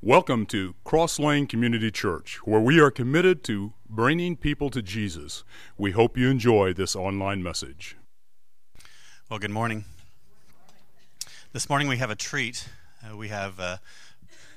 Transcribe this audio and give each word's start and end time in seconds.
Welcome 0.00 0.46
to 0.46 0.76
Cross 0.84 1.18
Lane 1.18 1.48
Community 1.48 1.90
Church, 1.90 2.38
where 2.44 2.60
we 2.60 2.78
are 2.78 2.88
committed 2.88 3.42
to 3.44 3.72
bringing 3.90 4.36
people 4.36 4.70
to 4.70 4.80
Jesus. 4.80 5.42
We 5.76 5.90
hope 5.90 6.16
you 6.16 6.30
enjoy 6.30 6.72
this 6.72 6.94
online 6.94 7.42
message. 7.42 7.96
Well, 9.28 9.40
good 9.40 9.50
morning. 9.50 9.86
This 11.52 11.68
morning 11.68 11.88
we 11.88 11.96
have 11.96 12.10
a 12.10 12.14
treat. 12.14 12.68
Uh, 13.02 13.16
we 13.16 13.26
have 13.30 13.58
uh, 13.58 13.78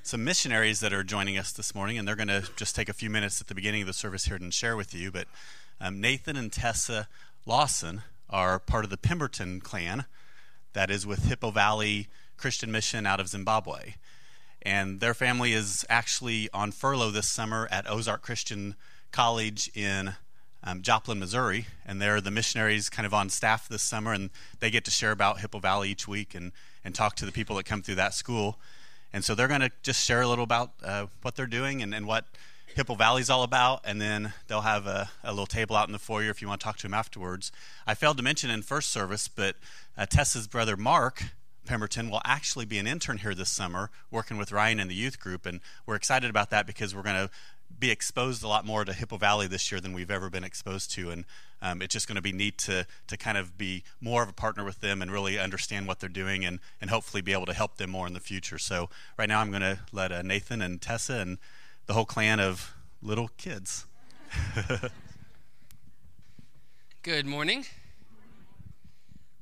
some 0.03 0.23
missionaries 0.23 0.79
that 0.81 0.93
are 0.93 1.03
joining 1.03 1.39
us 1.39 1.51
this 1.51 1.73
morning, 1.73 1.97
and 1.97 2.07
they're 2.07 2.15
going 2.15 2.27
to 2.27 2.47
just 2.55 2.75
take 2.75 2.87
a 2.87 2.93
few 2.93 3.09
minutes 3.09 3.41
at 3.41 3.47
the 3.47 3.55
beginning 3.55 3.81
of 3.81 3.87
the 3.87 3.93
service 3.93 4.25
here 4.25 4.35
and 4.35 4.53
share 4.53 4.77
with 4.77 4.93
you. 4.93 5.09
But 5.09 5.25
um, 5.79 5.99
Nathan 5.99 6.35
and 6.35 6.53
Tessa 6.53 7.07
Lawson 7.47 8.03
are 8.29 8.59
part 8.59 8.83
of 8.83 8.91
the 8.91 8.97
Pemberton 8.97 9.59
clan 9.59 10.05
that 10.73 10.91
is 10.91 11.07
with 11.07 11.25
Hippo 11.25 11.49
Valley 11.49 12.09
Christian 12.37 12.71
Mission 12.71 13.07
out 13.07 13.19
of 13.19 13.27
Zimbabwe 13.27 13.95
and 14.63 14.99
their 14.99 15.13
family 15.13 15.53
is 15.53 15.85
actually 15.89 16.49
on 16.53 16.71
furlough 16.71 17.11
this 17.11 17.27
summer 17.27 17.67
at 17.71 17.89
Ozark 17.89 18.21
Christian 18.21 18.75
College 19.11 19.69
in 19.75 20.13
um, 20.63 20.81
Joplin, 20.81 21.19
Missouri, 21.19 21.65
and 21.85 22.01
they're 22.01 22.21
the 22.21 22.31
missionaries 22.31 22.89
kind 22.89 23.05
of 23.05 23.13
on 23.13 23.29
staff 23.29 23.67
this 23.67 23.81
summer, 23.81 24.13
and 24.13 24.29
they 24.59 24.69
get 24.69 24.85
to 24.85 24.91
share 24.91 25.11
about 25.11 25.39
Hippo 25.39 25.59
Valley 25.59 25.89
each 25.89 26.07
week 26.07 26.35
and, 26.35 26.51
and 26.83 26.93
talk 26.93 27.15
to 27.15 27.25
the 27.25 27.31
people 27.31 27.55
that 27.55 27.65
come 27.65 27.81
through 27.81 27.95
that 27.95 28.13
school. 28.13 28.59
And 29.11 29.23
so 29.23 29.35
they're 29.35 29.47
going 29.47 29.61
to 29.61 29.71
just 29.81 30.03
share 30.05 30.21
a 30.21 30.27
little 30.27 30.43
about 30.43 30.71
uh, 30.83 31.07
what 31.21 31.35
they're 31.35 31.47
doing 31.47 31.81
and, 31.81 31.93
and 31.93 32.05
what 32.05 32.25
Hippo 32.75 32.95
Valley 32.95 33.21
is 33.21 33.29
all 33.29 33.43
about, 33.43 33.81
and 33.83 33.99
then 33.99 34.33
they'll 34.47 34.61
have 34.61 34.87
a, 34.87 35.09
a, 35.23 35.31
little 35.31 35.45
table 35.45 35.75
out 35.75 35.89
in 35.89 35.91
the 35.91 35.99
foyer 35.99 36.29
if 36.29 36.41
you 36.41 36.47
want 36.47 36.61
to 36.61 36.65
talk 36.65 36.77
to 36.77 36.83
them 36.83 36.93
afterwards. 36.93 37.51
I 37.85 37.95
failed 37.95 38.17
to 38.17 38.23
mention 38.23 38.49
in 38.49 38.61
first 38.61 38.91
service, 38.91 39.27
but 39.27 39.55
uh, 39.97 40.05
Tessa's 40.05 40.47
brother 40.47 40.77
Mark 40.77 41.23
Pemberton 41.71 42.09
will 42.09 42.21
actually 42.25 42.65
be 42.65 42.79
an 42.79 42.85
intern 42.85 43.19
here 43.19 43.33
this 43.33 43.49
summer 43.49 43.91
working 44.11 44.35
with 44.35 44.51
Ryan 44.51 44.77
in 44.77 44.89
the 44.89 44.93
youth 44.93 45.21
group. 45.21 45.45
And 45.45 45.61
we're 45.85 45.95
excited 45.95 46.29
about 46.29 46.49
that 46.49 46.67
because 46.67 46.93
we're 46.93 47.01
going 47.01 47.15
to 47.15 47.29
be 47.79 47.89
exposed 47.89 48.43
a 48.43 48.47
lot 48.49 48.65
more 48.65 48.83
to 48.83 48.91
Hippo 48.91 49.15
Valley 49.15 49.47
this 49.47 49.71
year 49.71 49.79
than 49.79 49.93
we've 49.93 50.11
ever 50.11 50.29
been 50.29 50.43
exposed 50.43 50.91
to. 50.95 51.11
And 51.11 51.23
um, 51.61 51.81
it's 51.81 51.93
just 51.93 52.09
going 52.09 52.17
to 52.17 52.21
be 52.21 52.33
neat 52.33 52.57
to, 52.57 52.85
to 53.07 53.15
kind 53.15 53.37
of 53.37 53.57
be 53.57 53.85
more 54.01 54.21
of 54.21 54.27
a 54.27 54.33
partner 54.33 54.65
with 54.65 54.81
them 54.81 55.01
and 55.01 55.09
really 55.13 55.39
understand 55.39 55.87
what 55.87 56.01
they're 56.01 56.09
doing 56.09 56.43
and, 56.43 56.59
and 56.81 56.89
hopefully 56.89 57.21
be 57.21 57.31
able 57.31 57.45
to 57.45 57.53
help 57.53 57.77
them 57.77 57.91
more 57.91 58.05
in 58.05 58.11
the 58.11 58.19
future. 58.19 58.57
So, 58.57 58.89
right 59.17 59.29
now, 59.29 59.39
I'm 59.39 59.49
going 59.49 59.61
to 59.61 59.79
let 59.93 60.11
uh, 60.11 60.23
Nathan 60.23 60.61
and 60.61 60.81
Tessa 60.81 61.19
and 61.19 61.37
the 61.85 61.93
whole 61.93 62.03
clan 62.03 62.41
of 62.41 62.73
little 63.01 63.29
kids. 63.37 63.85
Good 67.01 67.25
morning. 67.25 67.63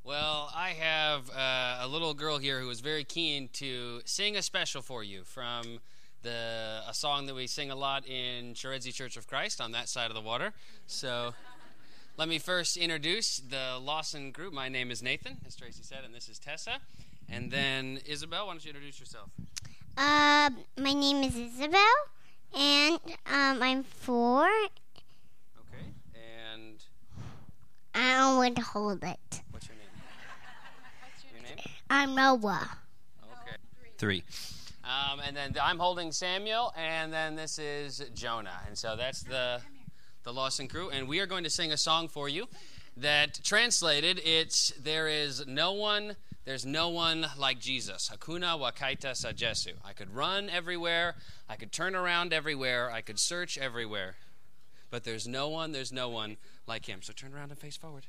Well, 0.09 0.52
I 0.55 0.69
have 0.69 1.29
uh, 1.29 1.81
a 1.81 1.88
little 1.88 2.15
girl 2.15 2.39
here 2.39 2.61
who 2.61 2.69
is 2.71 2.79
very 2.79 3.03
keen 3.03 3.47
to 3.53 4.02
sing 4.05 4.38
a 4.38 4.41
special 4.41 4.81
for 4.81 5.03
you 5.03 5.23
from 5.23 5.81
the 6.23 6.81
a 6.88 6.95
song 6.95 7.27
that 7.27 7.35
we 7.35 7.45
sing 7.45 7.69
a 7.69 7.75
lot 7.75 8.07
in 8.07 8.55
Chiredzi 8.55 8.91
Church 8.91 9.17
of 9.17 9.27
Christ 9.27 9.61
on 9.61 9.71
that 9.73 9.87
side 9.87 10.09
of 10.09 10.15
the 10.15 10.21
water. 10.21 10.53
So, 10.87 11.35
let 12.17 12.27
me 12.27 12.39
first 12.39 12.75
introduce 12.75 13.37
the 13.37 13.77
Lawson 13.80 14.31
group. 14.31 14.52
My 14.52 14.67
name 14.67 14.89
is 14.89 15.03
Nathan, 15.03 15.37
as 15.45 15.55
Tracy 15.55 15.83
said, 15.83 15.99
and 16.03 16.11
this 16.11 16.27
is 16.27 16.39
Tessa. 16.39 16.80
And 17.30 17.52
then 17.52 17.99
Isabel, 18.07 18.47
why 18.47 18.53
don't 18.53 18.65
you 18.65 18.69
introduce 18.69 18.99
yourself? 18.99 19.30
Uh, 19.95 20.49
my 20.75 20.93
name 20.93 21.21
is 21.21 21.37
Isabel, 21.37 21.80
and 22.57 22.99
um, 23.27 23.61
I'm 23.61 23.83
four. 23.83 24.47
Okay, 24.47 25.85
and 26.15 26.83
I 27.93 28.49
to 28.49 28.61
hold 28.63 29.03
it. 29.03 29.41
I'm 31.89 32.15
Noah. 32.15 32.69
Okay. 33.23 33.55
Three. 33.97 34.23
Um, 34.83 35.19
and 35.25 35.35
then 35.35 35.55
I'm 35.61 35.79
holding 35.79 36.11
Samuel, 36.11 36.73
and 36.77 37.11
then 37.11 37.35
this 37.35 37.59
is 37.59 38.03
Jonah. 38.13 38.61
And 38.67 38.77
so 38.77 38.95
that's 38.95 39.21
the 39.21 39.61
the 40.23 40.33
Lawson 40.33 40.67
crew, 40.67 40.89
and 40.89 41.07
we 41.07 41.19
are 41.19 41.25
going 41.25 41.43
to 41.43 41.49
sing 41.49 41.71
a 41.71 41.77
song 41.77 42.07
for 42.07 42.27
you 42.27 42.47
that 42.97 43.39
translated 43.43 44.19
it's 44.23 44.71
there 44.80 45.08
is 45.08 45.47
no 45.47 45.71
one 45.71 46.15
there's 46.45 46.65
no 46.65 46.89
one 46.89 47.27
like 47.37 47.59
Jesus. 47.59 48.09
Hakuna 48.14 48.59
wakaita 48.59 49.15
sa 49.15 49.31
Jesu. 49.31 49.73
I 49.85 49.93
could 49.93 50.14
run 50.14 50.49
everywhere, 50.49 51.15
I 51.47 51.55
could 51.55 51.71
turn 51.71 51.95
around 51.95 52.33
everywhere, 52.33 52.91
I 52.91 53.02
could 53.02 53.19
search 53.19 53.58
everywhere. 53.58 54.15
But 54.89 55.03
there's 55.03 55.27
no 55.27 55.49
one, 55.49 55.71
there's 55.71 55.91
no 55.91 56.09
one 56.09 56.37
like 56.65 56.85
him. 56.87 57.02
So 57.02 57.14
turn 57.14 57.33
around 57.33 57.52
and 57.52 57.59
face 57.59 57.77
forward. 57.77 58.08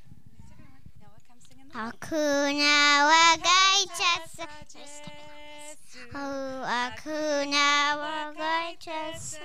Hakuna 1.70 3.06
wagaita 3.06 4.26
sa 4.26 4.46
Oh, 6.14 6.66
Hakuna 6.66 7.94
wagaita 7.94 9.14
sa 9.14 9.38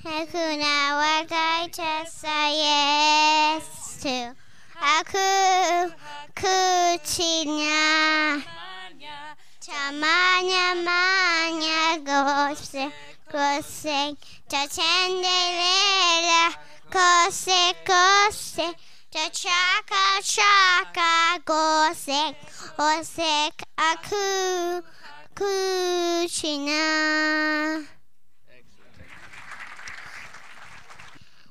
Hakuna 0.00 0.96
wagaita 0.96 2.08
sa 2.08 2.48
Yesu 2.48 4.32
Aku 4.80 5.28
kucinya 6.32 7.84
Tamanya 9.60 10.72
manya 10.72 12.00
gose 12.00 12.88
Gose 13.28 14.16
Tatendelela 14.48 16.56
Kose 16.88 17.76
kose 19.16 19.32
chaka 19.32 20.22
chaka 20.22 21.40
gosek 21.44 22.34
osek 22.78 23.62
aku 23.78 24.82
kuchina. 25.34 26.76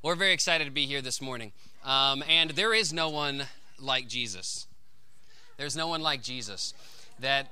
We're 0.04 0.16
very 0.16 0.34
excited 0.34 0.66
to 0.66 0.72
be 0.72 0.86
here 0.86 1.02
this 1.02 1.20
morning. 1.22 1.52
Um, 1.84 2.24
and 2.30 2.52
there 2.52 2.74
is 2.74 2.94
no 2.94 3.10
one 3.10 3.48
like 3.80 4.08
Jesus. 4.08 4.68
There's 5.58 5.76
no 5.76 5.88
one 5.88 6.02
like 6.02 6.22
Jesus. 6.22 6.76
That 7.20 7.48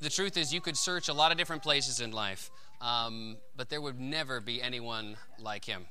the 0.00 0.08
truth 0.08 0.38
is, 0.38 0.54
you 0.54 0.62
could 0.62 0.78
search 0.78 1.08
a 1.08 1.12
lot 1.12 1.32
of 1.32 1.36
different 1.36 1.62
places 1.62 2.00
in 2.00 2.12
life, 2.12 2.50
um, 2.80 3.36
but 3.54 3.68
there 3.68 3.82
would 3.82 4.00
never 4.00 4.40
be 4.40 4.62
anyone 4.62 5.18
like 5.38 5.66
him. 5.66 5.84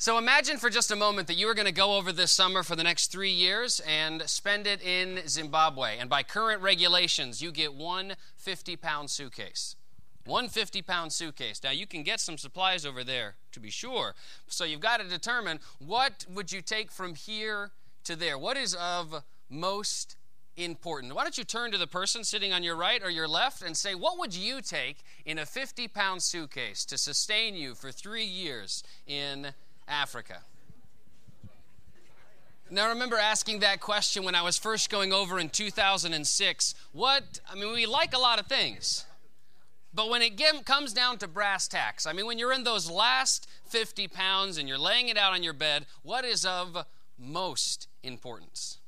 So 0.00 0.16
imagine 0.16 0.56
for 0.56 0.70
just 0.70 0.90
a 0.90 0.96
moment 0.96 1.28
that 1.28 1.34
you 1.34 1.46
are 1.48 1.52
going 1.52 1.66
to 1.66 1.72
go 1.72 1.96
over 1.96 2.10
this 2.10 2.30
summer 2.30 2.62
for 2.62 2.74
the 2.74 2.82
next 2.82 3.12
three 3.12 3.30
years 3.30 3.80
and 3.80 4.22
spend 4.30 4.66
it 4.66 4.80
in 4.80 5.20
Zimbabwe. 5.28 5.98
And 5.98 6.08
by 6.08 6.22
current 6.22 6.62
regulations, 6.62 7.42
you 7.42 7.52
get 7.52 7.74
one 7.74 8.14
50 8.36 8.76
pound 8.76 9.10
suitcase. 9.10 9.76
One 10.24 10.48
50 10.48 10.80
pound 10.80 11.12
suitcase. 11.12 11.60
Now, 11.62 11.72
you 11.72 11.86
can 11.86 12.02
get 12.02 12.18
some 12.18 12.38
supplies 12.38 12.86
over 12.86 13.04
there, 13.04 13.34
to 13.52 13.60
be 13.60 13.68
sure. 13.68 14.14
So 14.46 14.64
you've 14.64 14.80
got 14.80 15.00
to 15.00 15.06
determine 15.06 15.60
what 15.80 16.24
would 16.32 16.50
you 16.50 16.62
take 16.62 16.90
from 16.90 17.14
here 17.14 17.70
to 18.04 18.16
there? 18.16 18.38
What 18.38 18.56
is 18.56 18.74
of 18.76 19.22
most 19.50 20.16
important? 20.56 21.14
Why 21.14 21.24
don't 21.24 21.36
you 21.36 21.44
turn 21.44 21.72
to 21.72 21.78
the 21.78 21.86
person 21.86 22.24
sitting 22.24 22.54
on 22.54 22.62
your 22.62 22.76
right 22.76 23.02
or 23.04 23.10
your 23.10 23.28
left 23.28 23.60
and 23.60 23.76
say, 23.76 23.94
What 23.94 24.18
would 24.18 24.34
you 24.34 24.62
take 24.62 25.02
in 25.26 25.38
a 25.38 25.44
50 25.44 25.88
pound 25.88 26.22
suitcase 26.22 26.86
to 26.86 26.96
sustain 26.96 27.54
you 27.54 27.74
for 27.74 27.92
three 27.92 28.24
years 28.24 28.82
in 29.06 29.52
Africa? 29.90 30.42
Now, 32.72 32.86
I 32.86 32.90
remember 32.90 33.16
asking 33.16 33.60
that 33.60 33.80
question 33.80 34.22
when 34.22 34.36
I 34.36 34.42
was 34.42 34.56
first 34.56 34.90
going 34.90 35.12
over 35.12 35.40
in 35.40 35.48
2006. 35.48 36.74
What, 36.92 37.40
I 37.50 37.56
mean, 37.56 37.72
we 37.72 37.84
like 37.84 38.14
a 38.14 38.18
lot 38.18 38.38
of 38.38 38.46
things, 38.46 39.04
but 39.92 40.08
when 40.08 40.22
it 40.22 40.36
get, 40.36 40.64
comes 40.64 40.92
down 40.92 41.18
to 41.18 41.26
brass 41.26 41.66
tacks, 41.66 42.06
I 42.06 42.12
mean, 42.12 42.26
when 42.26 42.38
you're 42.38 42.52
in 42.52 42.62
those 42.62 42.88
last 42.88 43.48
50 43.66 44.06
pounds 44.06 44.56
and 44.56 44.68
you're 44.68 44.78
laying 44.78 45.08
it 45.08 45.18
out 45.18 45.32
on 45.32 45.42
your 45.42 45.52
bed, 45.52 45.86
what 46.04 46.24
is 46.24 46.44
of 46.44 46.86
most 47.18 47.88
importance? 48.04 48.78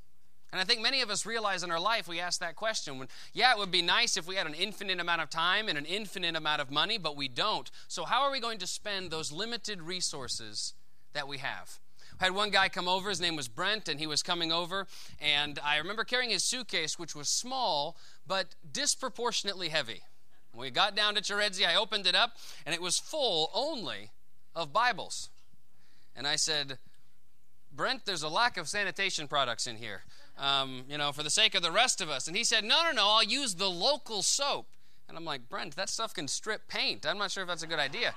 And 0.52 0.60
I 0.60 0.64
think 0.64 0.80
many 0.80 1.00
of 1.00 1.10
us 1.10 1.26
realize 1.26 1.64
in 1.64 1.72
our 1.72 1.80
life 1.80 2.06
we 2.06 2.20
ask 2.20 2.38
that 2.40 2.54
question 2.54 2.98
when, 2.98 3.08
yeah, 3.32 3.52
it 3.52 3.58
would 3.58 3.72
be 3.72 3.82
nice 3.82 4.16
if 4.16 4.28
we 4.28 4.36
had 4.36 4.46
an 4.46 4.54
infinite 4.54 5.00
amount 5.00 5.22
of 5.22 5.30
time 5.30 5.68
and 5.68 5.76
an 5.76 5.86
infinite 5.86 6.36
amount 6.36 6.60
of 6.60 6.70
money, 6.70 6.98
but 6.98 7.16
we 7.16 7.26
don't. 7.26 7.70
So, 7.88 8.04
how 8.04 8.22
are 8.22 8.30
we 8.30 8.38
going 8.38 8.58
to 8.58 8.66
spend 8.66 9.10
those 9.10 9.32
limited 9.32 9.82
resources 9.82 10.74
that 11.12 11.28
we 11.28 11.38
have. 11.38 11.78
I 12.20 12.26
had 12.26 12.34
one 12.34 12.50
guy 12.50 12.68
come 12.68 12.86
over, 12.86 13.08
his 13.08 13.20
name 13.20 13.34
was 13.34 13.48
Brent, 13.48 13.88
and 13.88 13.98
he 13.98 14.06
was 14.06 14.22
coming 14.22 14.52
over, 14.52 14.86
and 15.20 15.58
I 15.64 15.78
remember 15.78 16.04
carrying 16.04 16.30
his 16.30 16.44
suitcase, 16.44 16.98
which 16.98 17.16
was 17.16 17.28
small, 17.28 17.96
but 18.26 18.54
disproportionately 18.70 19.70
heavy. 19.70 20.02
When 20.52 20.66
we 20.66 20.70
got 20.70 20.94
down 20.94 21.14
to 21.16 21.20
Chiredzi, 21.20 21.66
I 21.66 21.74
opened 21.74 22.06
it 22.06 22.14
up, 22.14 22.36
and 22.64 22.74
it 22.74 22.82
was 22.82 22.98
full 22.98 23.50
only 23.54 24.10
of 24.54 24.72
Bibles. 24.72 25.30
And 26.14 26.26
I 26.26 26.36
said, 26.36 26.78
Brent, 27.74 28.04
there's 28.04 28.22
a 28.22 28.28
lack 28.28 28.56
of 28.56 28.68
sanitation 28.68 29.26
products 29.26 29.66
in 29.66 29.76
here, 29.76 30.02
um, 30.38 30.84
you 30.88 30.98
know, 30.98 31.10
for 31.10 31.22
the 31.22 31.30
sake 31.30 31.54
of 31.54 31.62
the 31.62 31.72
rest 31.72 32.00
of 32.00 32.10
us. 32.10 32.28
And 32.28 32.36
he 32.36 32.44
said, 32.44 32.64
No, 32.64 32.82
no, 32.84 32.92
no, 32.92 33.08
I'll 33.08 33.24
use 33.24 33.54
the 33.54 33.70
local 33.70 34.22
soap. 34.22 34.66
And 35.08 35.16
I'm 35.16 35.24
like, 35.24 35.48
Brent, 35.48 35.74
that 35.76 35.88
stuff 35.88 36.14
can 36.14 36.28
strip 36.28 36.68
paint. 36.68 37.06
I'm 37.06 37.18
not 37.18 37.30
sure 37.30 37.42
if 37.42 37.48
that's 37.48 37.62
a 37.62 37.66
good 37.66 37.78
idea. 37.78 38.14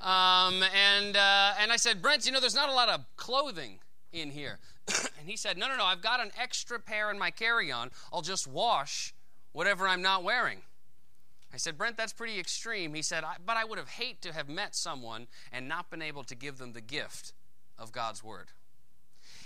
Um, 0.00 0.62
and, 0.74 1.16
uh, 1.16 1.54
and 1.60 1.72
I 1.72 1.76
said, 1.76 2.02
Brent, 2.02 2.26
you 2.26 2.32
know, 2.32 2.40
there's 2.40 2.54
not 2.54 2.68
a 2.68 2.74
lot 2.74 2.88
of 2.88 3.04
clothing 3.16 3.78
in 4.12 4.30
here. 4.30 4.58
and 5.18 5.28
he 5.28 5.36
said, 5.36 5.58
No, 5.58 5.68
no, 5.68 5.76
no, 5.76 5.84
I've 5.84 6.02
got 6.02 6.20
an 6.20 6.30
extra 6.40 6.78
pair 6.78 7.10
in 7.10 7.18
my 7.18 7.30
carry 7.30 7.72
on. 7.72 7.90
I'll 8.12 8.22
just 8.22 8.46
wash 8.46 9.14
whatever 9.52 9.88
I'm 9.88 10.02
not 10.02 10.22
wearing. 10.22 10.58
I 11.52 11.56
said, 11.56 11.78
Brent, 11.78 11.96
that's 11.96 12.12
pretty 12.12 12.38
extreme. 12.38 12.94
He 12.94 13.02
said, 13.02 13.24
But 13.44 13.56
I 13.56 13.64
would 13.64 13.78
have 13.78 13.88
hate 13.88 14.20
to 14.22 14.32
have 14.32 14.48
met 14.48 14.74
someone 14.74 15.26
and 15.52 15.68
not 15.68 15.90
been 15.90 16.02
able 16.02 16.24
to 16.24 16.34
give 16.34 16.58
them 16.58 16.72
the 16.72 16.80
gift 16.80 17.32
of 17.78 17.92
God's 17.92 18.22
Word. 18.22 18.48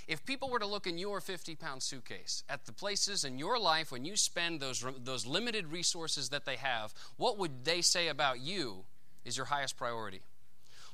If 0.09 0.25
people 0.25 0.51
were 0.51 0.59
to 0.59 0.67
look 0.67 0.89
in 0.89 0.99
your 0.99 1.21
50 1.21 1.55
pound 1.55 1.85
suitcase 1.85 2.43
at 2.49 2.67
the 2.67 2.73
places 2.73 3.23
in 3.25 3.39
your 3.39 3.61
life 3.61 3.93
when 3.93 4.05
you 4.05 4.17
spend 4.17 4.59
those, 4.59 4.85
those 5.05 5.25
limited 5.25 5.69
resources 5.71 6.31
that 6.31 6.45
they 6.45 6.57
have, 6.57 6.93
what 7.17 7.39
would 7.39 7.65
they 7.65 7.81
say 7.81 8.09
about 8.09 8.41
you 8.41 8.85
is 9.25 9.37
your 9.37 9.47
highest 9.47 9.77
priority? 9.77 10.23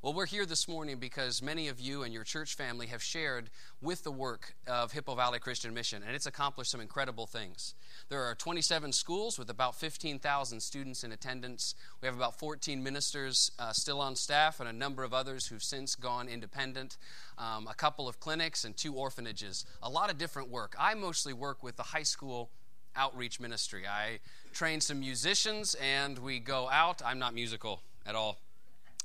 Well, 0.02 0.12
we're 0.12 0.26
here 0.26 0.44
this 0.44 0.68
morning 0.68 0.98
because 0.98 1.40
many 1.40 1.68
of 1.68 1.80
you 1.80 2.02
and 2.02 2.12
your 2.12 2.22
church 2.22 2.54
family 2.54 2.88
have 2.88 3.02
shared 3.02 3.48
with 3.80 4.04
the 4.04 4.12
work 4.12 4.54
of 4.66 4.92
Hippo 4.92 5.14
Valley 5.14 5.38
Christian 5.38 5.72
Mission, 5.72 6.02
and 6.06 6.14
it's 6.14 6.26
accomplished 6.26 6.70
some 6.70 6.82
incredible 6.82 7.26
things. 7.26 7.74
There 8.10 8.22
are 8.22 8.34
27 8.34 8.92
schools 8.92 9.38
with 9.38 9.48
about 9.48 9.74
15,000 9.74 10.60
students 10.60 11.02
in 11.02 11.12
attendance. 11.12 11.74
We 12.02 12.06
have 12.06 12.14
about 12.14 12.38
14 12.38 12.82
ministers 12.82 13.50
uh, 13.58 13.72
still 13.72 14.02
on 14.02 14.16
staff, 14.16 14.60
and 14.60 14.68
a 14.68 14.72
number 14.72 15.02
of 15.02 15.14
others 15.14 15.46
who've 15.46 15.64
since 15.64 15.94
gone 15.94 16.28
independent. 16.28 16.98
Um, 17.38 17.66
a 17.66 17.74
couple 17.74 18.06
of 18.06 18.20
clinics 18.20 18.66
and 18.66 18.76
two 18.76 18.92
orphanages. 18.92 19.64
A 19.82 19.88
lot 19.88 20.10
of 20.10 20.18
different 20.18 20.50
work. 20.50 20.76
I 20.78 20.92
mostly 20.92 21.32
work 21.32 21.62
with 21.62 21.76
the 21.76 21.82
high 21.82 22.02
school 22.02 22.50
outreach 22.94 23.40
ministry. 23.40 23.86
I 23.86 24.18
train 24.52 24.82
some 24.82 25.00
musicians, 25.00 25.74
and 25.82 26.18
we 26.18 26.38
go 26.38 26.68
out. 26.68 27.00
I'm 27.02 27.18
not 27.18 27.34
musical 27.34 27.80
at 28.04 28.14
all. 28.14 28.38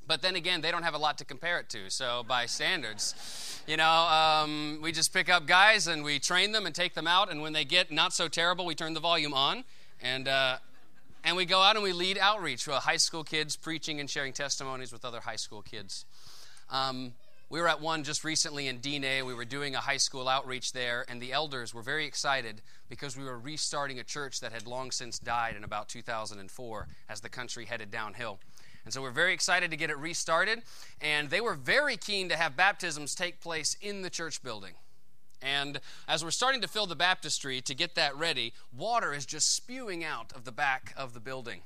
But 0.07 0.21
then 0.21 0.35
again, 0.35 0.61
they 0.61 0.71
don't 0.71 0.83
have 0.83 0.93
a 0.93 0.97
lot 0.97 1.17
to 1.19 1.25
compare 1.25 1.59
it 1.59 1.69
to. 1.69 1.89
So, 1.89 2.23
by 2.27 2.45
standards, 2.45 3.61
you 3.67 3.77
know, 3.77 3.89
um, 3.89 4.79
we 4.81 4.91
just 4.91 5.13
pick 5.13 5.29
up 5.29 5.45
guys 5.45 5.87
and 5.87 6.03
we 6.03 6.19
train 6.19 6.51
them 6.51 6.65
and 6.65 6.75
take 6.75 6.93
them 6.93 7.07
out. 7.07 7.31
And 7.31 7.41
when 7.41 7.53
they 7.53 7.63
get 7.63 7.91
not 7.91 8.13
so 8.13 8.27
terrible, 8.27 8.65
we 8.65 8.75
turn 8.75 8.93
the 8.93 8.99
volume 8.99 9.33
on. 9.33 9.63
And, 10.01 10.27
uh, 10.27 10.57
and 11.23 11.37
we 11.37 11.45
go 11.45 11.61
out 11.61 11.75
and 11.75 11.83
we 11.83 11.93
lead 11.93 12.17
outreach 12.17 12.67
with 12.67 12.77
high 12.77 12.97
school 12.97 13.23
kids, 13.23 13.55
preaching 13.55 13.99
and 13.99 14.09
sharing 14.09 14.33
testimonies 14.33 14.91
with 14.91 15.05
other 15.05 15.19
high 15.19 15.35
school 15.35 15.61
kids. 15.61 16.05
Um, 16.69 17.13
we 17.51 17.59
were 17.59 17.67
at 17.67 17.81
one 17.81 18.05
just 18.05 18.23
recently 18.23 18.67
in 18.67 18.79
Diné. 18.79 19.25
We 19.25 19.33
were 19.33 19.43
doing 19.43 19.75
a 19.75 19.79
high 19.79 19.97
school 19.97 20.29
outreach 20.29 20.71
there, 20.71 21.03
and 21.09 21.21
the 21.21 21.33
elders 21.33 21.73
were 21.73 21.81
very 21.81 22.05
excited 22.05 22.61
because 22.89 23.17
we 23.17 23.25
were 23.25 23.37
restarting 23.37 23.99
a 23.99 24.05
church 24.05 24.39
that 24.39 24.53
had 24.53 24.65
long 24.65 24.89
since 24.89 25.19
died 25.19 25.57
in 25.57 25.65
about 25.65 25.89
2004 25.89 26.87
as 27.09 27.19
the 27.19 27.27
country 27.27 27.65
headed 27.65 27.91
downhill. 27.91 28.39
And 28.83 28.93
so 28.93 29.01
we're 29.01 29.11
very 29.11 29.33
excited 29.33 29.71
to 29.71 29.77
get 29.77 29.89
it 29.89 29.97
restarted. 29.97 30.61
And 31.01 31.29
they 31.29 31.41
were 31.41 31.53
very 31.53 31.97
keen 31.97 32.29
to 32.29 32.37
have 32.37 32.55
baptisms 32.55 33.15
take 33.15 33.39
place 33.39 33.75
in 33.81 34.01
the 34.01 34.09
church 34.09 34.41
building. 34.43 34.73
And 35.41 35.79
as 36.07 36.23
we're 36.23 36.31
starting 36.31 36.61
to 36.61 36.67
fill 36.67 36.85
the 36.85 36.95
baptistry 36.95 37.61
to 37.61 37.73
get 37.73 37.95
that 37.95 38.15
ready, 38.15 38.53
water 38.75 39.13
is 39.13 39.25
just 39.25 39.55
spewing 39.55 40.03
out 40.03 40.31
of 40.33 40.45
the 40.45 40.51
back 40.51 40.93
of 40.95 41.13
the 41.13 41.19
building. 41.19 41.61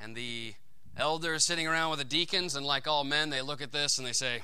And 0.00 0.14
the 0.14 0.54
elders 0.96 1.44
sitting 1.44 1.66
around 1.66 1.90
with 1.90 1.98
the 1.98 2.04
deacons, 2.04 2.54
and 2.54 2.64
like 2.64 2.86
all 2.86 3.04
men, 3.04 3.30
they 3.30 3.42
look 3.42 3.60
at 3.60 3.72
this 3.72 3.98
and 3.98 4.06
they 4.06 4.12
say, 4.12 4.40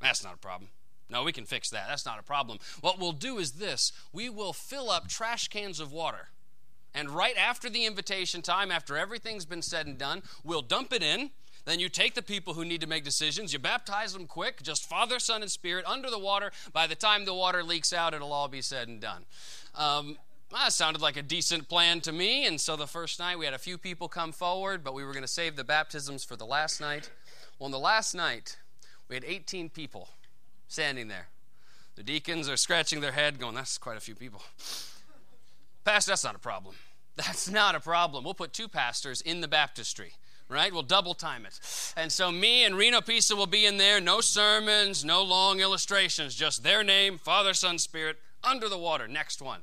That's 0.00 0.22
not 0.22 0.34
a 0.34 0.38
problem. 0.38 0.70
No, 1.08 1.22
we 1.22 1.32
can 1.32 1.44
fix 1.44 1.70
that. 1.70 1.86
That's 1.88 2.06
not 2.06 2.18
a 2.18 2.22
problem. 2.22 2.58
What 2.80 2.98
we'll 2.98 3.12
do 3.12 3.38
is 3.38 3.52
this 3.52 3.92
we 4.12 4.28
will 4.28 4.52
fill 4.52 4.90
up 4.90 5.08
trash 5.08 5.48
cans 5.48 5.80
of 5.80 5.92
water 5.92 6.28
and 6.96 7.10
right 7.10 7.36
after 7.36 7.68
the 7.68 7.84
invitation 7.84 8.40
time, 8.42 8.72
after 8.72 8.96
everything's 8.96 9.44
been 9.44 9.62
said 9.62 9.86
and 9.86 9.98
done, 9.98 10.22
we'll 10.42 10.62
dump 10.62 10.92
it 10.92 11.02
in. 11.02 11.30
Then 11.66 11.78
you 11.78 11.88
take 11.88 12.14
the 12.14 12.22
people 12.22 12.54
who 12.54 12.64
need 12.64 12.80
to 12.80 12.86
make 12.86 13.04
decisions, 13.04 13.52
you 13.52 13.58
baptize 13.58 14.12
them 14.12 14.26
quick, 14.26 14.62
just 14.62 14.88
Father, 14.88 15.18
Son, 15.18 15.42
and 15.42 15.50
Spirit 15.50 15.84
under 15.86 16.10
the 16.10 16.18
water. 16.18 16.52
By 16.72 16.86
the 16.86 16.94
time 16.94 17.24
the 17.24 17.34
water 17.34 17.62
leaks 17.62 17.92
out, 17.92 18.14
it'll 18.14 18.32
all 18.32 18.48
be 18.48 18.62
said 18.62 18.88
and 18.88 19.00
done. 19.00 19.24
Um, 19.74 20.16
that 20.52 20.72
sounded 20.72 21.02
like 21.02 21.16
a 21.16 21.22
decent 21.22 21.68
plan 21.68 22.00
to 22.02 22.12
me. 22.12 22.46
And 22.46 22.60
so 22.60 22.76
the 22.76 22.86
first 22.86 23.18
night, 23.18 23.38
we 23.38 23.44
had 23.44 23.54
a 23.54 23.58
few 23.58 23.78
people 23.78 24.08
come 24.08 24.32
forward, 24.32 24.84
but 24.84 24.94
we 24.94 25.04
were 25.04 25.12
going 25.12 25.22
to 25.22 25.28
save 25.28 25.56
the 25.56 25.64
baptisms 25.64 26.24
for 26.24 26.36
the 26.36 26.46
last 26.46 26.80
night. 26.80 27.10
Well, 27.58 27.66
on 27.66 27.72
the 27.72 27.78
last 27.78 28.14
night, 28.14 28.58
we 29.08 29.16
had 29.16 29.24
18 29.24 29.68
people 29.70 30.08
standing 30.68 31.08
there. 31.08 31.28
The 31.96 32.02
deacons 32.02 32.48
are 32.48 32.56
scratching 32.56 33.00
their 33.00 33.12
head, 33.12 33.38
going, 33.38 33.54
That's 33.54 33.76
quite 33.76 33.96
a 33.96 34.00
few 34.00 34.14
people. 34.14 34.40
Pastor, 35.84 36.12
that's 36.12 36.24
not 36.24 36.34
a 36.34 36.40
problem. 36.40 36.74
That's 37.16 37.50
not 37.50 37.74
a 37.74 37.80
problem. 37.80 38.24
We'll 38.24 38.34
put 38.34 38.52
two 38.52 38.68
pastors 38.68 39.20
in 39.20 39.40
the 39.40 39.48
baptistry 39.48 40.12
right? 40.48 40.72
We'll 40.72 40.82
double 40.82 41.14
time 41.14 41.46
it. 41.46 41.58
And 41.96 42.10
so 42.12 42.30
me 42.30 42.64
and 42.64 42.76
Reno 42.76 43.00
Pisa 43.00 43.34
will 43.34 43.46
be 43.46 43.66
in 43.66 43.78
there. 43.78 44.00
No 44.00 44.20
sermons, 44.20 45.04
no 45.04 45.22
long 45.22 45.60
illustrations, 45.60 46.34
just 46.34 46.62
their 46.62 46.84
name, 46.84 47.18
Father, 47.18 47.54
Son, 47.54 47.78
Spirit, 47.78 48.18
under 48.44 48.68
the 48.68 48.78
water. 48.78 49.08
Next 49.08 49.42
one. 49.42 49.60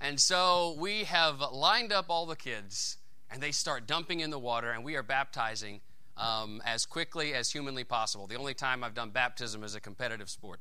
And 0.00 0.20
so 0.20 0.76
we 0.78 1.04
have 1.04 1.40
lined 1.52 1.92
up 1.92 2.06
all 2.08 2.26
the 2.26 2.36
kids, 2.36 2.98
and 3.30 3.42
they 3.42 3.52
start 3.52 3.86
dumping 3.86 4.20
in 4.20 4.30
the 4.30 4.38
water, 4.38 4.70
and 4.70 4.84
we 4.84 4.96
are 4.96 5.02
baptizing 5.02 5.80
um, 6.16 6.62
as 6.64 6.86
quickly 6.86 7.34
as 7.34 7.50
humanly 7.50 7.84
possible. 7.84 8.26
The 8.26 8.36
only 8.36 8.54
time 8.54 8.84
I've 8.84 8.94
done 8.94 9.10
baptism 9.10 9.64
is 9.64 9.74
a 9.74 9.80
competitive 9.80 10.30
sport. 10.30 10.60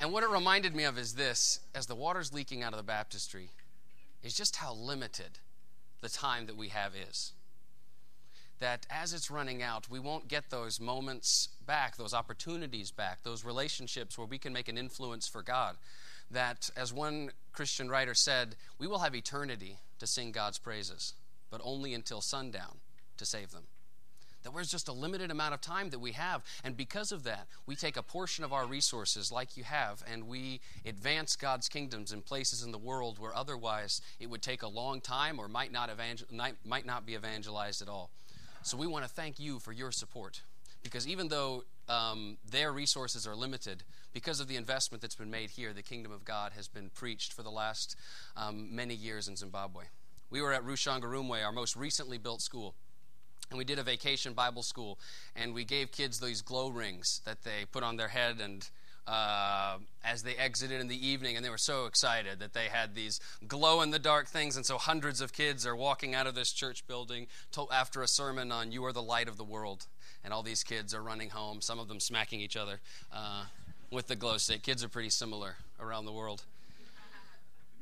And 0.00 0.12
what 0.12 0.22
it 0.22 0.30
reminded 0.30 0.74
me 0.74 0.84
of 0.84 0.98
is 0.98 1.14
this 1.14 1.60
as 1.74 1.86
the 1.86 1.94
water's 1.94 2.32
leaking 2.32 2.62
out 2.62 2.72
of 2.72 2.78
the 2.78 2.82
baptistry, 2.82 3.50
is 4.22 4.34
just 4.34 4.56
how 4.56 4.72
limited 4.72 5.38
the 6.00 6.08
time 6.08 6.46
that 6.46 6.56
we 6.56 6.68
have 6.68 6.92
is. 7.08 7.32
That 8.60 8.86
as 8.90 9.12
it's 9.12 9.30
running 9.30 9.62
out, 9.62 9.90
we 9.90 9.98
won't 9.98 10.28
get 10.28 10.48
those 10.48 10.80
moments 10.80 11.50
back, 11.66 11.96
those 11.96 12.14
opportunities 12.14 12.90
back, 12.90 13.22
those 13.22 13.44
relationships 13.44 14.16
where 14.16 14.26
we 14.26 14.38
can 14.38 14.52
make 14.54 14.68
an 14.68 14.78
influence 14.78 15.28
for 15.28 15.42
God. 15.42 15.76
That, 16.30 16.70
as 16.76 16.92
one 16.92 17.30
Christian 17.52 17.88
writer 17.88 18.14
said, 18.14 18.56
we 18.78 18.86
will 18.86 19.00
have 19.00 19.14
eternity 19.14 19.78
to 19.98 20.06
sing 20.06 20.32
God's 20.32 20.58
praises, 20.58 21.14
but 21.50 21.60
only 21.62 21.92
until 21.92 22.20
sundown 22.20 22.78
to 23.16 23.26
save 23.26 23.50
them 23.50 23.64
that 24.42 24.54
there's 24.54 24.70
just 24.70 24.88
a 24.88 24.92
limited 24.92 25.30
amount 25.30 25.54
of 25.54 25.60
time 25.60 25.90
that 25.90 25.98
we 25.98 26.12
have. 26.12 26.42
And 26.64 26.76
because 26.76 27.12
of 27.12 27.24
that, 27.24 27.46
we 27.66 27.76
take 27.76 27.96
a 27.96 28.02
portion 28.02 28.44
of 28.44 28.52
our 28.52 28.66
resources, 28.66 29.30
like 29.30 29.56
you 29.56 29.64
have, 29.64 30.02
and 30.10 30.26
we 30.26 30.60
advance 30.86 31.36
God's 31.36 31.68
kingdoms 31.68 32.12
in 32.12 32.22
places 32.22 32.62
in 32.62 32.72
the 32.72 32.78
world 32.78 33.18
where 33.18 33.34
otherwise 33.36 34.00
it 34.18 34.28
would 34.28 34.42
take 34.42 34.62
a 34.62 34.68
long 34.68 35.00
time 35.00 35.38
or 35.38 35.48
might 35.48 35.72
not, 35.72 35.90
evangel- 35.90 36.26
might 36.64 36.86
not 36.86 37.06
be 37.06 37.14
evangelized 37.14 37.82
at 37.82 37.88
all. 37.88 38.10
So 38.62 38.76
we 38.76 38.86
want 38.86 39.04
to 39.04 39.10
thank 39.10 39.38
you 39.38 39.58
for 39.58 39.72
your 39.72 39.90
support. 39.90 40.42
Because 40.82 41.06
even 41.06 41.28
though 41.28 41.64
um, 41.88 42.38
their 42.50 42.72
resources 42.72 43.26
are 43.26 43.36
limited, 43.36 43.82
because 44.12 44.40
of 44.40 44.48
the 44.48 44.56
investment 44.56 45.02
that's 45.02 45.14
been 45.14 45.30
made 45.30 45.50
here, 45.50 45.72
the 45.72 45.82
kingdom 45.82 46.12
of 46.12 46.24
God 46.24 46.52
has 46.56 46.68
been 46.68 46.90
preached 46.90 47.32
for 47.32 47.42
the 47.42 47.50
last 47.50 47.96
um, 48.36 48.74
many 48.74 48.94
years 48.94 49.28
in 49.28 49.36
Zimbabwe. 49.36 49.84
We 50.30 50.40
were 50.40 50.52
at 50.52 50.64
Rushangarumwe, 50.64 51.44
our 51.44 51.52
most 51.52 51.76
recently 51.76 52.16
built 52.16 52.40
school 52.40 52.74
and 53.48 53.58
we 53.58 53.64
did 53.64 53.78
a 53.78 53.82
vacation 53.82 54.32
Bible 54.32 54.62
school, 54.62 54.98
and 55.34 55.54
we 55.54 55.64
gave 55.64 55.90
kids 55.90 56.20
these 56.20 56.42
glow 56.42 56.68
rings 56.68 57.20
that 57.24 57.42
they 57.42 57.64
put 57.70 57.82
on 57.82 57.96
their 57.96 58.08
head 58.08 58.40
and 58.40 58.68
uh, 59.06 59.78
as 60.04 60.22
they 60.22 60.36
exited 60.36 60.80
in 60.80 60.86
the 60.86 61.06
evening, 61.06 61.34
and 61.34 61.44
they 61.44 61.50
were 61.50 61.58
so 61.58 61.86
excited 61.86 62.38
that 62.38 62.52
they 62.52 62.66
had 62.66 62.94
these 62.94 63.20
glow 63.48 63.82
in 63.82 63.90
the 63.90 63.98
dark 63.98 64.28
things. 64.28 64.56
And 64.56 64.64
so 64.64 64.78
hundreds 64.78 65.20
of 65.20 65.32
kids 65.32 65.66
are 65.66 65.74
walking 65.74 66.14
out 66.14 66.28
of 66.28 66.36
this 66.36 66.52
church 66.52 66.86
building 66.86 67.26
to, 67.52 67.66
after 67.72 68.02
a 68.02 68.08
sermon 68.08 68.52
on 68.52 68.70
You 68.70 68.84
Are 68.84 68.92
the 68.92 69.02
Light 69.02 69.26
of 69.26 69.36
the 69.36 69.44
World. 69.44 69.86
And 70.22 70.32
all 70.32 70.44
these 70.44 70.62
kids 70.62 70.94
are 70.94 71.02
running 71.02 71.30
home, 71.30 71.60
some 71.60 71.80
of 71.80 71.88
them 71.88 71.98
smacking 71.98 72.40
each 72.40 72.56
other 72.56 72.80
uh, 73.12 73.46
with 73.90 74.06
the 74.06 74.16
glow 74.16 74.36
stick. 74.36 74.62
Kids 74.62 74.84
are 74.84 74.88
pretty 74.88 75.10
similar 75.10 75.56
around 75.80 76.04
the 76.04 76.12
world. 76.12 76.44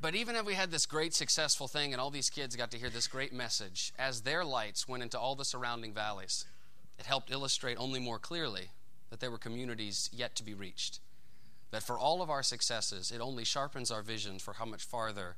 But 0.01 0.15
even 0.15 0.35
if 0.35 0.45
we 0.45 0.53
had 0.53 0.71
this 0.71 0.85
great 0.85 1.13
successful 1.13 1.67
thing 1.67 1.91
and 1.91 1.99
all 1.99 2.09
these 2.09 2.29
kids 2.29 2.55
got 2.55 2.71
to 2.71 2.77
hear 2.77 2.89
this 2.89 3.07
great 3.07 3.33
message, 3.33 3.91
as 3.99 4.21
their 4.21 4.45
lights 4.45 4.87
went 4.87 5.03
into 5.03 5.19
all 5.19 5.35
the 5.35 5.43
surrounding 5.43 5.93
valleys, 5.93 6.45
it 6.97 7.05
helped 7.05 7.31
illustrate 7.31 7.77
only 7.77 7.99
more 7.99 8.19
clearly 8.19 8.69
that 9.09 9.19
there 9.19 9.31
were 9.31 9.37
communities 9.37 10.09
yet 10.13 10.35
to 10.35 10.43
be 10.43 10.53
reached. 10.53 10.99
That 11.71 11.83
for 11.83 11.99
all 11.99 12.21
of 12.21 12.29
our 12.29 12.43
successes, 12.43 13.11
it 13.11 13.19
only 13.19 13.43
sharpens 13.43 13.91
our 13.91 14.01
vision 14.01 14.39
for 14.39 14.53
how 14.53 14.65
much 14.65 14.83
farther 14.83 15.35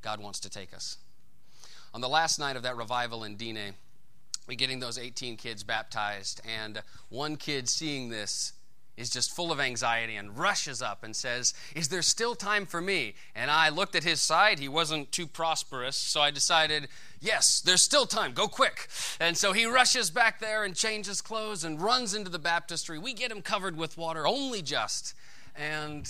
God 0.00 0.20
wants 0.20 0.38
to 0.40 0.50
take 0.50 0.72
us. 0.72 0.98
On 1.92 2.00
the 2.00 2.08
last 2.08 2.38
night 2.38 2.56
of 2.56 2.62
that 2.62 2.76
revival 2.76 3.24
in 3.24 3.36
Diné, 3.36 3.72
we 4.46 4.56
getting 4.56 4.78
those 4.78 4.98
18 4.98 5.36
kids 5.36 5.64
baptized, 5.64 6.40
and 6.44 6.82
one 7.08 7.36
kid 7.36 7.68
seeing 7.68 8.10
this 8.10 8.52
is 8.96 9.10
just 9.10 9.34
full 9.34 9.50
of 9.50 9.60
anxiety 9.60 10.16
and 10.16 10.38
rushes 10.38 10.80
up 10.80 11.02
and 11.02 11.14
says, 11.14 11.54
Is 11.74 11.88
there 11.88 12.02
still 12.02 12.34
time 12.34 12.66
for 12.66 12.80
me? 12.80 13.14
And 13.34 13.50
I 13.50 13.68
looked 13.68 13.94
at 13.94 14.04
his 14.04 14.20
side. 14.20 14.58
He 14.58 14.68
wasn't 14.68 15.10
too 15.10 15.26
prosperous, 15.26 15.96
so 15.96 16.20
I 16.20 16.30
decided, 16.30 16.88
Yes, 17.20 17.60
there's 17.60 17.82
still 17.82 18.06
time. 18.06 18.32
Go 18.32 18.46
quick. 18.48 18.88
And 19.18 19.36
so 19.36 19.52
he 19.52 19.66
rushes 19.66 20.10
back 20.10 20.40
there 20.40 20.64
and 20.64 20.74
changes 20.74 21.20
clothes 21.20 21.64
and 21.64 21.80
runs 21.80 22.14
into 22.14 22.30
the 22.30 22.38
baptistry. 22.38 22.98
We 22.98 23.14
get 23.14 23.30
him 23.30 23.42
covered 23.42 23.76
with 23.76 23.96
water, 23.96 24.26
only 24.26 24.62
just. 24.62 25.14
And 25.56 26.08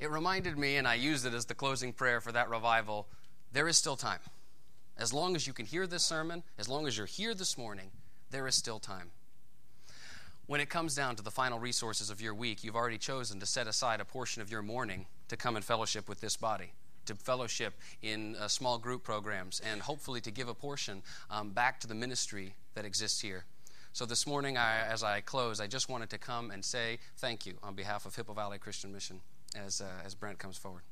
it 0.00 0.10
reminded 0.10 0.58
me, 0.58 0.76
and 0.76 0.88
I 0.88 0.94
used 0.94 1.26
it 1.26 1.34
as 1.34 1.44
the 1.44 1.54
closing 1.54 1.92
prayer 1.92 2.20
for 2.20 2.32
that 2.32 2.48
revival 2.48 3.06
there 3.52 3.68
is 3.68 3.76
still 3.76 3.96
time. 3.96 4.20
As 4.96 5.12
long 5.12 5.36
as 5.36 5.46
you 5.46 5.52
can 5.52 5.66
hear 5.66 5.86
this 5.86 6.02
sermon, 6.02 6.42
as 6.58 6.68
long 6.68 6.86
as 6.86 6.96
you're 6.96 7.06
here 7.06 7.34
this 7.34 7.58
morning, 7.58 7.90
there 8.30 8.46
is 8.46 8.54
still 8.54 8.78
time. 8.78 9.10
When 10.52 10.60
it 10.60 10.68
comes 10.68 10.94
down 10.94 11.16
to 11.16 11.22
the 11.22 11.30
final 11.30 11.58
resources 11.58 12.10
of 12.10 12.20
your 12.20 12.34
week, 12.34 12.62
you've 12.62 12.76
already 12.76 12.98
chosen 12.98 13.40
to 13.40 13.46
set 13.46 13.66
aside 13.66 14.02
a 14.02 14.04
portion 14.04 14.42
of 14.42 14.50
your 14.50 14.60
morning 14.60 15.06
to 15.28 15.36
come 15.38 15.56
and 15.56 15.64
fellowship 15.64 16.10
with 16.10 16.20
this 16.20 16.36
body. 16.36 16.72
to 17.06 17.14
fellowship 17.14 17.72
in 18.02 18.36
uh, 18.36 18.48
small 18.48 18.76
group 18.76 19.02
programs, 19.02 19.60
and 19.60 19.80
hopefully 19.80 20.20
to 20.20 20.30
give 20.30 20.48
a 20.48 20.54
portion 20.54 21.02
um, 21.30 21.52
back 21.52 21.80
to 21.80 21.86
the 21.86 21.94
ministry 21.94 22.54
that 22.74 22.84
exists 22.84 23.18
here. 23.18 23.46
So 23.94 24.04
this 24.04 24.26
morning, 24.26 24.58
I, 24.58 24.80
as 24.80 25.02
I 25.02 25.22
close, 25.22 25.58
I 25.58 25.66
just 25.66 25.88
wanted 25.88 26.10
to 26.10 26.18
come 26.18 26.50
and 26.50 26.62
say 26.62 26.98
thank 27.16 27.46
you 27.46 27.54
on 27.62 27.74
behalf 27.74 28.04
of 28.04 28.14
Hippo 28.14 28.34
Valley 28.34 28.58
Christian 28.58 28.92
Mission 28.92 29.22
as, 29.56 29.80
uh, 29.80 29.86
as 30.04 30.14
Brent 30.14 30.38
comes 30.38 30.58
forward. 30.58 30.82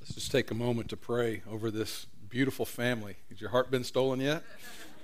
Let's 0.00 0.14
just 0.14 0.32
take 0.32 0.50
a 0.50 0.54
moment 0.54 0.88
to 0.88 0.96
pray 0.96 1.42
over 1.50 1.70
this 1.70 2.06
beautiful 2.30 2.64
family. 2.64 3.16
Has 3.28 3.42
your 3.42 3.50
heart 3.50 3.70
been 3.70 3.84
stolen 3.84 4.20
yet? 4.20 4.42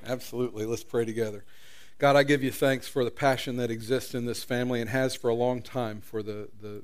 Absolutely. 0.07 0.65
Let's 0.65 0.85
pray 0.85 1.05
together. 1.05 1.45
God, 1.99 2.17
I 2.17 2.23
give 2.23 2.43
you 2.43 2.51
thanks 2.51 2.89
for 2.89 3.05
the 3.05 3.11
passion 3.11 3.57
that 3.57 3.71
exists 3.71 4.15
in 4.15 4.25
this 4.25 4.43
family 4.43 4.81
and 4.81 4.89
has 4.89 5.15
for 5.15 5.29
a 5.29 5.35
long 5.35 5.61
time 5.61 6.01
for 6.01 6.23
the, 6.23 6.49
the 6.63 6.83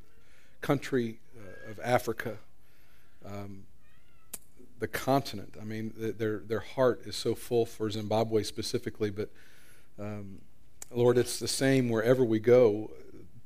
country 0.61 1.21
uh, 1.37 1.71
of 1.71 1.81
Africa, 1.83 2.37
um, 3.25 3.65
the 4.79 4.89
continent. 4.89 5.57
I 5.59 5.65
mean, 5.65 5.95
their, 5.97 6.41
their 6.41 6.61
heart 6.61 7.03
is 7.07 7.17
so 7.17 7.35
full 7.35 7.65
for 7.65 7.91
Zimbabwe 7.91 8.43
specifically, 8.43 9.09
but 9.09 9.31
um, 9.99 10.43
Lord, 10.91 11.17
it's 11.17 11.39
the 11.39 11.49
same 11.49 11.89
wherever 11.89 12.23
we 12.23 12.39
go. 12.39 12.91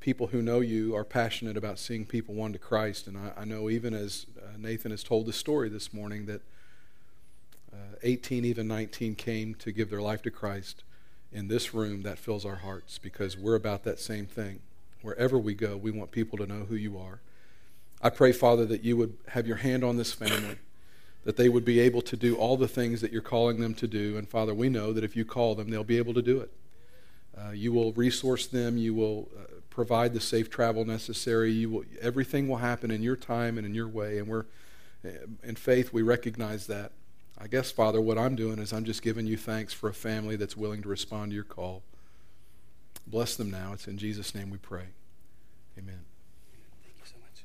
People 0.01 0.27
who 0.27 0.41
know 0.41 0.59
you 0.59 0.93
are 0.95 1.05
passionate 1.05 1.55
about 1.55 1.79
seeing 1.79 2.05
people 2.05 2.35
won 2.35 2.51
to 2.51 2.59
Christ. 2.59 3.07
And 3.07 3.17
I, 3.17 3.31
I 3.41 3.45
know, 3.45 3.69
even 3.69 3.93
as 3.93 4.25
uh, 4.37 4.57
Nathan 4.57 4.91
has 4.91 5.03
told 5.03 5.25
the 5.25 5.33
story 5.33 5.69
this 5.69 5.93
morning, 5.93 6.25
that 6.25 6.41
uh, 7.73 7.95
18, 8.03 8.45
even 8.45 8.67
19 8.67 9.15
came 9.15 9.55
to 9.55 9.71
give 9.71 9.89
their 9.89 10.01
life 10.01 10.21
to 10.23 10.31
Christ 10.31 10.83
in 11.31 11.47
this 11.47 11.73
room, 11.73 12.01
that 12.01 12.17
fills 12.17 12.45
our 12.45 12.57
hearts 12.57 12.97
because 12.97 13.37
we're 13.37 13.55
about 13.55 13.83
that 13.83 13.99
same 13.99 14.25
thing. 14.25 14.59
Wherever 15.01 15.37
we 15.37 15.53
go, 15.53 15.77
we 15.77 15.91
want 15.91 16.11
people 16.11 16.37
to 16.37 16.45
know 16.45 16.65
who 16.65 16.75
you 16.75 16.97
are. 16.97 17.21
I 18.01 18.09
pray, 18.09 18.31
Father, 18.31 18.65
that 18.65 18.83
you 18.83 18.97
would 18.97 19.17
have 19.29 19.47
your 19.47 19.57
hand 19.57 19.83
on 19.83 19.95
this 19.95 20.11
family, 20.11 20.57
that 21.23 21.37
they 21.37 21.49
would 21.49 21.63
be 21.63 21.79
able 21.79 22.01
to 22.01 22.17
do 22.17 22.35
all 22.35 22.57
the 22.57 22.67
things 22.67 22.99
that 23.01 23.11
you're 23.11 23.21
calling 23.21 23.59
them 23.59 23.73
to 23.75 23.87
do. 23.87 24.17
And 24.17 24.27
Father, 24.27 24.53
we 24.53 24.69
know 24.69 24.91
that 24.91 25.03
if 25.03 25.15
you 25.15 25.23
call 25.23 25.55
them, 25.55 25.69
they'll 25.69 25.83
be 25.83 25.97
able 25.97 26.13
to 26.15 26.21
do 26.21 26.39
it. 26.39 26.51
Uh, 27.37 27.51
you 27.51 27.71
will 27.71 27.93
resource 27.93 28.47
them. 28.47 28.77
You 28.77 28.93
will 28.93 29.29
uh, 29.37 29.43
provide 29.69 30.13
the 30.13 30.19
safe 30.19 30.49
travel 30.49 30.83
necessary. 30.83 31.51
You 31.51 31.69
will, 31.69 31.83
everything 32.01 32.47
will 32.47 32.57
happen 32.57 32.91
in 32.91 33.01
your 33.01 33.15
time 33.15 33.57
and 33.57 33.65
in 33.65 33.73
your 33.73 33.87
way. 33.87 34.17
And 34.17 34.27
we're, 34.27 34.45
uh, 35.05 35.09
in 35.43 35.55
faith, 35.55 35.93
we 35.93 36.01
recognize 36.01 36.67
that. 36.67 36.91
I 37.37 37.47
guess, 37.47 37.71
Father, 37.71 37.99
what 37.99 38.17
I'm 38.17 38.35
doing 38.35 38.59
is 38.59 38.71
I'm 38.71 38.85
just 38.85 39.01
giving 39.01 39.25
you 39.25 39.37
thanks 39.37 39.73
for 39.73 39.89
a 39.89 39.93
family 39.93 40.35
that's 40.35 40.55
willing 40.55 40.81
to 40.83 40.89
respond 40.89 41.31
to 41.31 41.35
your 41.35 41.43
call. 41.43 41.83
Bless 43.07 43.35
them 43.35 43.51
now. 43.51 43.73
It's 43.73 43.87
in 43.87 43.97
Jesus' 43.97 44.33
name 44.33 44.49
we 44.49 44.57
pray. 44.57 44.85
Amen. 45.77 46.01
Thank 46.83 46.95
you 46.97 47.05
so 47.05 47.15
much. 47.21 47.43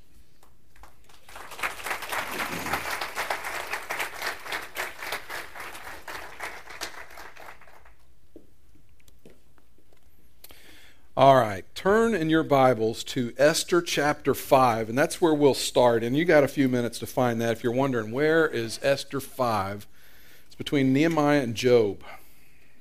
All 11.17 11.37
right, 11.37 11.65
turn 11.87 12.17
in 12.17 12.29
your 12.29 12.43
Bibles 12.43 13.05
to 13.05 13.33
Esther 13.39 13.81
chapter 13.81 14.35
5, 14.35 14.89
and 14.89 14.99
that's 14.99 15.21
where 15.21 15.33
we'll 15.33 15.55
start. 15.55 16.03
And 16.03 16.17
you 16.17 16.25
got 16.25 16.43
a 16.43 16.49
few 16.49 16.69
minutes 16.69 16.99
to 16.99 17.07
find 17.07 17.41
that 17.41 17.53
if 17.53 17.63
you're 17.63 17.73
wondering 17.73 18.11
where 18.11 18.45
is 18.45 18.81
Esther 18.83 19.21
5. 19.21 19.87
It's 20.49 20.57
between 20.57 20.93
Nehemiah 20.93 21.43
and 21.43 21.55
Job. 21.55 22.03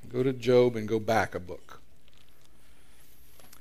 Go 0.10 0.24
to 0.24 0.34
Job 0.34 0.76
and 0.76 0.88
go 0.88 0.98
back 0.98 1.36
a 1.36 1.40
book. 1.40 1.82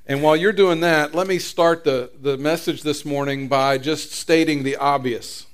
And 0.06 0.22
while 0.22 0.34
you're 0.34 0.50
doing 0.50 0.80
that, 0.80 1.14
let 1.14 1.26
me 1.26 1.38
start 1.38 1.84
the, 1.84 2.10
the 2.18 2.38
message 2.38 2.82
this 2.82 3.04
morning 3.04 3.46
by 3.46 3.76
just 3.76 4.12
stating 4.12 4.62
the 4.62 4.76
obvious. 4.76 5.44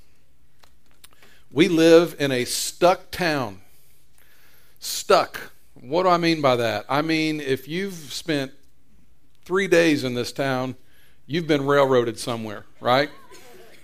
We 1.50 1.66
live 1.66 2.14
in 2.20 2.30
a 2.30 2.44
stuck 2.44 3.10
town. 3.10 3.62
Stuck. 4.78 5.50
What 5.74 6.04
do 6.04 6.10
I 6.10 6.16
mean 6.16 6.40
by 6.40 6.54
that? 6.54 6.84
I 6.88 7.02
mean, 7.02 7.40
if 7.40 7.66
you've 7.66 7.94
spent 7.94 8.52
three 9.50 9.66
days 9.66 10.04
in 10.04 10.14
this 10.14 10.30
town, 10.30 10.76
you've 11.26 11.48
been 11.48 11.66
railroaded 11.66 12.16
somewhere, 12.16 12.64
right? 12.80 13.10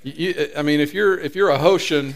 You, 0.04 0.52
I 0.56 0.62
mean, 0.62 0.78
if 0.78 0.94
you're 0.94 1.18
if 1.18 1.35
you're 1.35 1.49
a 1.49 1.58
Hoshian, 1.58 2.14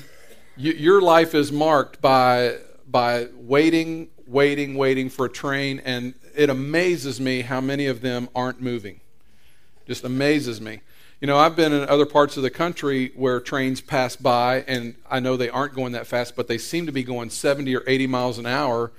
you, 0.57 0.71
your 0.71 1.03
life 1.03 1.35
is 1.35 1.51
marked 1.51 2.01
by 2.01 2.59
by 2.87 3.27
waiting, 3.35 4.07
waiting, 4.29 4.77
waiting 4.77 5.11
for 5.11 5.27
a 5.27 5.29
train, 5.29 5.83
and 5.85 6.15
it 6.37 6.49
amazes 6.49 7.21
me 7.21 7.41
how 7.41 7.61
many 7.61 7.87
of 7.87 8.03
them 8.03 8.29
aren't 8.37 8.61
moving. 8.61 9.01
Just 9.85 10.05
amazes 10.05 10.61
me. 10.61 10.83
You 11.21 11.27
know, 11.27 11.37
I've 11.37 11.57
been 11.57 11.73
in 11.73 11.89
other 11.89 12.07
parts 12.07 12.37
of 12.37 12.45
the 12.45 12.51
country 12.51 13.11
where 13.17 13.41
trains 13.41 13.81
pass 13.81 14.15
by, 14.15 14.63
and 14.69 14.95
I 15.11 15.19
know 15.19 15.37
they 15.37 15.51
aren't 15.51 15.75
going 15.75 15.91
that 15.95 16.07
fast, 16.07 16.37
but 16.37 16.47
they 16.47 16.57
seem 16.57 16.87
to 16.87 16.93
be 16.93 17.03
going 17.03 17.31
70 17.31 17.75
or 17.75 17.83
80 17.85 18.07
miles 18.07 18.39
an 18.39 18.47
hour 18.47 18.93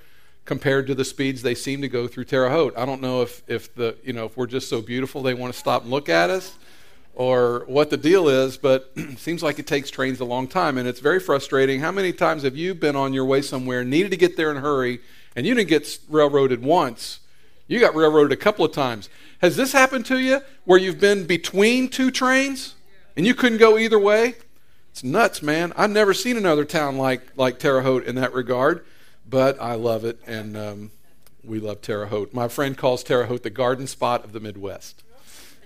compared 0.52 0.86
to 0.86 0.94
the 0.94 1.06
speeds 1.06 1.42
they 1.42 1.56
seem 1.56 1.82
to 1.82 1.88
go 1.88 2.10
through 2.10 2.26
Terre 2.26 2.50
Haute. 2.50 2.74
I 2.76 2.86
don't 2.86 3.02
know 3.02 3.22
if, 3.22 3.42
if 3.48 3.74
the 3.74 3.96
you 4.04 4.12
know 4.12 4.26
if 4.26 4.36
we're 4.36 4.48
just 4.48 4.68
so 4.68 4.82
beautiful 4.82 5.22
they 5.22 5.34
want 5.34 5.54
to 5.54 5.58
stop 5.58 5.84
and 5.84 5.90
look 5.90 6.10
at 6.10 6.30
us 6.30 6.58
or 7.14 7.64
what 7.68 7.90
the 7.90 7.96
deal 7.96 8.28
is, 8.28 8.58
but 8.58 8.92
it 8.98 9.18
seems 9.18 9.42
like 9.42 9.60
it 9.60 9.66
takes 9.66 9.90
trains 9.90 10.20
a 10.20 10.26
long 10.26 10.50
time 10.50 10.78
and 10.78 10.90
it's 10.90 11.00
very 11.00 11.22
frustrating. 11.22 11.80
How 11.80 11.94
many 11.94 12.12
times 12.12 12.44
have 12.44 12.58
you 12.58 12.76
been 12.76 12.98
on 12.98 13.14
your 13.14 13.24
way 13.24 13.42
somewhere, 13.42 13.86
needed 13.86 14.12
to 14.12 14.18
get 14.18 14.36
there 14.36 14.52
in 14.52 14.58
a 14.58 14.60
hurry, 14.60 15.00
and 15.38 15.48
you 15.48 15.56
didn't 15.56 15.70
get 15.70 16.00
railroaded 16.10 16.62
once? 16.62 17.22
You 17.70 17.80
got 17.80 17.96
railroaded 17.96 18.34
a 18.34 18.42
couple 18.42 18.66
of 18.66 18.74
times. 18.74 19.08
Has 19.40 19.56
this 19.56 19.72
happened 19.72 20.06
to 20.08 20.20
you 20.20 20.42
where 20.66 20.78
you've 20.78 21.00
been 21.00 21.26
between 21.26 21.88
two 21.88 22.12
trains 22.12 22.76
and 23.16 23.26
you 23.26 23.36
couldn't 23.36 23.60
go 23.60 23.78
either 23.78 23.98
way? 23.98 24.36
It's 24.90 25.02
nuts, 25.02 25.42
man. 25.42 25.72
I've 25.78 25.92
never 25.92 26.14
seen 26.14 26.36
another 26.36 26.66
town 26.66 26.98
like 26.98 27.22
like 27.38 27.58
Terre 27.58 27.84
Haute 27.84 28.04
in 28.04 28.16
that 28.16 28.34
regard 28.34 28.84
but 29.32 29.60
I 29.62 29.76
love 29.76 30.04
it, 30.06 30.20
and 30.28 30.58
um, 30.58 30.92
we 31.44 31.60
love 31.60 31.82
Terre 31.82 32.08
Haute. 32.08 32.34
My 32.34 32.50
friend 32.50 32.78
calls 32.78 33.02
Terre 33.02 33.26
Haute 33.26 33.44
the 33.44 33.50
garden 33.50 33.88
spot 33.88 34.26
of 34.26 34.34
the 34.34 34.42
Midwest. 34.42 35.02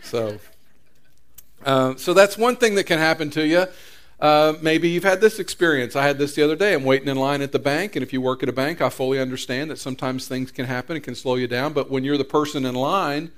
So, 0.04 0.38
uh, 1.66 1.96
so 1.96 2.14
that's 2.14 2.38
one 2.38 2.56
thing 2.56 2.76
that 2.76 2.86
can 2.86 3.00
happen 3.00 3.32
to 3.32 3.46
you. 3.46 3.66
Uh, 4.20 4.54
maybe 4.62 4.88
you've 4.88 5.04
had 5.04 5.20
this 5.20 5.40
experience. 5.40 5.96
I 5.96 6.04
had 6.04 6.20
this 6.20 6.36
the 6.36 6.44
other 6.44 6.56
day. 6.56 6.76
I'm 6.76 6.84
waiting 6.84 7.10
in 7.10 7.18
line 7.18 7.42
at 7.42 7.52
the 7.52 7.60
bank, 7.60 7.96
and 7.96 8.04
if 8.04 8.14
you 8.14 8.22
work 8.22 8.44
at 8.44 8.50
a 8.50 8.54
bank, 8.54 8.82
I 8.82 8.90
fully 8.90 9.20
understand 9.20 9.72
that 9.72 9.78
sometimes 9.80 10.28
things 10.28 10.52
can 10.52 10.68
happen. 10.68 10.96
It 10.96 11.02
can 11.02 11.16
slow 11.16 11.36
you 11.36 11.48
down. 11.48 11.74
But 11.74 11.90
when 11.90 12.04
you're 12.04 12.20
the 12.20 12.24
person 12.24 12.66
in 12.66 12.76
line, 12.76 13.32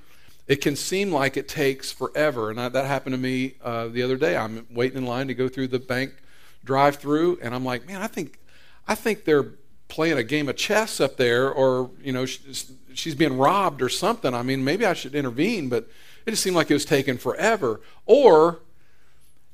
it 0.45 0.57
can 0.57 0.75
seem 0.75 1.11
like 1.11 1.37
it 1.37 1.47
takes 1.47 1.91
forever. 1.91 2.51
And 2.51 2.59
I, 2.59 2.69
that 2.69 2.85
happened 2.85 3.13
to 3.13 3.17
me 3.19 3.55
uh, 3.63 3.87
the 3.87 4.03
other 4.03 4.17
day. 4.17 4.35
I'm 4.35 4.67
waiting 4.69 4.97
in 4.97 5.05
line 5.05 5.27
to 5.29 5.33
go 5.33 5.47
through 5.47 5.69
the 5.69 5.79
bank 5.79 6.13
drive-through, 6.65 7.39
and 7.41 7.55
I'm 7.55 7.63
like, 7.63 7.87
man, 7.87 8.01
I 8.01 8.07
think, 8.07 8.39
I 8.87 8.93
think 8.93 9.23
they're 9.23 9.47
playing 9.87 10.17
a 10.17 10.23
game 10.23 10.49
of 10.49 10.55
chess 10.55 10.99
up 10.99 11.17
there, 11.17 11.49
or 11.49 11.89
you 12.03 12.11
know, 12.11 12.25
she's 12.25 13.15
being 13.15 13.37
robbed 13.37 13.81
or 13.81 13.89
something. 13.89 14.33
I 14.33 14.43
mean, 14.43 14.63
maybe 14.63 14.85
I 14.85 14.93
should 14.93 15.15
intervene, 15.15 15.69
but 15.69 15.89
it 16.25 16.31
just 16.31 16.43
seemed 16.43 16.55
like 16.55 16.69
it 16.69 16.73
was 16.73 16.85
taking 16.85 17.17
forever. 17.17 17.79
Or 18.05 18.59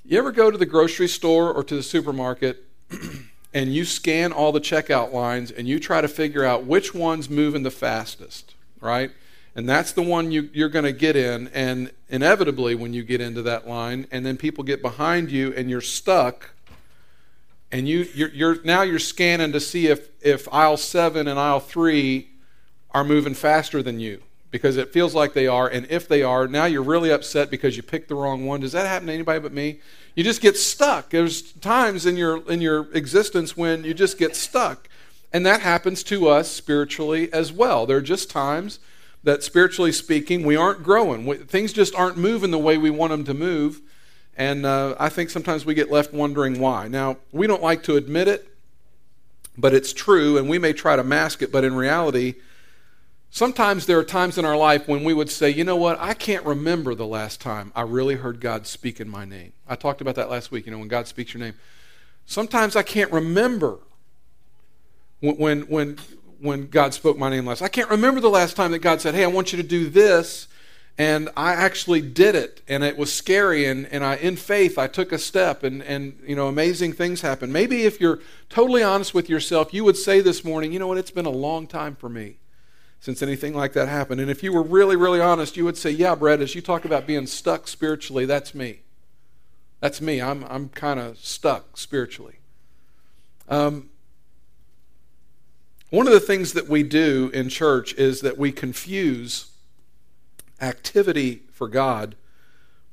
you 0.06 0.18
ever 0.18 0.32
go 0.32 0.52
to 0.52 0.58
the 0.58 0.66
grocery 0.66 1.08
store 1.08 1.54
or 1.54 1.63
to 1.63 1.75
the 1.75 1.84
supermarket 1.84 2.66
and 3.54 3.74
you 3.74 3.86
scan 3.86 4.34
all 4.34 4.52
the 4.52 4.60
checkout 4.60 5.13
lines 5.13 5.52
and 5.52 5.68
you 5.68 5.80
try 5.80 6.02
to 6.02 6.08
figure 6.08 6.44
out 6.44 6.66
which 6.66 6.94
one's 6.94 7.30
moving 7.30 7.63
the 7.63 7.72
fastest, 7.72 8.56
right? 8.82 9.12
And 9.56 9.70
that's 9.70 9.92
the 9.92 10.02
one 10.02 10.32
you, 10.32 10.50
you're 10.54 10.70
going 10.70 10.86
to 10.86 10.92
get 10.92 11.16
in. 11.16 11.48
And 11.50 11.92
inevitably, 12.10 12.75
when 12.75 12.94
you 12.94 13.04
get 13.04 13.22
into 13.22 13.44
that 13.44 13.68
line, 13.68 14.08
and 14.12 14.25
then 14.25 14.36
people 14.36 14.63
get 14.63 14.82
behind 14.82 15.32
you 15.32 15.54
and 15.54 15.70
you're 15.70 15.82
stuck, 15.82 16.56
and 17.74 17.89
you 17.89 18.08
you're, 18.13 18.30
you're, 18.30 18.63
now 18.63 18.84
you're 18.84 19.00
scanning 19.00 19.51
to 19.51 19.60
see 19.60 19.88
if 19.88 20.10
if 20.22 20.48
aisle 20.53 20.77
seven 20.77 21.27
and 21.27 21.39
aisle 21.39 21.60
three 21.60 22.30
are 22.92 23.03
moving 23.03 23.34
faster 23.34 23.82
than 23.82 24.00
you 24.00 24.22
because 24.51 24.77
it 24.77 24.94
feels 24.94 25.15
like 25.15 25.34
they 25.34 25.48
are. 25.48 25.68
And 25.68 25.88
if 25.89 26.08
they 26.08 26.22
are 26.22 26.48
now 26.48 26.65
you're 26.65 26.84
really 26.84 27.12
upset 27.12 27.50
because 27.50 27.75
you 27.75 27.82
picked 27.82 28.08
the 28.08 28.15
wrong 28.15 28.46
one. 28.46 28.62
Does 28.62 28.72
that 28.74 28.86
happen 28.86 29.08
to 29.08 29.13
anybody 29.13 29.39
but 29.39 29.51
me? 29.51 29.80
You 30.15 30.24
just 30.24 30.42
get 30.42 30.56
stuck. 30.56 31.10
There's 31.10 31.51
times 31.53 32.06
in 32.06 32.15
your 32.15 32.50
in 32.50 32.62
your 32.62 32.94
existence 32.94 33.58
when 33.58 33.84
you 33.84 33.96
just 33.96 34.20
get 34.20 34.36
stuck. 34.36 34.88
And 35.34 35.44
that 35.48 35.62
happens 35.62 36.03
to 36.03 36.30
us 36.30 36.51
spiritually 36.51 37.34
as 37.34 37.51
well. 37.51 37.88
There 37.88 37.98
are 37.98 38.01
just 38.01 38.30
times 38.30 38.80
that 39.24 39.42
spiritually 39.42 39.92
speaking 39.92 40.44
we 40.44 40.56
aren't 40.56 40.84
growing. 40.84 41.34
Things 41.46 41.74
just 41.74 41.96
aren't 41.96 42.18
moving 42.18 42.51
the 42.51 42.60
way 42.60 42.77
we 42.77 42.92
want 42.92 43.10
them 43.10 43.24
to 43.24 43.34
move 43.34 43.82
and 44.36 44.66
uh, 44.66 44.96
I 45.00 45.10
think 45.10 45.30
sometimes 45.30 45.66
we 45.66 45.74
get 45.74 45.92
left 45.92 46.13
wondering 46.13 46.60
why. 46.60 46.88
Now, 46.88 47.18
we 47.32 47.46
don't 47.48 47.62
like 47.62 47.84
to 47.84 47.96
admit 47.96 48.28
it, 48.28 48.48
but 49.58 49.74
it's 49.74 49.94
true, 49.94 50.38
and 50.38 50.50
we 50.50 50.58
may 50.58 50.74
try 50.74 50.96
to 50.96 51.04
mask 51.04 51.42
it, 51.42 51.52
but 51.52 51.63
in 51.63 51.75
reality, 51.75 52.36
sometimes 53.30 53.86
there 53.86 54.00
are 54.00 54.04
times 54.04 54.38
in 54.38 54.46
our 54.46 54.58
life 54.58 54.88
when 54.88 55.04
we 55.04 55.13
would 55.13 55.30
say, 55.30 55.50
you 55.50 55.63
know 55.63 55.75
what, 55.75 56.00
I 56.00 56.13
can't 56.16 56.46
remember 56.46 56.96
the 56.96 57.06
last 57.06 57.42
time 57.42 57.72
I 57.75 57.82
really 57.82 58.16
heard 58.16 58.40
God 58.40 58.66
speak 58.66 59.00
in 59.00 59.08
my 59.08 59.25
name. 59.25 59.54
I 59.68 59.75
talked 59.75 60.02
about 60.02 60.16
that 60.16 60.32
last 60.32 60.52
week, 60.52 60.66
you 60.66 60.72
know, 60.72 60.80
when 60.80 60.88
God 60.88 61.08
speaks 61.08 61.34
your 61.34 61.42
name. 61.42 61.54
Sometimes 62.25 62.75
I 62.75 62.84
can't 62.84 63.12
remember 63.12 63.80
when, 65.20 65.36
when, 65.38 65.62
when, 65.62 65.98
when 66.40 66.68
God 66.68 66.94
spoke 66.94 67.18
my 67.18 67.30
name 67.30 67.46
last. 67.46 67.62
I 67.62 67.68
can't 67.68 67.90
remember 67.90 68.20
the 68.20 68.30
last 68.30 68.56
time 68.56 68.72
that 68.72 68.80
God 68.80 69.02
said, 69.02 69.13
hey, 69.13 69.24
I 69.24 69.28
want 69.28 69.54
you 69.54 69.58
to 69.58 69.68
do 69.68 69.90
this 69.90 70.48
and 70.97 71.29
I 71.35 71.53
actually 71.53 72.01
did 72.01 72.35
it, 72.35 72.62
and 72.67 72.83
it 72.83 72.97
was 72.97 73.12
scary, 73.12 73.65
and, 73.65 73.88
and 73.88 74.03
I, 74.03 74.15
in 74.15 74.35
faith, 74.35 74.77
I 74.77 74.88
took 74.88 75.12
a 75.12 75.17
step, 75.17 75.63
and, 75.63 75.81
and, 75.81 76.19
you 76.25 76.35
know, 76.35 76.47
amazing 76.47 76.93
things 76.93 77.21
happened. 77.21 77.51
Maybe 77.51 77.83
if 77.83 78.00
you're 78.00 78.19
totally 78.50 78.83
honest 78.83 79.13
with 79.13 79.27
yourself, 79.27 79.73
you 79.73 79.83
would 79.83 79.97
say 79.97 80.21
this 80.21 80.43
morning, 80.43 80.71
you 80.71 80.77
know 80.77 80.88
what, 80.88 81.00
it's 81.00 81.09
been 81.09 81.25
a 81.25 81.31
long 81.31 81.65
time 81.65 81.95
for 81.95 82.09
me 82.09 82.38
since 83.00 83.23
anything 83.23 83.55
like 83.55 83.73
that 83.73 83.88
happened. 83.88 84.21
And 84.21 84.29
if 84.29 84.43
you 84.43 84.53
were 84.53 84.62
really, 84.62 84.95
really 84.95 85.19
honest, 85.19 85.57
you 85.57 85.65
would 85.65 85.77
say, 85.77 85.89
yeah, 85.89 86.13
Brett, 86.13 86.41
as 86.41 86.53
you 86.53 86.62
talk 86.62 86.85
about 86.85 87.07
being 87.07 87.25
stuck 87.25 87.67
spiritually, 87.67 88.25
that's 88.25 88.53
me. 88.53 88.81
That's 89.79 90.00
me. 90.00 90.21
I'm, 90.21 90.45
I'm 90.45 90.69
kind 90.69 91.00
of 91.00 91.17
stuck 91.17 91.75
spiritually. 91.75 92.35
Um, 93.50 93.89
one 95.89 96.07
of 96.07 96.13
the 96.13 96.19
things 96.19 96.53
that 96.53 96.69
we 96.69 96.83
do 96.83 97.29
in 97.33 97.50
church 97.50 97.93
is 97.95 98.21
that 98.21 98.38
we 98.38 98.51
confuse 98.51 99.47
activity 100.63 101.43
for 101.51 101.67
God 101.67 102.15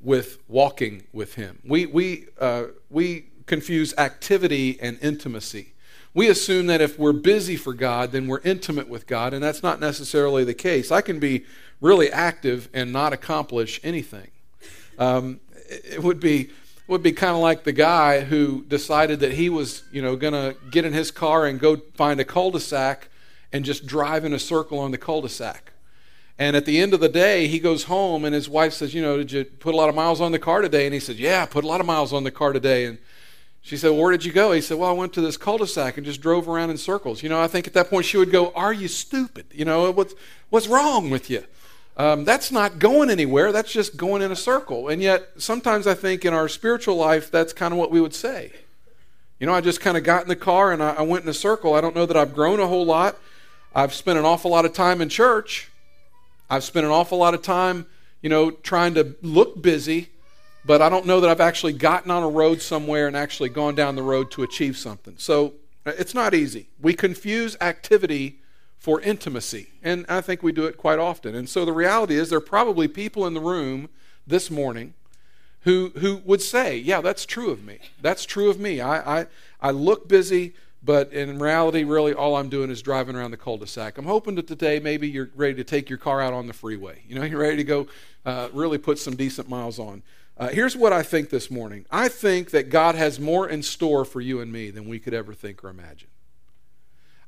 with 0.00 0.38
walking 0.48 1.04
with 1.12 1.34
Him. 1.34 1.60
We, 1.64 1.86
we, 1.86 2.26
uh, 2.38 2.64
we 2.90 3.26
confuse 3.46 3.94
activity 3.96 4.78
and 4.80 4.98
intimacy. 5.00 5.72
We 6.12 6.28
assume 6.28 6.66
that 6.66 6.80
if 6.80 6.98
we're 6.98 7.12
busy 7.12 7.56
for 7.56 7.72
God, 7.72 8.10
then 8.12 8.26
we're 8.26 8.40
intimate 8.40 8.88
with 8.88 9.06
God, 9.06 9.32
and 9.32 9.42
that's 9.42 9.62
not 9.62 9.78
necessarily 9.78 10.44
the 10.44 10.54
case. 10.54 10.90
I 10.90 11.00
can 11.00 11.20
be 11.20 11.44
really 11.80 12.10
active 12.10 12.68
and 12.74 12.92
not 12.92 13.12
accomplish 13.12 13.80
anything. 13.84 14.30
Um, 14.98 15.40
it 15.68 16.02
would 16.02 16.20
be 16.20 16.50
would 16.88 17.04
be 17.04 17.12
kind 17.12 17.36
of 17.36 17.38
like 17.40 17.62
the 17.62 17.72
guy 17.72 18.20
who 18.22 18.64
decided 18.64 19.20
that 19.20 19.30
he 19.30 19.48
was, 19.48 19.84
you 19.92 20.02
know, 20.02 20.16
going 20.16 20.32
to 20.32 20.56
get 20.72 20.84
in 20.84 20.92
his 20.92 21.12
car 21.12 21.46
and 21.46 21.60
go 21.60 21.76
find 21.94 22.18
a 22.18 22.24
cul-de-sac 22.24 23.08
and 23.52 23.64
just 23.64 23.86
drive 23.86 24.24
in 24.24 24.32
a 24.32 24.40
circle 24.40 24.80
on 24.80 24.90
the 24.90 24.98
cul-de-sac. 24.98 25.69
And 26.40 26.56
at 26.56 26.64
the 26.64 26.80
end 26.80 26.94
of 26.94 27.00
the 27.00 27.08
day, 27.10 27.48
he 27.48 27.58
goes 27.58 27.84
home 27.84 28.24
and 28.24 28.34
his 28.34 28.48
wife 28.48 28.72
says, 28.72 28.94
You 28.94 29.02
know, 29.02 29.18
did 29.18 29.30
you 29.30 29.44
put 29.44 29.74
a 29.74 29.76
lot 29.76 29.90
of 29.90 29.94
miles 29.94 30.22
on 30.22 30.32
the 30.32 30.38
car 30.38 30.62
today? 30.62 30.86
And 30.86 30.94
he 30.94 30.98
said, 30.98 31.16
Yeah, 31.16 31.42
I 31.42 31.46
put 31.46 31.64
a 31.64 31.66
lot 31.66 31.80
of 31.80 31.86
miles 31.86 32.14
on 32.14 32.24
the 32.24 32.30
car 32.30 32.54
today. 32.54 32.86
And 32.86 32.96
she 33.60 33.76
said, 33.76 33.90
well, 33.90 34.00
Where 34.00 34.10
did 34.10 34.24
you 34.24 34.32
go? 34.32 34.52
He 34.52 34.62
said, 34.62 34.78
Well, 34.78 34.88
I 34.88 34.94
went 34.94 35.12
to 35.12 35.20
this 35.20 35.36
cul 35.36 35.58
de 35.58 35.66
sac 35.66 35.98
and 35.98 36.06
just 36.06 36.22
drove 36.22 36.48
around 36.48 36.70
in 36.70 36.78
circles. 36.78 37.22
You 37.22 37.28
know, 37.28 37.38
I 37.38 37.46
think 37.46 37.66
at 37.66 37.74
that 37.74 37.90
point 37.90 38.06
she 38.06 38.16
would 38.16 38.32
go, 38.32 38.52
Are 38.52 38.72
you 38.72 38.88
stupid? 38.88 39.48
You 39.52 39.66
know, 39.66 39.90
what's, 39.90 40.14
what's 40.48 40.66
wrong 40.66 41.10
with 41.10 41.28
you? 41.28 41.44
Um, 41.98 42.24
that's 42.24 42.50
not 42.50 42.78
going 42.78 43.10
anywhere. 43.10 43.52
That's 43.52 43.70
just 43.70 43.98
going 43.98 44.22
in 44.22 44.32
a 44.32 44.36
circle. 44.36 44.88
And 44.88 45.02
yet, 45.02 45.28
sometimes 45.36 45.86
I 45.86 45.92
think 45.92 46.24
in 46.24 46.32
our 46.32 46.48
spiritual 46.48 46.96
life, 46.96 47.30
that's 47.30 47.52
kind 47.52 47.74
of 47.74 47.78
what 47.78 47.90
we 47.90 48.00
would 48.00 48.14
say. 48.14 48.52
You 49.38 49.46
know, 49.46 49.52
I 49.52 49.60
just 49.60 49.82
kind 49.82 49.98
of 49.98 50.04
got 50.04 50.22
in 50.22 50.28
the 50.28 50.36
car 50.36 50.72
and 50.72 50.82
I, 50.82 50.94
I 50.94 51.02
went 51.02 51.24
in 51.24 51.28
a 51.28 51.34
circle. 51.34 51.74
I 51.74 51.82
don't 51.82 51.94
know 51.94 52.06
that 52.06 52.16
I've 52.16 52.34
grown 52.34 52.60
a 52.60 52.66
whole 52.66 52.86
lot. 52.86 53.18
I've 53.74 53.92
spent 53.92 54.18
an 54.18 54.24
awful 54.24 54.50
lot 54.50 54.64
of 54.64 54.72
time 54.72 55.02
in 55.02 55.10
church. 55.10 55.69
I've 56.50 56.64
spent 56.64 56.84
an 56.84 56.90
awful 56.90 57.16
lot 57.18 57.32
of 57.32 57.42
time, 57.42 57.86
you 58.20 58.28
know, 58.28 58.50
trying 58.50 58.94
to 58.94 59.14
look 59.22 59.62
busy, 59.62 60.10
but 60.64 60.82
I 60.82 60.88
don't 60.88 61.06
know 61.06 61.20
that 61.20 61.30
I've 61.30 61.40
actually 61.40 61.72
gotten 61.74 62.10
on 62.10 62.24
a 62.24 62.28
road 62.28 62.60
somewhere 62.60 63.06
and 63.06 63.16
actually 63.16 63.50
gone 63.50 63.76
down 63.76 63.94
the 63.94 64.02
road 64.02 64.32
to 64.32 64.42
achieve 64.42 64.76
something. 64.76 65.14
So 65.16 65.54
uh, 65.86 65.92
it's 65.96 66.12
not 66.12 66.34
easy. 66.34 66.68
We 66.80 66.94
confuse 66.94 67.56
activity 67.60 68.40
for 68.76 69.00
intimacy, 69.00 69.68
and 69.82 70.04
I 70.08 70.22
think 70.22 70.42
we 70.42 70.52
do 70.52 70.64
it 70.64 70.76
quite 70.76 70.98
often. 70.98 71.34
And 71.34 71.48
so 71.48 71.64
the 71.64 71.72
reality 71.72 72.16
is, 72.16 72.30
there 72.30 72.38
are 72.38 72.42
probably 72.42 72.88
people 72.88 73.26
in 73.26 73.34
the 73.34 73.40
room 73.40 73.88
this 74.26 74.50
morning 74.50 74.94
who 75.60 75.92
who 75.98 76.22
would 76.24 76.42
say, 76.42 76.76
"Yeah, 76.76 77.00
that's 77.00 77.26
true 77.26 77.50
of 77.50 77.62
me. 77.62 77.78
That's 78.00 78.24
true 78.24 78.50
of 78.50 78.58
me. 78.58 78.80
I 78.80 79.20
I, 79.20 79.26
I 79.60 79.70
look 79.70 80.08
busy." 80.08 80.54
But 80.82 81.12
in 81.12 81.38
reality, 81.38 81.84
really, 81.84 82.14
all 82.14 82.36
I'm 82.36 82.48
doing 82.48 82.70
is 82.70 82.80
driving 82.80 83.14
around 83.14 83.32
the 83.32 83.36
cul-de-sac. 83.36 83.98
I'm 83.98 84.06
hoping 84.06 84.34
that 84.36 84.46
today 84.46 84.80
maybe 84.80 85.08
you're 85.08 85.30
ready 85.34 85.54
to 85.54 85.64
take 85.64 85.90
your 85.90 85.98
car 85.98 86.22
out 86.22 86.32
on 86.32 86.46
the 86.46 86.54
freeway. 86.54 87.02
You 87.06 87.16
know, 87.16 87.22
you're 87.24 87.40
ready 87.40 87.58
to 87.58 87.64
go 87.64 87.86
uh, 88.24 88.48
really 88.52 88.78
put 88.78 88.98
some 88.98 89.14
decent 89.14 89.48
miles 89.48 89.78
on. 89.78 90.02
Uh, 90.38 90.48
here's 90.48 90.74
what 90.74 90.92
I 90.92 91.02
think 91.02 91.28
this 91.28 91.50
morning. 91.50 91.84
I 91.90 92.08
think 92.08 92.50
that 92.50 92.70
God 92.70 92.94
has 92.94 93.20
more 93.20 93.46
in 93.46 93.62
store 93.62 94.06
for 94.06 94.22
you 94.22 94.40
and 94.40 94.50
me 94.50 94.70
than 94.70 94.88
we 94.88 94.98
could 94.98 95.12
ever 95.12 95.34
think 95.34 95.62
or 95.62 95.68
imagine. 95.68 96.08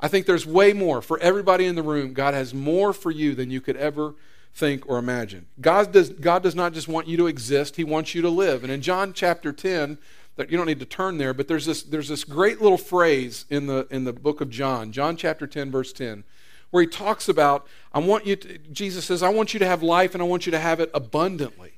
I 0.01 0.09
think 0.09 0.25
there's 0.25 0.47
way 0.47 0.73
more 0.73 1.03
for 1.03 1.19
everybody 1.21 1.67
in 1.67 1.75
the 1.75 1.83
room. 1.83 2.15
God 2.15 2.33
has 2.33 2.55
more 2.55 2.95
for 2.95 3.11
you 3.11 3.35
than 3.35 3.51
you 3.51 3.61
could 3.61 3.77
ever 3.77 4.15
think 4.55 4.89
or 4.89 4.99
imagine. 4.99 5.47
God 5.61 5.93
does, 5.93 6.11
God 6.11 6.43
does 6.43 6.55
not 6.55 6.73
just 6.73 6.89
want 6.89 7.07
you 7.07 7.17
to 7.19 7.27
exist, 7.27 7.77
He 7.77 7.85
wants 7.85 8.15
you 8.15 8.23
to 8.23 8.29
live. 8.29 8.65
And 8.65 8.73
in 8.73 8.83
John 8.83 9.13
chapter 9.13 9.53
10, 9.53 9.99
that 10.37 10.51
you 10.51 10.57
don't 10.57 10.67
need 10.67 10.81
to 10.81 10.87
turn 10.87 11.19
there, 11.19 11.35
but 11.35 11.49
there's 11.49 11.67
this, 11.67 11.83
there's 11.83 12.09
this 12.09 12.25
great 12.25 12.61
little 12.61 12.79
phrase 12.79 13.45
in 13.51 13.67
the, 13.67 13.87
in 13.91 14.05
the 14.05 14.13
book 14.13 14.41
of 14.41 14.49
John, 14.51 14.93
John 14.93 15.17
chapter 15.17 15.47
10, 15.47 15.71
verse 15.71 15.93
10, 15.93 16.25
where 16.71 16.83
he 16.83 16.87
talks 16.87 17.29
about, 17.29 17.67
I 17.93 17.99
want 17.99 18.27
you 18.27 18.37
to, 18.37 18.59
Jesus 18.59 19.05
says, 19.05 19.23
I 19.23 19.29
want 19.29 19.53
you 19.53 19.61
to 19.61 19.67
have 19.67 19.83
life 19.83 20.15
and 20.15 20.23
I 20.23 20.27
want 20.27 20.47
you 20.47 20.53
to 20.53 20.59
have 20.59 20.81
it 20.81 20.91
abundantly. 20.95 21.75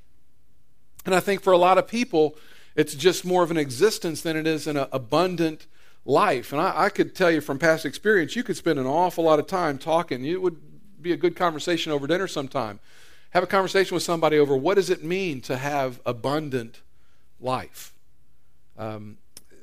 And 1.05 1.15
I 1.15 1.21
think 1.21 1.43
for 1.43 1.53
a 1.53 1.59
lot 1.59 1.79
of 1.79 1.89
people, 1.89 2.37
it's 2.77 2.95
just 2.95 3.25
more 3.25 3.43
of 3.43 3.51
an 3.51 3.57
existence 3.57 4.23
than 4.23 4.37
it 4.37 4.47
is 4.47 4.67
an 4.67 4.77
abundant 4.77 5.67
life. 6.05 6.53
And 6.53 6.61
I, 6.61 6.85
I, 6.85 6.89
could 6.89 7.15
tell 7.15 7.31
you 7.31 7.41
from 7.41 7.59
past 7.59 7.85
experience, 7.85 8.37
you 8.37 8.43
could 8.43 8.57
spend 8.57 8.79
an 8.79 8.87
awful 8.87 9.25
lot 9.25 9.39
of 9.39 9.47
time 9.47 9.79
talking. 9.79 10.25
It 10.25 10.41
would 10.41 10.57
be 11.03 11.13
a 11.13 11.17
good 11.17 11.37
conversation 11.37 11.93
over 11.93 12.07
dinner 12.07 12.27
sometime. 12.27 12.81
Have 13.31 13.43
a 13.43 13.49
conversation 13.49 13.95
with 13.95 14.03
somebody 14.03 14.39
over 14.39 14.57
what 14.57 14.75
does 14.75 14.91
it 14.91 15.03
mean 15.03 15.41
to 15.43 15.57
have 15.57 16.01
abundant 16.07 16.83
life? 17.41 17.94
Um, 18.79 19.19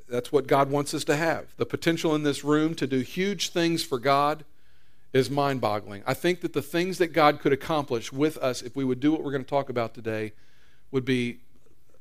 that's 0.10 0.32
what 0.32 0.46
God 0.46 0.70
wants 0.70 0.94
us 0.94 1.04
to 1.06 1.16
have. 1.16 1.56
The 1.58 1.66
potential 1.66 2.14
in 2.14 2.24
this 2.24 2.44
room 2.44 2.76
to 2.76 2.86
do 2.86 3.00
huge 3.00 3.50
things 3.50 3.84
for 3.84 3.98
God 3.98 4.44
is 5.14 5.30
mind 5.30 5.62
boggling. 5.62 6.04
I 6.06 6.14
think 6.14 6.42
that 6.42 6.54
the 6.54 6.62
things 6.62 6.98
that 6.98 7.08
God 7.08 7.40
could 7.40 7.54
accomplish 7.54 8.12
with 8.12 8.38
us 8.38 8.62
if 8.62 8.76
we 8.76 8.84
would 8.84 9.00
do 9.00 9.12
what 9.12 9.24
we're 9.24 9.32
going 9.32 9.44
to 9.44 9.50
talk 9.50 9.70
about 9.70 9.94
today 9.94 10.34
would 10.92 11.06
be 11.06 11.40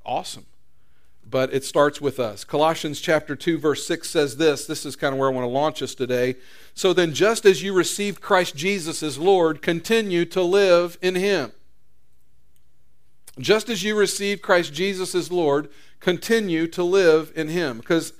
awesome. 0.05 0.47
But 1.29 1.53
it 1.53 1.65
starts 1.65 2.01
with 2.01 2.19
us. 2.19 2.45
Colossians 2.45 3.01
chapter 3.01 3.37
2 3.37 3.59
verse 3.59 3.87
6 3.87 4.09
says 4.09 4.37
this. 4.37 4.67
This 4.67 4.85
is 4.85 4.97
kind 4.97 5.13
of 5.13 5.19
where 5.19 5.29
I 5.29 5.33
want 5.33 5.45
to 5.45 5.49
launch 5.49 5.83
us 5.83 5.95
today. 5.95 6.37
So 6.75 6.93
then 6.93 7.15
just 7.15 7.45
as 7.45 7.63
you 7.63 7.73
received 7.73 8.21
Christ 8.21 8.57
Jesus 8.57 9.03
as 9.03 9.19
Lord, 9.19 9.63
continue 9.63 10.25
to 10.27 10.43
live 10.43 10.99
in 11.01 11.15
him. 11.15 11.53
Just 13.41 13.69
as 13.69 13.83
you 13.83 13.97
received 13.97 14.43
Christ 14.43 14.73
Jesus 14.73 15.15
as 15.15 15.33
Lord, 15.33 15.69
continue 15.99 16.67
to 16.69 16.83
live 16.83 17.33
in 17.35 17.49
Him. 17.49 17.79
Because 17.79 18.13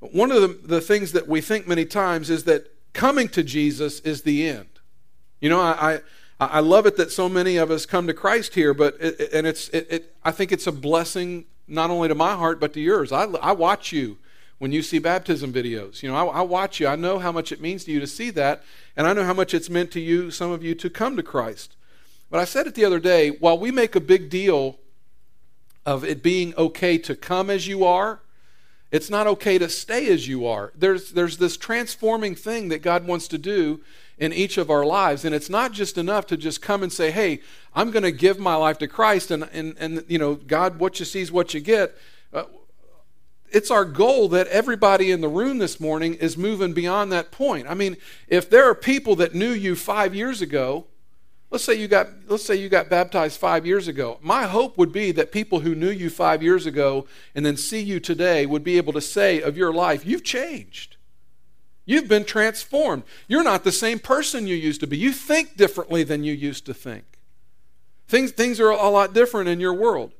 one 0.00 0.30
of 0.30 0.40
the, 0.42 0.48
the 0.48 0.80
things 0.80 1.12
that 1.12 1.28
we 1.28 1.40
think 1.40 1.66
many 1.66 1.84
times 1.84 2.30
is 2.30 2.44
that 2.44 2.72
coming 2.92 3.28
to 3.28 3.42
Jesus 3.42 4.00
is 4.00 4.22
the 4.22 4.48
end. 4.48 4.68
You 5.40 5.48
know, 5.48 5.60
I, 5.60 6.00
I, 6.40 6.46
I 6.46 6.60
love 6.60 6.86
it 6.86 6.96
that 6.96 7.10
so 7.10 7.28
many 7.28 7.56
of 7.56 7.70
us 7.70 7.86
come 7.86 8.06
to 8.06 8.14
Christ 8.14 8.54
here, 8.54 8.74
but 8.74 8.96
it, 9.00 9.32
and 9.32 9.46
it's 9.46 9.68
it, 9.70 9.86
it, 9.90 10.16
I 10.24 10.30
think 10.30 10.52
it's 10.52 10.66
a 10.66 10.72
blessing 10.72 11.46
not 11.66 11.90
only 11.90 12.08
to 12.08 12.14
my 12.14 12.34
heart 12.34 12.60
but 12.60 12.72
to 12.74 12.80
yours. 12.80 13.12
I, 13.12 13.24
I 13.24 13.52
watch 13.52 13.92
you 13.92 14.18
when 14.58 14.72
you 14.72 14.82
see 14.82 14.98
baptism 14.98 15.52
videos. 15.52 16.02
You 16.02 16.10
know, 16.10 16.16
I, 16.16 16.38
I 16.38 16.42
watch 16.42 16.80
you. 16.80 16.88
I 16.88 16.96
know 16.96 17.18
how 17.18 17.32
much 17.32 17.52
it 17.52 17.60
means 17.60 17.84
to 17.84 17.92
you 17.92 18.00
to 18.00 18.06
see 18.06 18.30
that, 18.30 18.62
and 18.96 19.06
I 19.06 19.12
know 19.12 19.24
how 19.24 19.34
much 19.34 19.54
it's 19.54 19.70
meant 19.70 19.90
to 19.92 20.00
you, 20.00 20.30
some 20.30 20.50
of 20.50 20.62
you, 20.62 20.74
to 20.76 20.90
come 20.90 21.16
to 21.16 21.22
Christ. 21.22 21.76
But 22.30 22.40
I 22.40 22.44
said 22.44 22.66
it 22.66 22.74
the 22.74 22.84
other 22.84 22.98
day. 22.98 23.30
While 23.30 23.58
we 23.58 23.70
make 23.70 23.96
a 23.96 24.00
big 24.00 24.28
deal 24.30 24.78
of 25.86 26.04
it 26.04 26.22
being 26.22 26.54
okay 26.56 26.98
to 26.98 27.16
come 27.16 27.48
as 27.48 27.66
you 27.66 27.84
are, 27.84 28.20
it's 28.90 29.10
not 29.10 29.26
okay 29.26 29.58
to 29.58 29.68
stay 29.68 30.08
as 30.08 30.28
you 30.28 30.46
are. 30.46 30.72
There's, 30.74 31.12
there's 31.12 31.38
this 31.38 31.56
transforming 31.56 32.34
thing 32.34 32.68
that 32.68 32.82
God 32.82 33.06
wants 33.06 33.28
to 33.28 33.38
do 33.38 33.80
in 34.18 34.32
each 34.32 34.58
of 34.58 34.70
our 34.70 34.84
lives. 34.84 35.24
And 35.24 35.34
it's 35.34 35.50
not 35.50 35.72
just 35.72 35.98
enough 35.98 36.26
to 36.28 36.36
just 36.36 36.62
come 36.62 36.82
and 36.82 36.92
say, 36.92 37.10
hey, 37.10 37.40
I'm 37.74 37.90
going 37.90 38.02
to 38.02 38.12
give 38.12 38.38
my 38.38 38.54
life 38.54 38.78
to 38.78 38.88
Christ, 38.88 39.30
and, 39.30 39.48
and, 39.52 39.76
and, 39.78 40.04
you 40.08 40.18
know, 40.18 40.34
God, 40.34 40.78
what 40.78 40.98
you 40.98 41.06
see 41.06 41.20
is 41.20 41.30
what 41.30 41.54
you 41.54 41.60
get. 41.60 41.96
Uh, 42.32 42.44
it's 43.50 43.70
our 43.70 43.84
goal 43.84 44.28
that 44.28 44.46
everybody 44.48 45.10
in 45.10 45.20
the 45.20 45.28
room 45.28 45.58
this 45.58 45.80
morning 45.80 46.14
is 46.14 46.36
moving 46.36 46.72
beyond 46.72 47.12
that 47.12 47.30
point. 47.30 47.66
I 47.68 47.74
mean, 47.74 47.96
if 48.26 48.50
there 48.50 48.68
are 48.68 48.74
people 48.74 49.16
that 49.16 49.34
knew 49.34 49.50
you 49.50 49.76
five 49.76 50.14
years 50.14 50.42
ago, 50.42 50.86
Let's 51.50 51.64
say 51.64 51.74
you 51.74 51.88
got 51.88 52.08
let's 52.26 52.44
say 52.44 52.56
you 52.56 52.68
got 52.68 52.90
baptized 52.90 53.40
5 53.40 53.64
years 53.64 53.88
ago. 53.88 54.18
My 54.20 54.44
hope 54.44 54.76
would 54.76 54.92
be 54.92 55.12
that 55.12 55.32
people 55.32 55.60
who 55.60 55.74
knew 55.74 55.90
you 55.90 56.10
5 56.10 56.42
years 56.42 56.66
ago 56.66 57.06
and 57.34 57.44
then 57.44 57.56
see 57.56 57.80
you 57.80 58.00
today 58.00 58.44
would 58.44 58.62
be 58.62 58.76
able 58.76 58.92
to 58.92 59.00
say 59.00 59.40
of 59.40 59.56
your 59.56 59.72
life, 59.72 60.04
you've 60.04 60.24
changed. 60.24 60.96
You've 61.86 62.08
been 62.08 62.26
transformed. 62.26 63.04
You're 63.28 63.42
not 63.42 63.64
the 63.64 63.72
same 63.72 63.98
person 63.98 64.46
you 64.46 64.54
used 64.54 64.80
to 64.82 64.86
be. 64.86 64.98
You 64.98 65.10
think 65.10 65.56
differently 65.56 66.04
than 66.04 66.22
you 66.22 66.34
used 66.34 66.66
to 66.66 66.74
think. 66.74 67.04
Things 68.08 68.30
things 68.32 68.60
are 68.60 68.70
a 68.70 68.90
lot 68.90 69.14
different 69.14 69.48
in 69.48 69.58
your 69.58 69.72
world. 69.72 70.12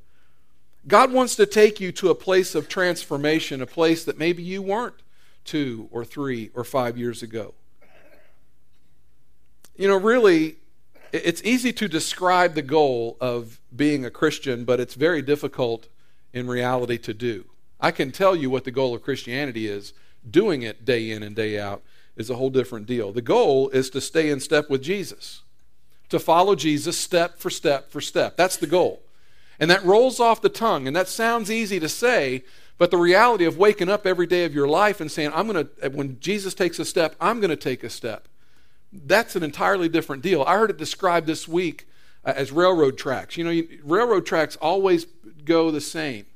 God 0.87 1.13
wants 1.13 1.37
to 1.37 1.45
take 1.45 1.79
you 1.79 1.93
to 1.93 2.09
a 2.09 2.15
place 2.15 2.55
of 2.55 2.69
transformation, 2.71 3.61
a 3.61 3.67
place 3.67 4.03
that 4.05 4.19
maybe 4.19 4.43
you 4.43 4.63
weren't 4.63 4.95
2 5.45 5.91
or 5.91 6.07
3 6.07 6.51
or 6.55 6.65
5 6.65 6.97
years 6.97 7.23
ago. 7.23 7.53
You 9.77 9.89
know, 9.89 9.99
really 9.99 10.57
it's 11.13 11.43
easy 11.45 11.73
to 11.75 11.89
describe 11.89 12.55
the 12.55 12.63
goal 12.63 13.17
of 13.21 13.61
being 13.75 14.05
a 14.05 14.11
Christian, 14.11 14.65
but 14.65 14.81
it's 14.81 14.95
very 14.95 15.23
difficult 15.23 15.89
in 16.33 16.47
reality 16.47 16.99
to 16.99 17.15
do. 17.15 17.45
I 17.81 17.91
can 17.91 18.11
tell 18.11 18.35
you 18.35 18.51
what 18.51 18.65
the 18.65 18.71
goal 18.71 18.95
of 18.95 19.03
Christianity 19.03 19.67
is. 19.67 19.93
Doing 20.29 20.63
it 20.63 20.85
day 20.85 21.11
in 21.11 21.23
and 21.23 21.35
day 21.35 21.59
out 21.59 21.83
is 22.17 22.29
a 22.29 22.35
whole 22.35 22.51
different 22.51 22.87
deal. 22.87 23.13
The 23.13 23.23
goal 23.23 23.69
is 23.71 23.89
to 23.91 24.01
stay 24.01 24.31
in 24.31 24.41
step 24.41 24.69
with 24.69 24.83
Jesus, 24.83 25.43
to 26.09 26.19
follow 26.19 26.55
Jesus 26.55 26.99
step 26.99 27.39
for 27.39 27.51
step 27.51 27.91
for 27.91 28.01
step. 28.01 28.37
That's 28.37 28.57
the 28.57 28.67
goal. 28.67 29.03
And 29.61 29.71
that 29.71 29.85
rolls 29.85 30.21
off 30.21 30.41
the 30.41 30.49
tongue, 30.49 30.87
and 30.87 30.95
that 30.95 31.09
sounds 31.09 31.51
easy 31.51 31.81
to 31.81 31.89
say, 31.89 32.45
but 32.77 32.93
the 32.93 32.97
reality 32.97 33.45
of 33.45 33.59
waking 33.59 33.89
up 33.89 34.07
every 34.07 34.27
day 34.27 34.45
of 34.45 34.55
your 34.55 34.69
life 34.69 35.01
and 35.01 35.11
saying, 35.11 35.33
I'm 35.35 35.49
going 35.49 35.67
to, 35.67 35.89
when 35.91 36.21
Jesus 36.21 36.55
takes 36.55 36.79
a 36.79 36.85
step, 36.85 37.17
I'm 37.21 37.41
going 37.41 37.51
to 37.51 37.57
take 37.57 37.83
a 37.83 37.91
step, 37.91 38.28
that's 38.93 39.37
an 39.37 39.43
entirely 39.43 39.89
different 39.89 40.23
deal. 40.23 40.43
I 40.43 40.57
heard 40.57 40.71
it 40.71 40.79
described 40.79 41.27
this 41.27 41.47
week 41.47 41.89
uh, 42.25 42.33
as 42.35 42.53
railroad 42.53 42.97
tracks. 42.97 43.37
You 43.37 43.45
know, 43.45 43.51
you, 43.51 43.81
railroad 43.85 44.27
tracks 44.27 44.57
always 44.57 45.07
go 45.45 45.71
the 45.71 45.81
same. 45.81 46.27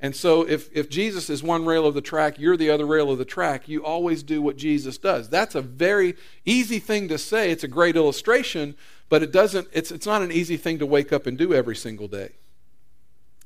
And 0.00 0.14
so 0.14 0.42
if, 0.42 0.68
if 0.72 0.88
Jesus 0.88 1.28
is 1.28 1.42
one 1.42 1.64
rail 1.64 1.84
of 1.84 1.94
the 1.94 2.00
track, 2.00 2.38
you're 2.38 2.56
the 2.56 2.70
other 2.70 2.86
rail 2.86 3.10
of 3.10 3.18
the 3.18 3.24
track, 3.24 3.68
you 3.68 3.84
always 3.84 4.22
do 4.22 4.40
what 4.40 4.56
Jesus 4.56 4.96
does. 4.96 5.28
That's 5.28 5.56
a 5.56 5.62
very 5.62 6.14
easy 6.44 6.78
thing 6.78 7.08
to 7.08 7.18
say. 7.18 7.50
It's 7.50 7.64
a 7.64 7.68
great 7.68 7.96
illustration, 7.96 8.76
but 9.08 9.24
it 9.24 9.32
doesn't, 9.32 9.66
it's, 9.72 9.90
it's 9.90 10.06
not 10.06 10.22
an 10.22 10.30
easy 10.30 10.56
thing 10.56 10.78
to 10.78 10.86
wake 10.86 11.12
up 11.12 11.26
and 11.26 11.36
do 11.36 11.52
every 11.52 11.74
single 11.74 12.06
day. 12.06 12.30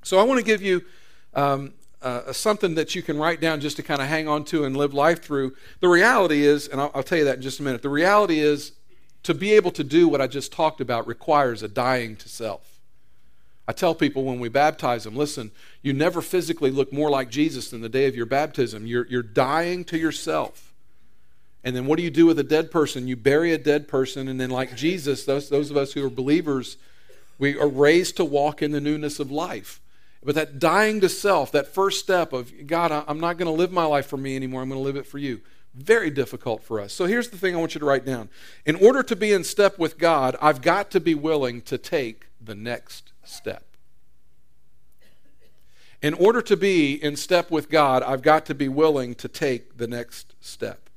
So 0.03 0.19
I 0.19 0.25
want 0.25 0.41
to 0.41 0.45
give 0.45 0.61
you 0.61 0.83
um, 1.33 1.73
uh, 2.03 2.33
something 2.33 2.75
that 2.75 2.95
you 2.95 3.03
can 3.03 3.19
write 3.19 3.41
down 3.41 3.61
just 3.61 3.77
to 3.77 3.83
kind 3.83 4.03
of 4.03 4.09
hang 4.09 4.29
on 4.29 4.45
to 4.47 4.65
and 4.65 4.77
live 4.77 4.93
life 4.93 5.23
through. 5.23 5.55
The 5.81 5.89
reality 5.89 6.45
is, 6.45 6.69
and 6.69 6.81
I'll, 6.81 6.91
I'll 6.95 7.03
tell 7.03 7.19
you 7.19 7.25
that 7.25 7.37
in 7.37 7.43
just 7.43 7.61
a 7.61 7.63
minute, 7.63 7.83
the 7.83 7.89
reality 7.89 8.41
is 8.41 8.73
to 9.23 9.35
be 9.35 9.53
able 9.53 9.71
to 9.73 9.85
do 9.85 10.09
what 10.09 10.21
I 10.21 10.27
just 10.27 10.53
talked 10.53 10.81
about 10.81 11.07
requires 11.07 11.63
a 11.63 11.69
dying 11.69 12.17
to 12.17 12.29
self. 12.29 12.81
I 13.69 13.73
tell 13.73 13.95
people 13.95 14.25
when 14.25 14.41
we 14.41 14.49
baptize 14.49 15.05
them, 15.05 15.15
listen, 15.15 15.53
you 15.83 15.93
never 15.93 16.21
physically 16.21 16.71
look 16.71 16.93
more 16.93 17.11
like 17.11 17.31
Jesus 17.31 17.71
than 17.71 17.81
the 17.81 17.89
day 17.89 18.07
of 18.07 18.17
your 18.17 18.27
baptism. 18.27 18.87
You're, 18.87 19.07
you're 19.07 19.23
dying 19.23 19.85
to 19.85 19.99
yourself. 19.99 20.73
And 21.65 21.77
then 21.77 21.87
what 21.87 21.97
do 21.97 22.03
you 22.03 22.11
do 22.11 22.27
with 22.27 22.39
a 22.41 22.45
dead 22.45 22.73
person? 22.73 23.07
You 23.07 23.17
bury 23.17 23.53
a 23.53 23.59
dead 23.59 23.87
person, 23.87 24.27
and 24.27 24.41
then, 24.41 24.51
like 24.51 24.75
Jesus, 24.75 25.25
those, 25.25 25.49
those 25.49 25.71
of 25.71 25.77
us 25.77 25.93
who 25.93 26.05
are 26.05 26.11
believers, 26.11 26.77
we 27.39 27.57
are 27.57 27.69
raised 27.69 28.17
to 28.17 28.25
walk 28.25 28.63
in 28.63 28.73
the 28.73 28.81
newness 28.81 29.21
of 29.21 29.31
life. 29.31 29.81
But 30.25 30.37
that 30.37 30.59
dying 30.59 31.01
to 31.01 31.09
self, 31.09 31.51
that 31.53 31.67
first 31.67 31.99
step 31.99 32.33
of, 32.33 32.53
God, 32.67 32.93
I'm 33.09 33.19
not 33.19 33.39
going 33.39 33.47
to 33.47 33.53
live 33.53 33.73
my 33.73 33.85
life 33.85 34.07
for 34.07 34.17
me 34.17 34.37
anymore, 34.37 34.63
I'm 34.63 34.69
going 34.69 34.81
to 34.81 34.85
live 34.85 34.97
it 34.97 35.07
for 35.07 35.19
you. 35.19 35.41
Very 35.75 36.11
difficult 36.11 36.63
for 36.63 36.79
us. 36.81 36.93
So 36.93 37.07
here's 37.07 37.31
the 37.31 37.39
thing 37.39 37.55
I 37.55 37.59
want 37.59 37.75
you 37.75 37.81
to 37.81 37.87
write 37.87 38.05
down. 38.05 38.29
In 38.67 38.77
order 38.77 39.03
to 39.03 39.17
be 39.17 39.33
in 39.33 39.43
step 39.43 39.79
with 39.79 39.99
God, 39.99 40.37
I've 40.41 40.61
got 40.61 40.91
to 40.93 41.01
be 41.01 41.15
willing 41.15 41.63
to 41.63 41.79
take 41.79 42.27
the 42.41 42.55
next 42.55 43.13
step. 43.25 43.65
In 46.03 46.15
order 46.15 46.43
to 46.43 46.57
be 46.57 46.95
in 46.95 47.17
step 47.17 47.51
with 47.51 47.71
God, 47.71 48.03
I've 48.03 48.23
got 48.23 48.45
to 48.47 48.55
be 48.55 48.69
willing 48.69 49.15
to 49.17 49.29
take 49.29 49.79
the 49.79 49.87
next 49.87 50.35
step. 50.41 50.91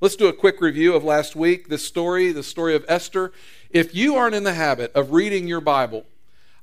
Let's 0.00 0.16
do 0.16 0.26
a 0.26 0.32
quick 0.32 0.60
review 0.60 0.94
of 0.94 1.04
last 1.04 1.34
week. 1.34 1.68
This 1.68 1.86
story, 1.86 2.30
the 2.30 2.42
story 2.42 2.74
of 2.76 2.84
Esther. 2.86 3.32
If 3.70 3.94
you 3.94 4.16
aren't 4.16 4.34
in 4.34 4.44
the 4.44 4.54
habit 4.54 4.92
of 4.94 5.12
reading 5.12 5.48
your 5.48 5.60
Bible, 5.60 6.06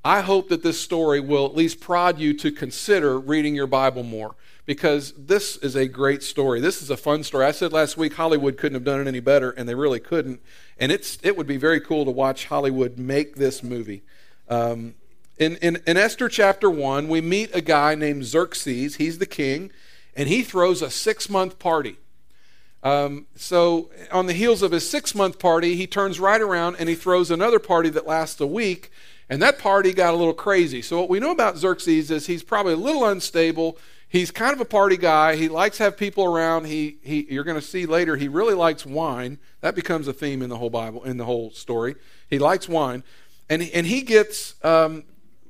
I 0.05 0.21
hope 0.21 0.49
that 0.49 0.61
this 0.61 0.79
story 0.79 1.19
will 1.19 1.47
at 1.47 1.55
least 1.55 1.79
prod 1.79 2.19
you 2.19 2.35
to 2.35 2.51
consider 2.51 3.19
reading 3.19 3.55
your 3.55 3.65
Bible 3.65 4.03
more 4.03 4.35
because 4.67 5.13
this 5.17 5.57
is 5.57 5.75
a 5.75 5.87
great 5.87 6.21
story. 6.21 6.61
This 6.61 6.83
is 6.83 6.91
a 6.91 6.97
fun 6.97 7.23
story. 7.23 7.43
I 7.43 7.51
said 7.51 7.73
last 7.73 7.97
week 7.97 8.13
Hollywood 8.13 8.55
couldn't 8.55 8.75
have 8.75 8.83
done 8.83 9.01
it 9.01 9.07
any 9.07 9.19
better, 9.19 9.49
and 9.49 9.67
they 9.67 9.73
really 9.73 9.99
couldn't. 9.99 10.41
And 10.77 10.91
it's, 10.91 11.17
it 11.23 11.35
would 11.35 11.47
be 11.47 11.57
very 11.57 11.81
cool 11.81 12.05
to 12.05 12.11
watch 12.11 12.45
Hollywood 12.45 12.99
make 12.99 13.37
this 13.37 13.63
movie. 13.63 14.03
Um, 14.47 14.93
in, 15.39 15.55
in, 15.55 15.81
in 15.87 15.97
Esther 15.97 16.29
chapter 16.29 16.69
1, 16.69 17.07
we 17.07 17.19
meet 17.19 17.49
a 17.55 17.61
guy 17.61 17.95
named 17.95 18.25
Xerxes. 18.25 18.97
He's 18.97 19.17
the 19.17 19.25
king, 19.25 19.71
and 20.15 20.29
he 20.29 20.43
throws 20.43 20.83
a 20.83 20.91
six 20.91 21.31
month 21.31 21.57
party. 21.57 21.97
Um, 22.83 23.25
so, 23.35 23.89
on 24.11 24.27
the 24.27 24.33
heels 24.33 24.61
of 24.61 24.71
his 24.71 24.87
six 24.87 25.15
month 25.15 25.39
party, 25.39 25.75
he 25.75 25.87
turns 25.87 26.19
right 26.19 26.39
around 26.39 26.75
and 26.75 26.87
he 26.87 26.93
throws 26.93 27.31
another 27.31 27.57
party 27.57 27.89
that 27.89 28.05
lasts 28.05 28.39
a 28.39 28.45
week, 28.45 28.91
and 29.29 29.41
that 29.41 29.59
party 29.59 29.93
got 29.93 30.13
a 30.13 30.17
little 30.17 30.33
crazy. 30.33 30.81
So, 30.81 30.99
what 30.99 31.09
we 31.09 31.19
know 31.19 31.31
about 31.31 31.57
Xerxes 31.57 32.11
is 32.11 32.27
he's 32.27 32.43
probably 32.43 32.73
a 32.73 32.77
little 32.77 33.05
unstable. 33.05 33.77
He's 34.07 34.31
kind 34.31 34.53
of 34.53 34.61
a 34.61 34.65
party 34.65 34.97
guy. 34.97 35.35
He 35.35 35.49
likes 35.49 35.77
to 35.77 35.83
have 35.83 35.97
people 35.97 36.25
around. 36.25 36.65
He, 36.65 36.99
he, 37.01 37.27
you're 37.29 37.43
going 37.43 37.59
to 37.59 37.65
see 37.65 37.85
later, 37.85 38.15
he 38.15 38.27
really 38.27 38.53
likes 38.53 38.85
wine. 38.85 39.39
That 39.61 39.75
becomes 39.75 40.07
a 40.07 40.13
theme 40.13 40.41
in 40.41 40.49
the 40.49 40.57
whole 40.57 40.69
Bible, 40.69 41.03
in 41.03 41.17
the 41.17 41.25
whole 41.25 41.51
story. 41.51 41.95
He 42.29 42.39
likes 42.39 42.69
wine. 42.69 43.03
And, 43.49 43.61
and 43.73 43.85
he 43.85 44.03
gets 44.03 44.55
um, 44.63 45.03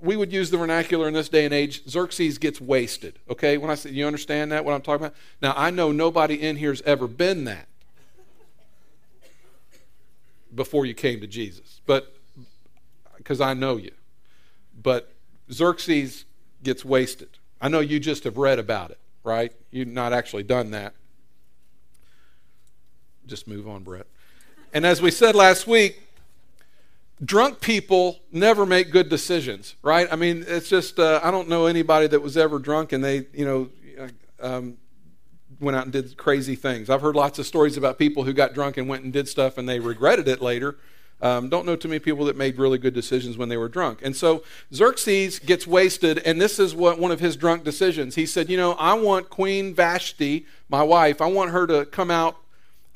we 0.05 0.15
would 0.15 0.31
use 0.31 0.51
the 0.51 0.57
vernacular 0.57 1.07
in 1.07 1.13
this 1.13 1.29
day 1.29 1.45
and 1.45 1.53
age 1.53 1.87
Xerxes 1.89 2.37
gets 2.37 2.61
wasted. 2.61 3.19
Okay? 3.29 3.57
When 3.57 3.69
I 3.69 3.75
say, 3.75 3.89
you 3.89 4.05
understand 4.05 4.51
that, 4.51 4.63
what 4.63 4.73
I'm 4.73 4.81
talking 4.81 5.07
about? 5.07 5.17
Now, 5.41 5.53
I 5.57 5.71
know 5.71 5.91
nobody 5.91 6.35
in 6.35 6.57
here's 6.57 6.81
ever 6.83 7.07
been 7.07 7.45
that 7.45 7.67
before 10.53 10.85
you 10.85 10.93
came 10.93 11.19
to 11.21 11.27
Jesus, 11.27 11.81
but 11.85 12.14
because 13.25 13.41
I 13.41 13.55
know 13.55 13.77
you. 13.77 13.91
But 14.81 15.11
Xerxes 15.51 16.25
gets 16.61 16.85
wasted. 16.85 17.39
I 17.59 17.69
know 17.69 17.79
you 17.79 17.99
just 17.99 18.23
have 18.23 18.37
read 18.37 18.59
about 18.59 18.91
it, 18.91 18.99
right? 19.23 19.51
You've 19.71 19.87
not 19.87 20.13
actually 20.13 20.43
done 20.43 20.69
that. 20.71 20.93
Just 23.25 23.47
move 23.47 23.67
on, 23.67 23.83
Brett. 23.83 24.05
And 24.73 24.85
as 24.85 25.01
we 25.01 25.09
said 25.09 25.33
last 25.33 25.65
week, 25.65 26.03
drunk 27.23 27.61
people 27.61 28.19
never 28.31 28.63
make 28.63 28.91
good 28.91 29.09
decisions, 29.09 29.75
right? 29.81 30.07
I 30.11 30.15
mean, 30.15 30.45
it's 30.47 30.69
just, 30.69 30.99
uh, 30.99 31.19
I 31.23 31.31
don't 31.31 31.49
know 31.49 31.65
anybody 31.65 32.05
that 32.07 32.21
was 32.21 32.37
ever 32.37 32.59
drunk 32.59 32.91
and 32.91 33.03
they, 33.03 33.25
you 33.33 33.45
know, 33.45 33.69
um, 34.39 34.77
went 35.59 35.75
out 35.75 35.85
and 35.85 35.93
did 35.93 36.15
crazy 36.15 36.55
things. 36.55 36.91
I've 36.91 37.01
heard 37.01 37.15
lots 37.15 37.39
of 37.39 37.47
stories 37.47 37.75
about 37.75 37.97
people 37.97 38.23
who 38.23 38.33
got 38.33 38.53
drunk 38.53 38.77
and 38.77 38.87
went 38.87 39.03
and 39.03 39.11
did 39.11 39.27
stuff 39.27 39.57
and 39.57 39.67
they 39.67 39.79
regretted 39.79 40.27
it 40.27 40.41
later. 40.41 40.77
Um, 41.21 41.49
don't 41.49 41.65
know 41.65 41.75
too 41.75 41.87
many 41.87 41.99
people 41.99 42.25
that 42.25 42.35
made 42.35 42.57
really 42.57 42.77
good 42.77 42.93
decisions 42.93 43.37
when 43.37 43.49
they 43.49 43.57
were 43.57 43.69
drunk. 43.69 44.01
And 44.03 44.15
so 44.15 44.43
Xerxes 44.73 45.39
gets 45.39 45.65
wasted, 45.65 46.19
and 46.19 46.41
this 46.41 46.59
is 46.59 46.75
what 46.75 46.99
one 46.99 47.11
of 47.11 47.19
his 47.19 47.35
drunk 47.35 47.63
decisions. 47.63 48.15
He 48.15 48.25
said, 48.25 48.49
You 48.49 48.57
know, 48.57 48.73
I 48.73 48.93
want 48.93 49.29
Queen 49.29 49.73
Vashti, 49.73 50.45
my 50.69 50.83
wife, 50.83 51.21
I 51.21 51.27
want 51.27 51.51
her 51.51 51.65
to 51.67 51.85
come 51.85 52.11
out 52.11 52.37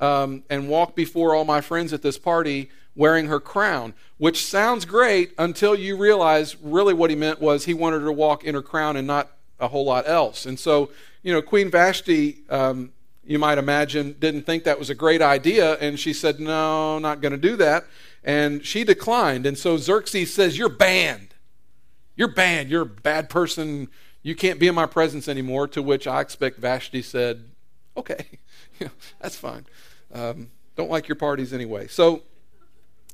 um, 0.00 0.44
and 0.50 0.68
walk 0.68 0.94
before 0.94 1.34
all 1.34 1.44
my 1.44 1.60
friends 1.60 1.92
at 1.92 2.02
this 2.02 2.18
party 2.18 2.70
wearing 2.94 3.26
her 3.26 3.40
crown, 3.40 3.94
which 4.18 4.44
sounds 4.44 4.84
great 4.84 5.32
until 5.38 5.74
you 5.74 5.96
realize 5.96 6.56
really 6.60 6.92
what 6.92 7.10
he 7.10 7.16
meant 7.16 7.40
was 7.40 7.64
he 7.64 7.74
wanted 7.74 8.00
her 8.00 8.06
to 8.06 8.12
walk 8.12 8.44
in 8.44 8.54
her 8.54 8.62
crown 8.62 8.96
and 8.96 9.06
not 9.06 9.30
a 9.58 9.68
whole 9.68 9.84
lot 9.84 10.08
else. 10.08 10.46
And 10.46 10.58
so, 10.58 10.90
you 11.22 11.32
know, 11.32 11.40
Queen 11.40 11.70
Vashti, 11.70 12.38
um, 12.50 12.92
you 13.24 13.38
might 13.38 13.58
imagine, 13.58 14.16
didn't 14.18 14.42
think 14.42 14.64
that 14.64 14.78
was 14.78 14.90
a 14.90 14.94
great 14.94 15.22
idea, 15.22 15.74
and 15.74 16.00
she 16.00 16.12
said, 16.12 16.40
No, 16.40 16.98
not 16.98 17.20
going 17.20 17.32
to 17.32 17.38
do 17.38 17.56
that. 17.56 17.84
And 18.22 18.64
she 18.64 18.84
declined. 18.84 19.46
And 19.46 19.56
so 19.56 19.76
Xerxes 19.76 20.32
says, 20.32 20.58
You're 20.58 20.68
banned. 20.68 21.34
You're 22.16 22.32
banned. 22.32 22.70
You're 22.70 22.82
a 22.82 22.86
bad 22.86 23.30
person. 23.30 23.88
You 24.22 24.34
can't 24.34 24.60
be 24.60 24.68
in 24.68 24.74
my 24.74 24.86
presence 24.86 25.28
anymore. 25.28 25.68
To 25.68 25.82
which 25.82 26.06
I 26.06 26.20
expect 26.20 26.58
Vashti 26.58 27.02
said, 27.02 27.44
Okay, 27.96 28.38
that's 29.20 29.36
fine. 29.36 29.66
Um, 30.12 30.50
don't 30.76 30.90
like 30.90 31.08
your 31.08 31.16
parties 31.16 31.52
anyway. 31.52 31.86
So 31.86 32.22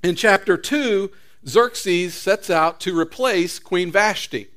in 0.03 0.15
chapter 0.15 0.57
2, 0.57 1.11
Xerxes 1.47 2.15
sets 2.15 2.51
out 2.51 2.81
to 2.81 2.99
replace 2.99 3.59
Queen 3.59 3.91
Vashti. 3.91 4.49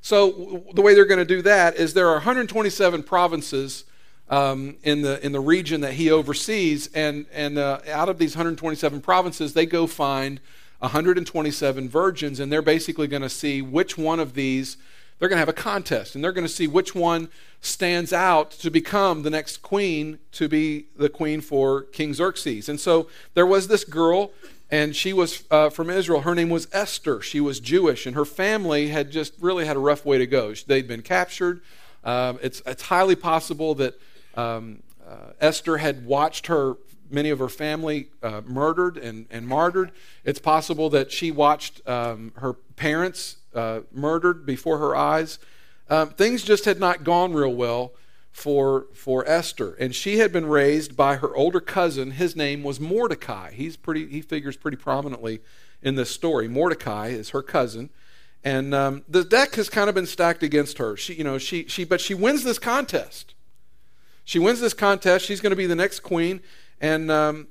So, 0.00 0.64
the 0.72 0.82
way 0.82 0.94
they're 0.94 1.04
going 1.04 1.18
to 1.18 1.24
do 1.24 1.42
that 1.42 1.76
is 1.76 1.92
there 1.92 2.08
are 2.08 2.14
127 2.14 3.02
provinces 3.02 3.84
um, 4.28 4.76
in, 4.82 5.02
the, 5.02 5.24
in 5.24 5.32
the 5.32 5.40
region 5.40 5.80
that 5.82 5.94
he 5.94 6.10
oversees, 6.10 6.88
and, 6.94 7.26
and 7.32 7.58
uh, 7.58 7.80
out 7.90 8.08
of 8.08 8.18
these 8.18 8.34
127 8.34 9.00
provinces, 9.00 9.54
they 9.54 9.66
go 9.66 9.86
find 9.86 10.40
127 10.80 11.88
virgins, 11.88 12.40
and 12.40 12.52
they're 12.52 12.62
basically 12.62 13.06
going 13.06 13.22
to 13.22 13.28
see 13.28 13.62
which 13.62 13.96
one 13.96 14.18
of 14.20 14.34
these, 14.34 14.76
they're 15.18 15.28
going 15.28 15.36
to 15.36 15.40
have 15.40 15.48
a 15.48 15.52
contest, 15.52 16.14
and 16.14 16.24
they're 16.24 16.32
going 16.32 16.46
to 16.46 16.52
see 16.52 16.66
which 16.66 16.94
one 16.94 17.28
stands 17.60 18.12
out 18.12 18.50
to 18.50 18.70
become 18.70 19.22
the 19.22 19.30
next 19.30 19.62
queen, 19.62 20.18
to 20.32 20.48
be 20.48 20.86
the 20.96 21.08
queen 21.08 21.40
for 21.40 21.82
King 21.82 22.12
Xerxes. 22.12 22.68
And 22.68 22.80
so 22.80 23.08
there 23.34 23.46
was 23.46 23.68
this 23.68 23.84
girl 23.84 24.32
and 24.70 24.96
she 24.96 25.12
was 25.12 25.44
uh, 25.50 25.70
from 25.70 25.90
Israel. 25.90 26.22
Her 26.22 26.34
name 26.34 26.48
was 26.48 26.66
Esther. 26.72 27.20
She 27.20 27.40
was 27.40 27.60
Jewish, 27.60 28.06
and 28.06 28.16
her 28.16 28.24
family 28.24 28.88
had 28.88 29.10
just 29.10 29.34
really 29.40 29.64
had 29.64 29.76
a 29.76 29.80
rough 29.80 30.04
way 30.04 30.18
to 30.18 30.26
go. 30.26 30.54
They'd 30.54 30.88
been 30.88 31.02
captured. 31.02 31.60
Um, 32.04 32.38
it's, 32.42 32.62
it's 32.66 32.82
highly 32.82 33.14
possible 33.14 33.74
that 33.76 33.94
um, 34.36 34.82
uh, 35.06 35.32
Esther 35.40 35.78
had 35.78 36.06
watched 36.06 36.46
her 36.48 36.76
many 37.10 37.30
of 37.30 37.38
her 37.38 37.48
family 37.48 38.08
uh, 38.22 38.42
murdered 38.44 38.96
and, 38.96 39.26
and 39.30 39.46
martyred. 39.46 39.92
It's 40.24 40.38
possible 40.38 40.90
that 40.90 41.12
she 41.12 41.30
watched 41.30 41.86
um, 41.88 42.32
her 42.36 42.54
parents 42.54 43.36
uh, 43.54 43.80
murdered 43.92 44.44
before 44.44 44.78
her 44.78 44.96
eyes. 44.96 45.38
Um, 45.88 46.10
things 46.10 46.42
just 46.42 46.64
had 46.64 46.80
not 46.80 47.04
gone 47.04 47.32
real 47.32 47.54
well 47.54 47.92
for, 48.32 48.86
for 48.92 49.26
Esther. 49.28 49.74
And 49.74 49.94
she 49.94 50.18
had 50.18 50.32
been 50.32 50.46
raised 50.46 50.96
by 50.96 51.16
her 51.16 51.34
older 51.34 51.60
cousin. 51.60 52.12
His 52.12 52.36
name 52.36 52.62
was 52.62 52.80
Mordecai. 52.80 53.52
He's 53.52 53.76
pretty, 53.76 54.06
he 54.08 54.20
figures 54.20 54.56
pretty 54.56 54.76
prominently 54.76 55.40
in 55.82 55.94
this 55.94 56.10
story. 56.10 56.48
Mordecai 56.48 57.08
is 57.08 57.30
her 57.30 57.42
cousin. 57.42 57.90
And 58.44 58.74
um, 58.74 59.04
the 59.08 59.24
deck 59.24 59.54
has 59.54 59.68
kind 59.68 59.88
of 59.88 59.94
been 59.94 60.06
stacked 60.06 60.42
against 60.42 60.78
her. 60.78 60.96
She, 60.96 61.14
you 61.14 61.24
know, 61.24 61.38
she, 61.38 61.66
she, 61.66 61.84
but 61.84 62.00
she 62.00 62.14
wins 62.14 62.44
this 62.44 62.58
contest. 62.58 63.34
She 64.26 64.40
wins 64.40 64.60
this 64.60 64.74
contest. 64.74 65.24
She's 65.24 65.40
going 65.40 65.52
to 65.52 65.56
be 65.56 65.66
the 65.66 65.76
next 65.76 66.00
queen. 66.00 66.40
And 66.80 67.10
um, 67.10 67.46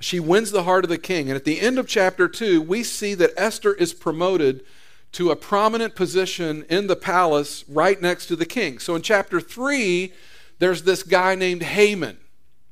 she 0.00 0.18
wins 0.18 0.50
the 0.50 0.64
heart 0.64 0.84
of 0.84 0.88
the 0.88 0.98
king. 0.98 1.28
And 1.28 1.36
at 1.36 1.44
the 1.44 1.60
end 1.60 1.78
of 1.78 1.86
chapter 1.86 2.26
2, 2.26 2.62
we 2.62 2.82
see 2.82 3.14
that 3.14 3.30
Esther 3.36 3.74
is 3.74 3.92
promoted 3.92 4.64
to 5.12 5.30
a 5.30 5.36
prominent 5.36 5.94
position 5.94 6.64
in 6.70 6.86
the 6.86 6.96
palace 6.96 7.64
right 7.68 8.00
next 8.00 8.26
to 8.26 8.36
the 8.36 8.46
king. 8.46 8.78
So 8.78 8.94
in 8.96 9.02
chapter 9.02 9.40
3, 9.40 10.10
there's 10.58 10.84
this 10.84 11.02
guy 11.02 11.34
named 11.34 11.62
Haman. 11.62 12.16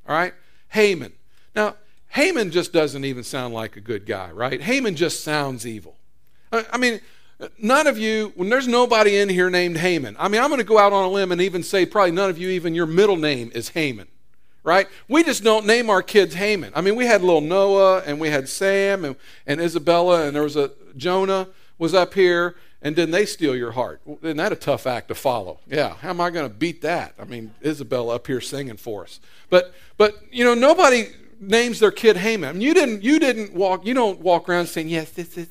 All 0.09 0.17
right? 0.17 0.33
Haman. 0.71 1.13
Now, 1.55 1.77
Haman 2.09 2.51
just 2.51 2.73
doesn't 2.73 3.05
even 3.05 3.25
sound 3.25 3.53
like 3.53 3.77
a 3.77 3.81
good 3.81 4.07
guy, 4.07 4.31
right? 4.31 4.63
Haman 4.63 4.97
just 4.97 5.23
sounds 5.23 5.67
evil. 5.67 5.97
I 6.51 6.79
mean, 6.79 7.01
none 7.59 7.87
of 7.87 7.99
you, 7.99 8.33
when 8.37 8.49
there's 8.49 8.69
nobody 8.69 9.17
in 9.17 9.29
here 9.29 9.51
named 9.51 9.77
Haman, 9.79 10.17
I 10.19 10.29
mean, 10.29 10.41
I'm 10.41 10.49
going 10.49 10.59
to 10.59 10.65
go 10.65 10.79
out 10.79 10.93
on 10.93 11.05
a 11.05 11.09
limb 11.09 11.33
and 11.33 11.41
even 11.41 11.63
say 11.63 11.87
probably 11.87 12.13
none 12.13 12.31
of 12.31 12.39
you, 12.39 12.49
even 12.51 12.75
your 12.75 12.87
middle 12.87 13.17
name 13.17 13.51
is 13.55 13.71
Haman, 13.71 14.09
right? 14.63 14.89
We 15.09 15.23
just 15.23 15.45
don't 15.45 15.67
name 15.67 15.91
our 15.91 16.03
kids 16.03 16.35
Haman. 16.35 16.73
I 16.75 16.81
mean, 16.81 16.97
we 16.97 17.07
had 17.07 17.23
little 17.23 17.41
Noah 17.41 18.03
and 18.07 18.19
we 18.21 18.31
had 18.31 18.49
Sam 18.49 19.05
and, 19.05 19.17
and 19.47 19.61
Isabella 19.61 20.27
and 20.27 20.35
there 20.35 20.43
was 20.43 20.57
a 20.57 20.73
Jonah 20.97 21.49
was 21.79 21.93
up 21.93 22.15
here 22.15 22.57
and 22.83 22.95
didn't 22.95 23.11
they 23.11 23.27
steal 23.27 23.57
your 23.57 23.73
heart? 23.73 24.01
Isn't 24.23 24.37
that 24.37 24.53
a 24.53 24.57
tough 24.57 24.87
act 24.87 25.09
to 25.09 25.15
follow? 25.15 25.61
Yeah, 25.67 25.95
how 25.95 26.11
am 26.11 26.21
I 26.21 26.31
going 26.31 26.49
to 26.49 26.55
beat 26.55 26.83
that? 26.83 27.15
I 27.19 27.25
mean, 27.25 27.55
Isabella 27.65 28.15
up 28.15 28.27
here 28.27 28.41
singing 28.41 28.77
for 28.77 29.03
us. 29.03 29.21
But, 29.51 29.75
but 29.97 30.15
you 30.31 30.45
know, 30.45 30.55
nobody 30.55 31.09
names 31.41 31.81
their 31.81 31.91
kid 31.91 32.17
Haman. 32.17 32.49
I 32.49 32.53
mean, 32.53 32.63
you 32.63 32.75
didn't, 32.75 33.03
you 33.03 33.19
didn't 33.19 33.53
walk, 33.55 33.85
you 33.85 33.93
don't 33.93 34.21
walk 34.21 34.49
around 34.49 34.67
saying, 34.69 34.89
yes, 34.89 35.11
this 35.11 35.37
is 35.37 35.49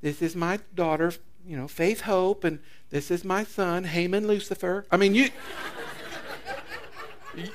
this 0.00 0.22
is 0.22 0.36
my 0.36 0.60
daughter, 0.74 1.12
you 1.46 1.56
know, 1.56 1.68
Faith 1.68 2.02
Hope, 2.02 2.44
and 2.44 2.60
this 2.90 3.10
is 3.10 3.24
my 3.24 3.44
son, 3.44 3.84
Haman 3.84 4.26
Lucifer. 4.26 4.86
I 4.90 4.96
mean, 4.96 5.14
you. 5.14 5.28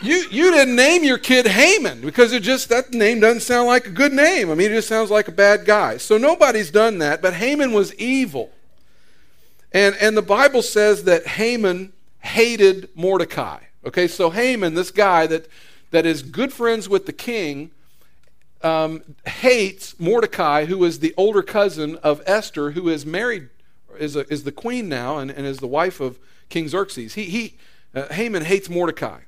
you 0.01 0.25
you 0.31 0.51
didn't 0.51 0.75
name 0.75 1.03
your 1.03 1.17
kid 1.17 1.45
Haman 1.47 2.01
because 2.01 2.31
it 2.31 2.43
just 2.43 2.69
that 2.69 2.93
name 2.93 3.19
doesn't 3.19 3.41
sound 3.41 3.67
like 3.67 3.87
a 3.87 3.91
good 3.91 4.13
name. 4.13 4.49
I 4.49 4.55
mean, 4.55 4.71
it 4.71 4.75
just 4.75 4.87
sounds 4.87 5.11
like 5.11 5.27
a 5.27 5.31
bad 5.31 5.65
guy. 5.65 5.97
So 5.97 6.17
nobody's 6.17 6.71
done 6.71 6.99
that, 6.99 7.21
but 7.21 7.33
Haman 7.33 7.73
was 7.73 7.93
evil. 7.95 8.51
And 9.71 9.95
and 9.99 10.15
the 10.15 10.21
Bible 10.21 10.61
says 10.61 11.03
that 11.05 11.25
Haman 11.25 11.93
hated 12.19 12.89
Mordecai. 12.95 13.59
Okay, 13.85 14.07
so 14.07 14.29
Haman, 14.29 14.75
this 14.75 14.91
guy 14.91 15.27
that 15.27 15.47
that 15.91 16.05
is 16.05 16.21
good 16.21 16.53
friends 16.53 16.87
with 16.87 17.05
the 17.05 17.13
king, 17.13 17.71
um, 18.63 19.03
hates 19.25 19.99
Mordecai, 19.99 20.65
who 20.65 20.83
is 20.83 20.99
the 20.99 21.13
older 21.17 21.43
cousin 21.43 21.97
of 21.97 22.21
Esther, 22.25 22.71
who 22.71 22.89
is 22.89 23.05
married, 23.05 23.49
is, 23.99 24.15
a, 24.15 24.31
is 24.31 24.43
the 24.43 24.51
queen 24.51 24.89
now, 24.89 25.17
and, 25.17 25.29
and 25.29 25.45
is 25.45 25.59
the 25.59 25.67
wife 25.67 25.99
of 25.99 26.19
King 26.49 26.67
Xerxes. 26.67 27.13
He, 27.15 27.25
he, 27.25 27.57
uh, 27.93 28.07
Haman 28.13 28.45
hates 28.45 28.69
Mordecai. 28.69 29.21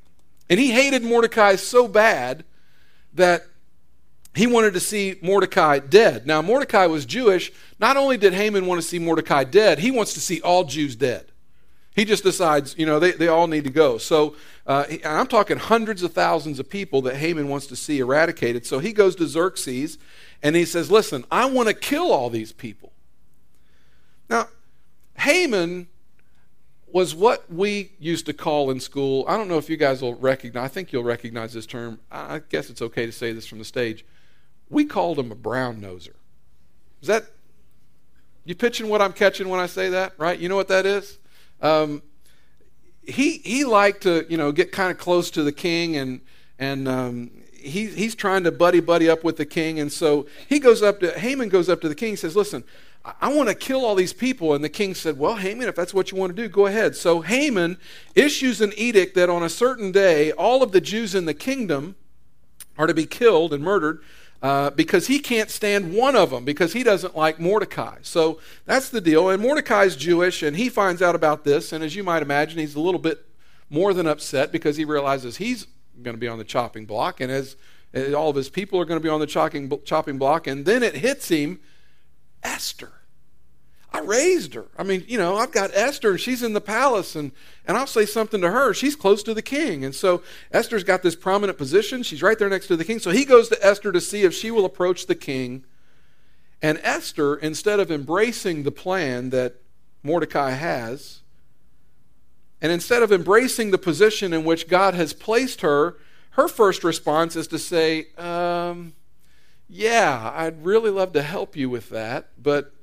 And 0.50 0.60
he 0.60 0.72
hated 0.72 1.04
Mordecai 1.04 1.56
so 1.56 1.88
bad 1.88 2.44
that 3.14 3.46
he 4.36 4.48
wanted 4.48 4.74
to 4.74 4.80
see 4.80 5.18
Mordecai 5.22 5.80
dead. 5.80 6.28
Now, 6.28 6.42
Mordecai 6.42 6.86
was 6.86 7.06
Jewish. 7.06 7.52
Not 7.80 7.98
only 7.98 8.18
did 8.18 8.34
Haman 8.34 8.66
want 8.66 8.82
to 8.82 8.88
see 8.88 9.00
Mordecai 9.00 9.44
dead, 9.44 9.80
he 9.80 9.92
wants 9.92 10.14
to 10.14 10.20
see 10.20 10.42
all 10.42 10.66
Jews 10.66 10.96
dead. 10.96 11.32
He 11.96 12.04
just 12.04 12.24
decides, 12.24 12.78
you 12.78 12.86
know, 12.86 13.00
they, 13.00 13.14
they 13.14 13.30
all 13.30 13.48
need 13.48 13.64
to 13.64 13.70
go. 13.70 13.98
So 13.98 14.36
uh, 14.68 14.84
I'm 15.06 15.28
talking 15.28 15.58
hundreds 15.58 16.04
of 16.04 16.12
thousands 16.12 16.60
of 16.60 16.70
people 16.70 17.02
that 17.04 17.16
Haman 17.16 17.48
wants 17.48 17.68
to 17.68 17.76
see 17.78 18.00
eradicated. 18.00 18.66
So 18.66 18.80
he 18.80 18.92
goes 18.92 19.16
to 19.16 19.28
Xerxes 19.28 19.98
and 20.44 20.58
he 20.58 20.66
says, 20.66 20.92
listen, 20.92 21.24
I 21.32 21.46
want 21.46 21.70
to 21.70 21.74
kill 21.74 22.12
all 22.12 22.30
these 22.30 22.52
people. 22.52 22.92
Now, 24.30 24.50
Haman 25.20 25.88
was 26.92 27.16
what 27.16 27.50
we 27.52 27.92
used 27.98 28.26
to 28.26 28.34
call 28.34 28.72
in 28.72 28.82
school. 28.82 29.24
I 29.28 29.38
don't 29.38 29.48
know 29.48 29.58
if 29.58 29.70
you 29.70 29.78
guys 29.78 30.02
will 30.02 30.16
recognize, 30.16 30.66
I 30.66 30.68
think 30.68 30.92
you'll 30.92 31.04
recognize 31.04 31.54
this 31.54 31.66
term. 31.66 32.02
I 32.12 32.42
guess 32.50 32.70
it's 32.70 32.82
okay 32.82 33.06
to 33.06 33.12
say 33.14 33.32
this 33.32 33.48
from 33.48 33.60
the 33.60 33.66
stage. 33.66 34.06
We 34.70 34.84
called 34.84 35.18
him 35.18 35.32
a 35.32 35.36
brown 35.36 35.80
noser. 35.80 36.16
Is 37.02 37.08
that, 37.08 37.24
you 38.44 38.54
pitching 38.54 38.90
what 38.90 39.02
I'm 39.02 39.14
catching 39.14 39.48
when 39.48 39.62
I 39.62 39.68
say 39.68 39.90
that, 39.90 40.14
right? 40.18 40.38
You 40.38 40.50
know 40.50 40.56
what 40.58 40.68
that 40.68 40.86
is? 40.86 41.20
Um, 41.66 42.04
he 43.02 43.40
he 43.40 43.66
liked 43.66 44.04
to 44.04 44.26
you 44.30 44.38
know 44.38 44.52
get 44.52 44.72
kind 44.72 44.92
of 44.92 44.98
close 44.98 45.32
to 45.32 45.42
the 45.42 45.52
king 45.52 45.96
and 45.96 46.22
and 46.60 46.88
um, 46.88 47.32
he, 47.56 47.88
he's 47.88 48.14
trying 48.14 48.44
to 48.44 48.52
buddy 48.52 48.80
buddy 48.80 49.10
up 49.10 49.24
with 49.24 49.38
the 49.38 49.46
king. 49.46 49.80
And 49.80 49.92
so 49.92 50.28
he 50.48 50.60
goes 50.60 50.84
up 50.84 51.00
to 51.00 51.18
Haman 51.20 51.50
goes 51.50 51.68
up 51.68 51.82
to 51.82 51.90
the 51.90 51.96
king 51.96 52.12
and 52.12 52.20
says 52.20 52.36
listen 52.36 52.64
I, 53.04 53.14
I 53.22 53.34
want 53.34 53.50
to 53.50 53.56
kill 53.56 53.84
all 53.84 53.96
these 53.96 54.14
people. 54.14 54.54
And 54.54 54.64
the 54.64 54.70
king 54.70 54.94
said 54.94 55.18
well 55.18 55.38
Haman 55.38 55.68
if 55.68 55.76
that's 55.76 55.94
what 55.94 56.12
you 56.12 56.18
want 56.20 56.36
to 56.36 56.42
do 56.42 56.48
go 56.48 56.68
ahead. 56.68 56.96
So 56.96 57.22
Haman 57.22 57.78
issues 58.14 58.62
an 58.62 58.72
edict 58.78 59.16
that 59.16 59.30
on 59.30 59.42
a 59.42 59.50
certain 59.50 59.92
day 59.92 60.32
all 60.34 60.62
of 60.62 60.72
the 60.72 60.82
Jews 60.82 61.16
in 61.16 61.26
the 61.26 61.34
kingdom 61.34 61.96
are 62.78 62.86
to 62.86 62.94
be 62.94 63.08
killed 63.08 63.54
and 63.54 63.64
murdered 63.64 64.04
uh, 64.42 64.70
because 64.72 65.08
he 65.08 65.20
can't 65.20 65.50
stand 65.50 65.94
one 65.94 66.16
of 66.16 66.30
them 66.30 66.46
because 66.46 66.74
he 66.74 66.84
doesn't 66.84 67.16
like 67.16 67.40
Mordecai. 67.40 67.98
So 68.02 68.40
that's 68.66 68.90
the 68.90 69.02
deal. 69.02 69.30
And 69.30 69.42
Mordecai's 69.42 69.96
Jewish, 69.96 70.44
and 70.44 70.56
he 70.56 70.70
finds 70.70 71.02
out 71.02 71.16
about 71.16 71.44
this. 71.44 71.74
And 71.74 71.84
as 71.84 71.96
you 71.96 72.04
might 72.04 72.22
imagine, 72.22 72.60
he's 72.60 72.76
a 72.76 72.80
little 72.80 73.00
bit 73.00 73.26
more 73.70 73.94
than 73.94 74.08
upset 74.08 74.52
because 74.52 74.78
he 74.78 74.86
realizes 74.86 75.38
he's 75.38 75.68
going 76.02 76.16
to 76.16 76.20
be 76.20 76.28
on 76.28 76.38
the 76.38 76.44
chopping 76.44 76.86
block, 76.86 77.22
and 77.22 77.32
as, 77.32 77.56
as 77.94 78.14
all 78.14 78.30
of 78.30 78.36
his 78.36 78.50
people 78.50 78.80
are 78.80 78.86
going 78.86 79.00
to 79.00 79.04
be 79.04 79.10
on 79.10 79.20
the 79.20 79.26
chopping, 79.26 79.72
chopping 79.86 80.18
block. 80.18 80.48
And 80.48 80.66
then 80.66 80.84
it 80.84 80.96
hits 80.96 81.30
him 81.30 81.60
Esther. 82.44 82.92
I 83.96 84.02
raised 84.02 84.54
her. 84.54 84.66
I 84.78 84.84
mean, 84.84 85.06
you 85.08 85.18
know, 85.18 85.38
I've 85.38 85.52
got 85.52 85.72
Esther 85.74 86.12
and 86.12 86.20
she's 86.20 86.44
in 86.44 86.54
the 86.54 86.62
palace 86.62 87.16
and, 87.16 87.32
and 87.66 87.78
I'll 87.78 87.88
say 87.88 88.06
something 88.06 88.42
to 88.42 88.52
her. 88.52 88.74
She's 88.74 88.96
close 88.96 89.24
to 89.24 89.34
the 89.34 89.42
king. 89.42 89.86
And 89.86 89.96
so 89.96 90.22
Esther's 90.52 90.84
got 90.84 91.02
this 91.02 91.16
prominent 91.16 91.58
position. 91.58 92.04
She's 92.04 92.22
right 92.22 92.38
there 92.38 92.50
next 92.50 92.68
to 92.68 92.76
the 92.76 92.84
king. 92.84 93.00
So 93.00 93.12
he 93.12 93.26
goes 93.26 93.50
to 93.50 93.66
Esther 93.66 93.92
to 93.92 94.02
see 94.02 94.24
if 94.24 94.34
she 94.34 94.52
will 94.52 94.66
approach 94.66 95.06
the 95.06 95.16
king. 95.16 95.66
And 96.62 96.80
Esther, 96.84 97.36
instead 97.36 97.80
of 97.80 97.92
embracing 97.92 98.64
the 98.64 98.72
plan 98.72 99.30
that 99.30 99.56
Mordecai 100.04 100.52
has, 100.52 101.22
and 102.62 102.72
instead 102.72 103.04
of 103.04 103.12
embracing 103.12 103.72
the 103.72 103.78
position 103.78 104.34
in 104.34 104.44
which 104.44 104.68
God 104.68 104.94
has 104.94 105.14
placed 105.14 105.62
her, 105.62 105.98
her 106.32 106.48
first 106.48 106.84
response 106.84 107.36
is 107.36 107.48
to 107.48 107.60
say, 107.60 108.08
um, 108.18 108.94
Yeah, 109.70 110.32
I'd 110.34 110.66
really 110.66 110.90
love 110.90 111.14
to 111.14 111.22
help 111.22 111.56
you 111.56 111.70
with 111.70 111.90
that, 111.90 112.32
but 112.42 112.75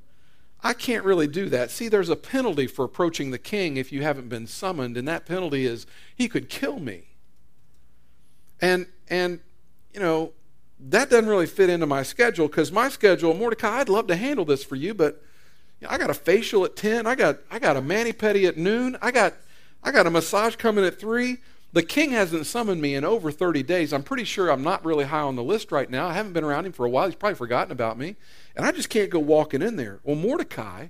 I 0.63 0.73
can't 0.73 1.03
really 1.03 1.27
do 1.27 1.49
that. 1.49 1.71
See, 1.71 1.89
there's 1.89 2.09
a 2.09 2.15
penalty 2.15 2.67
for 2.67 2.85
approaching 2.85 3.31
the 3.31 3.37
king 3.37 3.75
if 3.75 3.91
you 3.91 4.01
haven't 4.01 4.29
been 4.29 4.47
summoned, 4.47 4.95
and 4.95 5.05
that 5.09 5.25
penalty 5.25 5.65
is 5.65 5.85
he 6.15 6.29
could 6.29 6.47
kill 6.47 6.79
me. 6.79 7.09
And 8.61 8.87
and 9.09 9.41
you 9.93 9.99
know, 9.99 10.31
that 10.79 11.09
doesn't 11.09 11.29
really 11.29 11.47
fit 11.47 11.69
into 11.69 11.85
my 11.85 12.01
schedule 12.01 12.47
because 12.47 12.71
my 12.71 12.87
schedule, 12.87 13.33
Mordecai, 13.33 13.79
I'd 13.79 13.89
love 13.89 14.07
to 14.07 14.15
handle 14.15 14.45
this 14.45 14.63
for 14.63 14.75
you, 14.75 14.93
but 14.93 15.21
you 15.81 15.87
know, 15.87 15.93
I 15.93 15.97
got 15.97 16.09
a 16.09 16.13
facial 16.13 16.63
at 16.63 16.77
ten, 16.77 17.05
I 17.05 17.15
got 17.15 17.39
I 17.51 17.59
got 17.59 17.75
a 17.75 17.81
mani 17.81 18.13
pedi 18.13 18.47
at 18.47 18.57
noon, 18.57 18.97
I 19.01 19.11
got 19.11 19.33
I 19.83 19.91
got 19.91 20.07
a 20.07 20.09
massage 20.09 20.55
coming 20.55 20.85
at 20.85 20.97
three. 20.97 21.39
The 21.73 21.83
king 21.83 22.11
hasn't 22.11 22.45
summoned 22.45 22.81
me 22.81 22.93
in 22.93 23.03
over 23.03 23.31
30 23.31 23.63
days. 23.63 23.93
I'm 23.93 24.03
pretty 24.03 24.25
sure 24.25 24.49
I'm 24.49 24.63
not 24.63 24.85
really 24.85 25.05
high 25.05 25.21
on 25.21 25.35
the 25.35 25.43
list 25.43 25.71
right 25.71 25.89
now. 25.89 26.07
I 26.07 26.13
haven't 26.13 26.33
been 26.33 26.43
around 26.43 26.67
him 26.67 26.71
for 26.71 26.85
a 26.85 26.89
while. 26.89 27.07
He's 27.07 27.15
probably 27.15 27.35
forgotten 27.35 27.71
about 27.71 27.97
me. 27.97 28.15
And 28.55 28.63
I 28.63 28.71
just 28.71 28.89
can't 28.89 29.09
go 29.09 29.17
walking 29.17 29.63
in 29.63 29.75
there. 29.75 29.99
Well, 30.03 30.15
Mordecai 30.15 30.89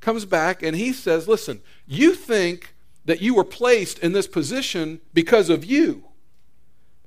comes 0.00 0.26
back 0.26 0.62
and 0.62 0.76
he 0.76 0.92
says, 0.92 1.26
Listen, 1.26 1.62
you 1.86 2.14
think 2.14 2.74
that 3.06 3.22
you 3.22 3.34
were 3.34 3.44
placed 3.44 3.98
in 4.00 4.12
this 4.12 4.26
position 4.26 5.00
because 5.14 5.48
of 5.48 5.64
you. 5.64 6.04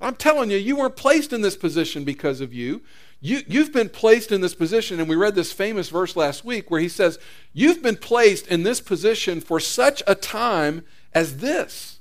I'm 0.02 0.15
telling 0.15 0.49
you, 0.49 0.58
you 0.58 0.75
weren't 0.78 0.95
placed 0.95 1.32
in 1.32 1.41
this 1.41 1.58
position 1.58 2.04
because 2.04 2.41
of 2.41 2.54
you. 2.54 2.82
you. 3.21 3.41
You've 3.47 3.71
been 3.71 3.89
placed 3.89 4.32
in 4.32 4.41
this 4.41 4.56
position, 4.56 4.99
and 4.99 5.08
we 5.08 5.15
read 5.15 5.36
this 5.36 5.52
famous 5.52 5.89
verse 5.89 6.15
last 6.15 6.43
week 6.43 6.71
where 6.71 6.82
he 6.82 6.89
says, 6.89 7.19
You've 7.54 7.84
been 7.84 7.97
placed 7.97 8.47
in 8.47 8.63
this 8.63 8.82
position 8.82 9.41
for 9.41 9.60
such 9.60 10.02
a 10.08 10.15
time 10.15 10.86
as 11.13 11.38
this. 11.38 11.99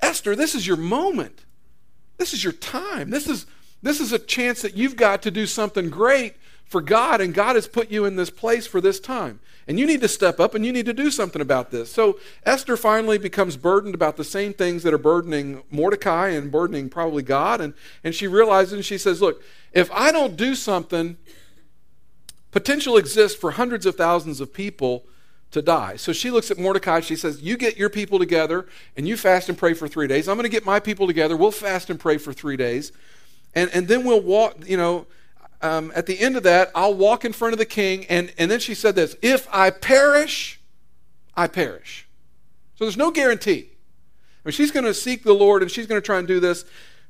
Esther, 0.00 0.36
this 0.36 0.54
is 0.54 0.66
your 0.66 0.76
moment. 0.76 1.44
This 2.18 2.34
is 2.34 2.42
your 2.42 2.52
time. 2.52 3.10
This 3.10 3.28
is, 3.28 3.46
this 3.82 4.00
is 4.00 4.12
a 4.12 4.18
chance 4.18 4.62
that 4.62 4.76
you've 4.76 4.96
got 4.96 5.22
to 5.22 5.30
do 5.30 5.46
something 5.46 5.90
great 5.90 6.34
for 6.64 6.82
God, 6.82 7.20
and 7.20 7.32
God 7.32 7.56
has 7.56 7.66
put 7.66 7.90
you 7.90 8.04
in 8.04 8.16
this 8.16 8.28
place 8.28 8.66
for 8.66 8.80
this 8.80 9.00
time. 9.00 9.40
And 9.66 9.78
you 9.78 9.86
need 9.86 10.00
to 10.00 10.08
step 10.08 10.40
up 10.40 10.54
and 10.54 10.64
you 10.64 10.72
need 10.72 10.86
to 10.86 10.94
do 10.94 11.10
something 11.10 11.42
about 11.42 11.70
this. 11.70 11.92
So 11.92 12.18
Esther 12.44 12.76
finally 12.76 13.18
becomes 13.18 13.56
burdened 13.56 13.94
about 13.94 14.16
the 14.16 14.24
same 14.24 14.54
things 14.54 14.82
that 14.82 14.94
are 14.94 14.98
burdening 14.98 15.62
Mordecai 15.70 16.28
and 16.28 16.50
burdening 16.50 16.88
probably 16.88 17.22
God. 17.22 17.60
And, 17.60 17.74
and 18.02 18.14
she 18.14 18.26
realizes 18.26 18.72
and 18.72 18.84
she 18.84 18.96
says, 18.96 19.20
Look, 19.20 19.42
if 19.72 19.90
I 19.92 20.10
don't 20.10 20.36
do 20.36 20.54
something, 20.54 21.18
potential 22.50 22.96
exists 22.96 23.38
for 23.38 23.52
hundreds 23.52 23.84
of 23.84 23.94
thousands 23.94 24.40
of 24.40 24.54
people 24.54 25.04
to 25.50 25.62
die. 25.62 25.96
So 25.96 26.12
she 26.12 26.30
looks 26.30 26.50
at 26.50 26.58
Mordecai. 26.58 27.00
She 27.00 27.16
says, 27.16 27.40
You 27.40 27.56
get 27.56 27.76
your 27.76 27.88
people 27.88 28.18
together 28.18 28.66
and 28.96 29.08
you 29.08 29.16
fast 29.16 29.48
and 29.48 29.56
pray 29.56 29.74
for 29.74 29.88
three 29.88 30.06
days. 30.06 30.28
I'm 30.28 30.36
going 30.36 30.44
to 30.44 30.50
get 30.50 30.66
my 30.66 30.80
people 30.80 31.06
together. 31.06 31.36
We'll 31.36 31.50
fast 31.50 31.90
and 31.90 31.98
pray 31.98 32.18
for 32.18 32.32
three 32.32 32.56
days. 32.56 32.92
And, 33.54 33.70
and 33.72 33.88
then 33.88 34.04
we'll 34.04 34.20
walk, 34.20 34.56
you 34.66 34.76
know, 34.76 35.06
um, 35.60 35.90
at 35.94 36.06
the 36.06 36.20
end 36.20 36.36
of 36.36 36.42
that, 36.44 36.70
I'll 36.74 36.94
walk 36.94 37.24
in 37.24 37.32
front 37.32 37.52
of 37.52 37.58
the 37.58 37.66
king. 37.66 38.04
And, 38.06 38.32
and 38.38 38.50
then 38.50 38.60
she 38.60 38.74
said 38.74 38.94
this 38.94 39.16
If 39.22 39.48
I 39.52 39.70
perish, 39.70 40.60
I 41.34 41.46
perish. 41.46 42.06
So 42.76 42.84
there's 42.84 42.96
no 42.96 43.10
guarantee. 43.10 43.70
I 44.44 44.48
mean, 44.48 44.52
she's 44.52 44.70
going 44.70 44.84
to 44.84 44.94
seek 44.94 45.24
the 45.24 45.32
Lord 45.32 45.62
and 45.62 45.70
she's 45.70 45.86
going 45.86 46.00
to 46.00 46.04
try 46.04 46.18
and 46.18 46.28
do 46.28 46.38
this. 46.40 46.64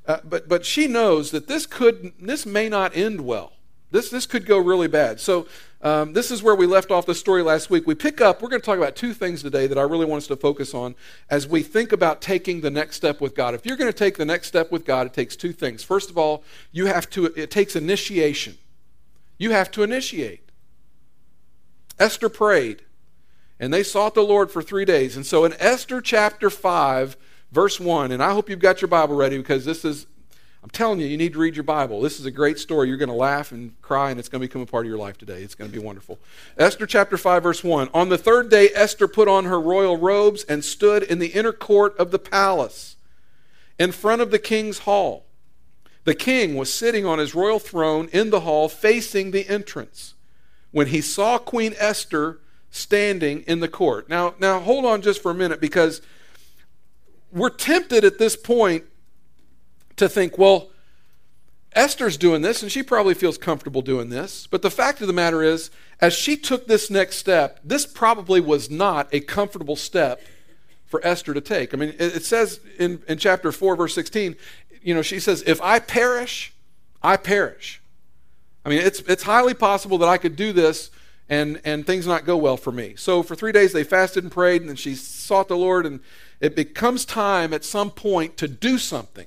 Uh, 0.07 0.19
but, 0.25 0.49
but 0.49 0.65
she 0.65 0.87
knows 0.87 1.31
that 1.33 1.47
this, 1.47 1.67
could, 1.67 2.13
this 2.19 2.47
may 2.47 2.71
not 2.71 2.97
end 2.97 3.21
well. 3.21 3.53
This, 3.91 4.09
this 4.09 4.25
could 4.25 4.47
go 4.47 4.59
really 4.59 4.89
bad. 4.89 5.21
So 5.21 5.47
um, 5.81 6.13
this 6.13 6.31
is 6.31 6.43
where 6.43 6.57
we 6.57 6.67
left 6.67 6.91
off 6.91 7.07
the 7.07 7.15
story 7.15 7.43
last 7.43 7.71
week. 7.71 7.87
We 7.87 7.95
pick 7.95 8.21
up, 8.21 8.43
we're 8.43 8.49
going 8.49 8.61
to 8.61 8.67
talk 8.67 8.79
about 8.79 8.97
two 8.97 9.15
things 9.15 9.43
today 9.43 9.69
that 9.69 9.79
I 9.79 9.83
really 9.83 10.07
want 10.07 10.23
us 10.23 10.27
to 10.29 10.37
focus 10.37 10.75
on 10.75 10.97
as 11.31 11.47
we 11.47 11.63
think 11.63 11.93
about 11.93 12.21
taking 12.21 12.61
the 12.61 12.71
next 12.71 12.97
step 12.97 13.21
with 13.21 13.37
God. 13.37 13.55
If 13.55 13.65
you're 13.65 13.77
going 13.77 13.93
to 13.93 13.97
take 13.97 14.17
the 14.17 14.25
next 14.25 14.49
step 14.49 14.73
with 14.73 14.85
God, 14.85 15.07
it 15.07 15.13
takes 15.13 15.37
two 15.37 15.53
things. 15.53 15.85
First 15.85 16.11
of 16.11 16.19
all, 16.19 16.43
you 16.73 16.87
have 16.87 17.09
to, 17.11 17.27
it 17.27 17.53
takes 17.53 17.77
initiation. 17.77 18.59
You 19.39 19.53
have 19.53 19.71
to 19.73 19.85
initiate. 19.85 20.51
Esther 21.97 22.29
prayed, 22.29 22.83
and 23.61 23.73
they 23.73 23.85
sought 23.85 24.15
the 24.15 24.23
Lord 24.23 24.51
for 24.51 24.63
three 24.63 24.85
days. 24.85 25.15
And 25.15 25.25
so 25.25 25.45
in 25.45 25.55
Esther 25.61 26.01
chapter 26.01 26.51
5, 26.51 27.17
verse 27.53 27.79
1, 27.79 28.11
and 28.11 28.21
I 28.23 28.33
hope 28.33 28.51
you've 28.51 28.59
got 28.59 28.81
your 28.81 28.89
Bible 28.89 29.15
ready 29.15 29.39
because 29.39 29.65
this 29.65 29.85
is 29.85 30.07
I'm 30.69 30.73
telling 30.73 31.01
you, 31.01 31.07
you 31.07 31.17
need 31.17 31.33
to 31.33 31.39
read 31.39 31.57
your 31.57 31.65
Bible. 31.65 32.03
This 32.03 32.21
is 32.21 32.27
a 32.27 32.31
great 32.31 32.59
story. 32.59 32.89
You're 32.89 32.99
going 32.99 33.09
to 33.09 33.15
laugh 33.15 33.53
and 33.53 33.81
cry, 33.81 34.11
and 34.11 34.21
it's 34.21 34.29
going 34.29 34.43
to 34.43 34.47
become 34.47 34.61
a 34.61 34.67
part 34.67 34.85
of 34.85 34.91
your 34.91 34.99
life 34.99 35.17
today. 35.17 35.41
It's 35.43 35.55
going 35.55 35.71
to 35.71 35.75
be 35.75 35.83
wonderful. 35.83 36.19
Esther 36.59 36.85
chapter 36.85 37.17
5, 37.17 37.43
verse 37.43 37.65
1. 37.65 37.89
On 37.95 38.11
the 38.11 38.19
third 38.19 38.51
day, 38.51 38.69
Esther 38.75 39.09
put 39.09 39.29
on 39.29 39.47
her 39.47 39.59
royal 39.59 39.97
robes 39.97 40.45
and 40.45 40.63
stood 40.63 41.03
in 41.05 41.21
the 41.21 41.29
inner 41.29 41.55
court 41.55 41.97
of 41.97 42.11
the 42.11 42.19
palace 42.19 42.97
in 43.79 43.93
front 43.93 44.21
of 44.21 44.31
the 44.31 44.39
king's 44.39 44.81
hall. 44.81 45.25
The 46.05 46.15
king 46.15 46.55
was 46.55 46.71
sitting 46.71 47.07
on 47.07 47.19
his 47.19 47.35
royal 47.35 47.61
throne 47.61 48.11
in 48.13 48.29
the 48.29 48.41
hall 48.41 48.69
facing 48.69 49.31
the 49.31 49.49
entrance 49.49 50.13
when 50.71 50.89
he 50.89 51.01
saw 51.01 51.39
Queen 51.39 51.75
Esther 51.79 52.41
standing 52.71 53.41
in 53.47 53.61
the 53.61 53.69
court. 53.69 54.11
Now, 54.11 54.35
now 54.39 54.61
hold 54.61 54.85
on 54.85 55.01
just 55.01 55.23
for 55.23 55.31
a 55.31 55.35
minute 55.35 55.63
because 55.63 56.03
we're 57.33 57.49
tempted 57.49 58.05
at 58.05 58.19
this 58.19 58.37
point 58.37 58.85
to 59.99 60.09
think, 60.09 60.39
well, 60.39 60.71
Esther's 61.73 62.17
doing 62.17 62.43
this, 62.43 62.63
and 62.63 62.73
she 62.73 62.83
probably 62.83 63.15
feels 63.15 63.39
comfortable 63.39 63.83
doing 63.83 64.09
this. 64.09 64.47
But 64.47 64.63
the 64.63 64.71
fact 64.71 65.01
of 65.01 65.07
the 65.07 65.13
matter 65.13 65.43
is, 65.43 65.71
as 66.01 66.15
she 66.15 66.37
took 66.37 66.67
this 66.67 66.91
next 66.91 67.17
step, 67.17 67.61
this 67.63 67.87
probably 67.87 68.41
was 68.41 68.71
not 68.71 69.09
a 69.13 69.21
comfortable 69.21 69.77
step 69.77 70.21
for 70.87 71.05
Esther 71.07 71.35
to 71.35 71.41
take. 71.41 71.75
I 71.75 71.77
mean, 71.77 71.95
it 71.99 72.25
says 72.25 72.61
in, 72.79 73.03
in 73.07 73.19
chapter 73.19 73.53
4, 73.53 73.77
verse 73.77 73.95
16, 73.95 74.37
you 74.83 74.95
know, 74.95 75.03
she 75.03 75.21
says, 75.21 75.43
If 75.47 75.61
I 75.61 75.79
perish, 75.79 76.53
I 77.03 77.17
perish. 77.17 77.81
I 78.65 78.71
mean, 78.71 78.81
it's, 78.81 79.01
it's 79.01 79.23
highly 79.23 79.55
possible 79.55 79.99
that 79.99 80.09
I 80.09 80.19
could 80.19 80.37
do 80.37 80.53
this 80.53 80.91
and, 81.29 81.61
and 81.65 81.87
things 81.87 82.07
not 82.07 82.25
go 82.25 82.37
well 82.37 82.57
for 82.57 82.73
me. 82.73 82.95
So 82.97 83.23
for 83.23 83.35
three 83.35 83.53
days 83.53 83.73
they 83.73 83.85
fasted 83.85 84.25
and 84.25 84.33
prayed, 84.33 84.63
and 84.63 84.69
then 84.69 84.77
she 84.77 84.95
sought 84.95 85.49
the 85.49 85.57
Lord, 85.57 85.85
and 85.85 86.01
it 86.41 86.57
becomes 86.57 87.05
time 87.05 87.53
at 87.53 87.65
some 87.65 87.91
point 87.91 88.37
to 88.39 88.49
do 88.49 88.79
something. 88.79 89.27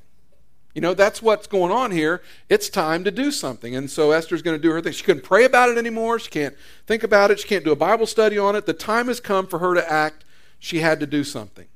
You 0.73 0.81
know, 0.81 0.93
that's 0.93 1.21
what's 1.21 1.47
going 1.47 1.71
on 1.71 1.91
here. 1.91 2.21
It's 2.47 2.69
time 2.69 3.03
to 3.03 3.11
do 3.11 3.31
something. 3.31 3.75
And 3.75 3.89
so 3.89 4.11
Esther's 4.11 4.41
going 4.41 4.57
to 4.57 4.61
do 4.61 4.71
her 4.71 4.81
thing. 4.81 4.93
She 4.93 5.03
couldn't 5.03 5.23
pray 5.23 5.43
about 5.43 5.69
it 5.69 5.77
anymore. 5.77 6.17
She 6.17 6.29
can't 6.29 6.55
think 6.87 7.03
about 7.03 7.29
it. 7.29 7.39
She 7.39 7.47
can't 7.47 7.65
do 7.65 7.71
a 7.71 7.75
Bible 7.75 8.05
study 8.05 8.37
on 8.37 8.55
it. 8.55 8.65
The 8.65 8.73
time 8.73 9.07
has 9.07 9.19
come 9.19 9.47
for 9.47 9.59
her 9.59 9.73
to 9.73 9.91
act. 9.91 10.23
She 10.59 10.79
had 10.79 10.99
to 11.01 11.05
do 11.05 11.23
something. 11.23 11.67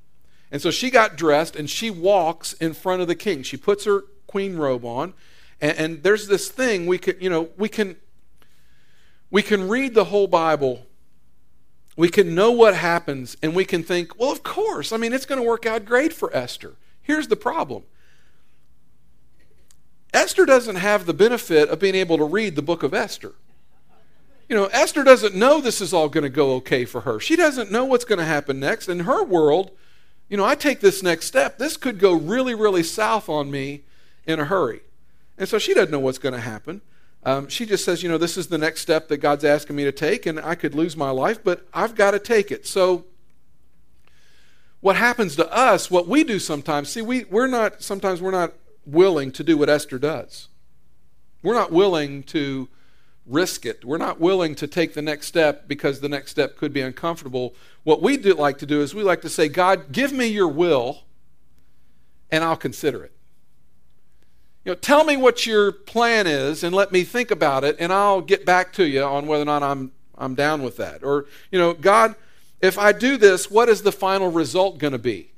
And 0.52 0.62
so 0.62 0.72
she 0.72 0.90
got 0.90 1.18
dressed 1.18 1.56
and 1.56 1.70
she 1.70 1.90
walks 1.90 2.54
in 2.54 2.74
front 2.74 3.02
of 3.02 3.08
the 3.08 3.16
king. 3.16 3.44
She 3.44 3.58
puts 3.58 3.84
her 3.84 4.06
queen 4.28 4.56
robe 4.56 4.86
on. 4.86 5.14
And, 5.60 5.78
and 5.78 6.04
there's 6.04 6.28
this 6.28 6.50
thing 6.50 6.86
we 6.86 6.98
can, 6.98 7.20
you 7.20 7.30
know, 7.30 7.50
we 7.58 7.68
can 7.68 7.98
we 9.30 9.42
can 9.42 9.68
read 9.68 9.94
the 9.94 10.06
whole 10.06 10.28
Bible. 10.28 10.86
We 11.98 12.10
can 12.10 12.36
know 12.36 12.52
what 12.52 12.76
happens 12.76 13.36
and 13.42 13.56
we 13.56 13.66
can 13.66 13.84
think, 13.84 14.18
well, 14.18 14.32
of 14.32 14.44
course. 14.44 14.92
I 14.92 14.98
mean, 14.98 15.12
it's 15.12 15.26
going 15.26 15.42
to 15.42 15.48
work 15.48 15.66
out 15.66 15.86
great 15.86 16.14
for 16.14 16.34
Esther. 16.36 16.76
Here's 17.02 17.28
the 17.28 17.36
problem 17.36 17.84
Esther 20.16 20.46
doesn't 20.46 20.78
have 20.78 21.06
the 21.06 21.14
benefit 21.14 21.70
of 21.70 21.80
being 21.80 21.94
able 21.94 22.18
to 22.18 22.24
read 22.24 22.56
the 22.56 22.62
book 22.62 22.84
of 22.84 22.94
Esther. 22.94 23.34
You 24.48 24.56
know, 24.56 24.66
Esther 24.66 25.04
doesn't 25.04 25.36
know 25.36 25.60
this 25.60 25.82
is 25.82 25.94
all 25.94 26.08
going 26.08 26.24
to 26.24 26.30
go 26.30 26.54
okay 26.56 26.86
for 26.86 27.02
her. 27.02 27.20
She 27.20 27.36
doesn't 27.36 27.72
know 27.72 27.84
what's 27.84 28.06
going 28.06 28.20
to 28.20 28.26
happen 28.26 28.60
next. 28.60 28.88
In 28.88 29.02
her 29.02 29.24
world, 29.24 29.72
you 30.30 30.38
know, 30.38 30.46
I 30.46 30.56
take 30.56 30.80
this 30.80 31.04
next 31.04 31.26
step. 31.26 31.58
This 31.58 31.76
could 31.76 32.00
go 32.00 32.14
really, 32.14 32.56
really 32.56 32.84
south 32.84 33.28
on 33.28 33.52
me 33.52 33.82
in 34.26 34.40
a 34.40 34.46
hurry. 34.46 34.82
And 35.38 35.50
so 35.50 35.60
she 35.60 35.74
doesn't 35.74 35.92
know 35.92 36.00
what's 36.00 36.18
going 36.18 36.34
to 36.34 36.40
happen. 36.40 36.82
Um, 37.24 37.50
she 37.50 37.66
just 37.66 37.84
says, 37.84 38.02
you 38.02 38.08
know, 38.08 38.18
this 38.18 38.38
is 38.38 38.48
the 38.48 38.58
next 38.58 38.82
step 38.82 39.10
that 39.10 39.18
God's 39.18 39.44
asking 39.44 39.76
me 39.76 39.84
to 39.84 39.92
take, 39.92 40.26
and 40.26 40.40
I 40.40 40.56
could 40.56 40.76
lose 40.76 40.96
my 40.96 41.10
life, 41.10 41.44
but 41.44 41.68
I've 41.74 41.96
got 41.96 42.12
to 42.12 42.20
take 42.20 42.52
it. 42.52 42.68
So, 42.68 43.06
what 44.80 44.96
happens 44.96 45.36
to 45.38 45.52
us, 45.52 45.90
what 45.90 46.08
we 46.08 46.24
do 46.24 46.38
sometimes, 46.38 46.90
see, 46.90 47.02
we, 47.02 47.24
we're 47.26 47.48
not, 47.48 47.82
sometimes 47.82 48.22
we're 48.22 48.30
not 48.30 48.54
willing 48.86 49.32
to 49.34 49.44
do 49.44 49.58
what 49.58 49.70
Esther 49.70 50.00
does. 50.00 50.50
We're 51.42 51.54
not 51.54 51.72
willing 51.72 52.24
to 52.24 52.70
risk 53.26 53.66
it. 53.66 53.84
We're 53.84 53.98
not 53.98 54.20
willing 54.20 54.56
to 54.56 54.68
take 54.68 54.94
the 54.94 55.02
next 55.02 55.28
step 55.28 55.68
because 55.68 56.00
the 56.00 56.10
next 56.10 56.32
step 56.32 56.58
could 56.58 56.74
be 56.74 56.82
uncomfortable. 56.82 57.56
What 57.84 58.02
we 58.02 58.18
do 58.18 58.34
like 58.34 58.58
to 58.60 58.66
do 58.66 58.82
is 58.82 58.94
we 58.94 59.04
like 59.04 59.22
to 59.22 59.30
say, 59.30 59.48
God, 59.48 59.92
give 59.92 60.12
me 60.12 60.28
your 60.28 60.48
will 60.48 61.04
and 62.32 62.44
I'll 62.44 62.58
consider 62.58 63.04
it. 63.04 63.12
You 64.64 64.72
know, 64.72 64.76
tell 64.76 65.04
me 65.04 65.18
what 65.18 65.46
your 65.46 65.72
plan 65.72 66.26
is 66.26 66.64
and 66.64 66.76
let 66.76 66.92
me 66.92 67.04
think 67.04 67.30
about 67.32 67.64
it 67.64 67.76
and 67.80 67.94
I'll 67.94 68.22
get 68.22 68.46
back 68.46 68.74
to 68.74 68.86
you 68.88 69.04
on 69.04 69.28
whether 69.28 69.44
or 69.44 69.46
not 69.46 69.64
I'm 69.64 69.92
I'm 70.18 70.36
down 70.36 70.64
with 70.64 70.78
that. 70.78 71.04
Or, 71.04 71.26
you 71.52 71.60
know, 71.60 71.74
God, 71.74 72.16
if 72.62 72.78
I 72.78 72.92
do 72.92 73.18
this, 73.18 73.52
what 73.52 73.70
is 73.70 73.82
the 73.82 73.92
final 73.92 74.32
result 74.32 74.78
going 74.78 74.94
to 74.94 75.00
be? 75.00 75.32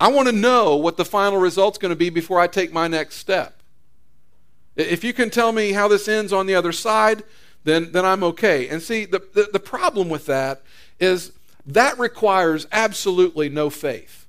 I 0.00 0.08
want 0.08 0.28
to 0.28 0.32
know 0.32 0.76
what 0.76 0.96
the 0.96 1.04
final 1.04 1.38
result's 1.38 1.78
going 1.78 1.90
to 1.90 1.96
be 1.96 2.10
before 2.10 2.38
I 2.38 2.46
take 2.46 2.72
my 2.72 2.86
next 2.86 3.16
step. 3.16 3.62
If 4.76 5.02
you 5.02 5.12
can 5.12 5.28
tell 5.28 5.50
me 5.50 5.72
how 5.72 5.88
this 5.88 6.06
ends 6.06 6.32
on 6.32 6.46
the 6.46 6.54
other 6.54 6.70
side, 6.70 7.24
then, 7.64 7.90
then 7.90 8.04
I'm 8.04 8.22
okay. 8.22 8.68
And 8.68 8.80
see, 8.80 9.04
the, 9.04 9.20
the, 9.34 9.48
the 9.52 9.60
problem 9.60 10.08
with 10.08 10.26
that 10.26 10.62
is 11.00 11.32
that 11.66 11.98
requires 11.98 12.66
absolutely 12.70 13.48
no 13.48 13.70
faith. 13.70 14.26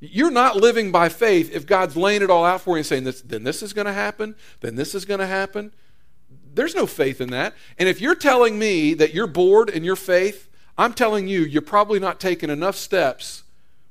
You're 0.00 0.30
not 0.30 0.54
living 0.54 0.92
by 0.92 1.08
faith 1.08 1.52
if 1.52 1.66
God's 1.66 1.96
laying 1.96 2.22
it 2.22 2.30
all 2.30 2.44
out 2.44 2.60
for 2.60 2.76
you 2.76 2.78
and 2.78 2.86
saying, 2.86 3.02
this, 3.02 3.20
then 3.20 3.42
this 3.42 3.64
is 3.64 3.72
going 3.72 3.86
to 3.86 3.92
happen, 3.92 4.36
then 4.60 4.76
this 4.76 4.94
is 4.94 5.04
going 5.04 5.18
to 5.18 5.26
happen. 5.26 5.72
There's 6.54 6.76
no 6.76 6.86
faith 6.86 7.20
in 7.20 7.30
that. 7.30 7.54
And 7.78 7.88
if 7.88 8.00
you're 8.00 8.14
telling 8.14 8.60
me 8.60 8.94
that 8.94 9.12
you're 9.12 9.26
bored 9.26 9.68
in 9.68 9.82
your 9.82 9.96
faith, 9.96 10.48
I'm 10.76 10.94
telling 10.94 11.26
you, 11.26 11.40
you're 11.40 11.62
probably 11.62 11.98
not 11.98 12.20
taking 12.20 12.48
enough 12.48 12.76
steps 12.76 13.42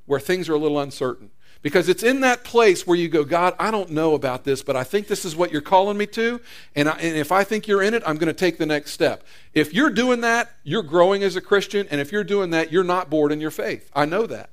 where 0.08 0.18
things 0.18 0.48
are 0.48 0.54
a 0.54 0.58
little 0.58 0.80
uncertain. 0.80 1.30
Because 1.60 1.88
it's 1.88 2.02
in 2.02 2.20
that 2.20 2.44
place 2.44 2.86
where 2.86 2.96
you 2.96 3.08
go, 3.08 3.24
God, 3.24 3.54
I 3.58 3.70
don't 3.70 3.90
know 3.90 4.14
about 4.14 4.44
this, 4.44 4.62
but 4.62 4.76
I 4.76 4.84
think 4.84 5.08
this 5.08 5.24
is 5.24 5.34
what 5.34 5.50
you're 5.50 5.60
calling 5.60 5.98
me 5.98 6.06
to. 6.06 6.40
And, 6.76 6.88
I, 6.88 6.92
and 6.92 7.16
if 7.16 7.32
I 7.32 7.42
think 7.42 7.66
you're 7.66 7.82
in 7.82 7.94
it, 7.94 8.02
I'm 8.06 8.16
going 8.16 8.28
to 8.28 8.32
take 8.32 8.58
the 8.58 8.66
next 8.66 8.92
step. 8.92 9.24
If 9.54 9.74
you're 9.74 9.90
doing 9.90 10.20
that, 10.20 10.52
you're 10.62 10.84
growing 10.84 11.24
as 11.24 11.34
a 11.34 11.40
Christian. 11.40 11.88
And 11.90 12.00
if 12.00 12.12
you're 12.12 12.24
doing 12.24 12.50
that, 12.50 12.70
you're 12.70 12.84
not 12.84 13.10
bored 13.10 13.32
in 13.32 13.40
your 13.40 13.50
faith. 13.50 13.90
I 13.94 14.04
know 14.04 14.26
that. 14.26 14.50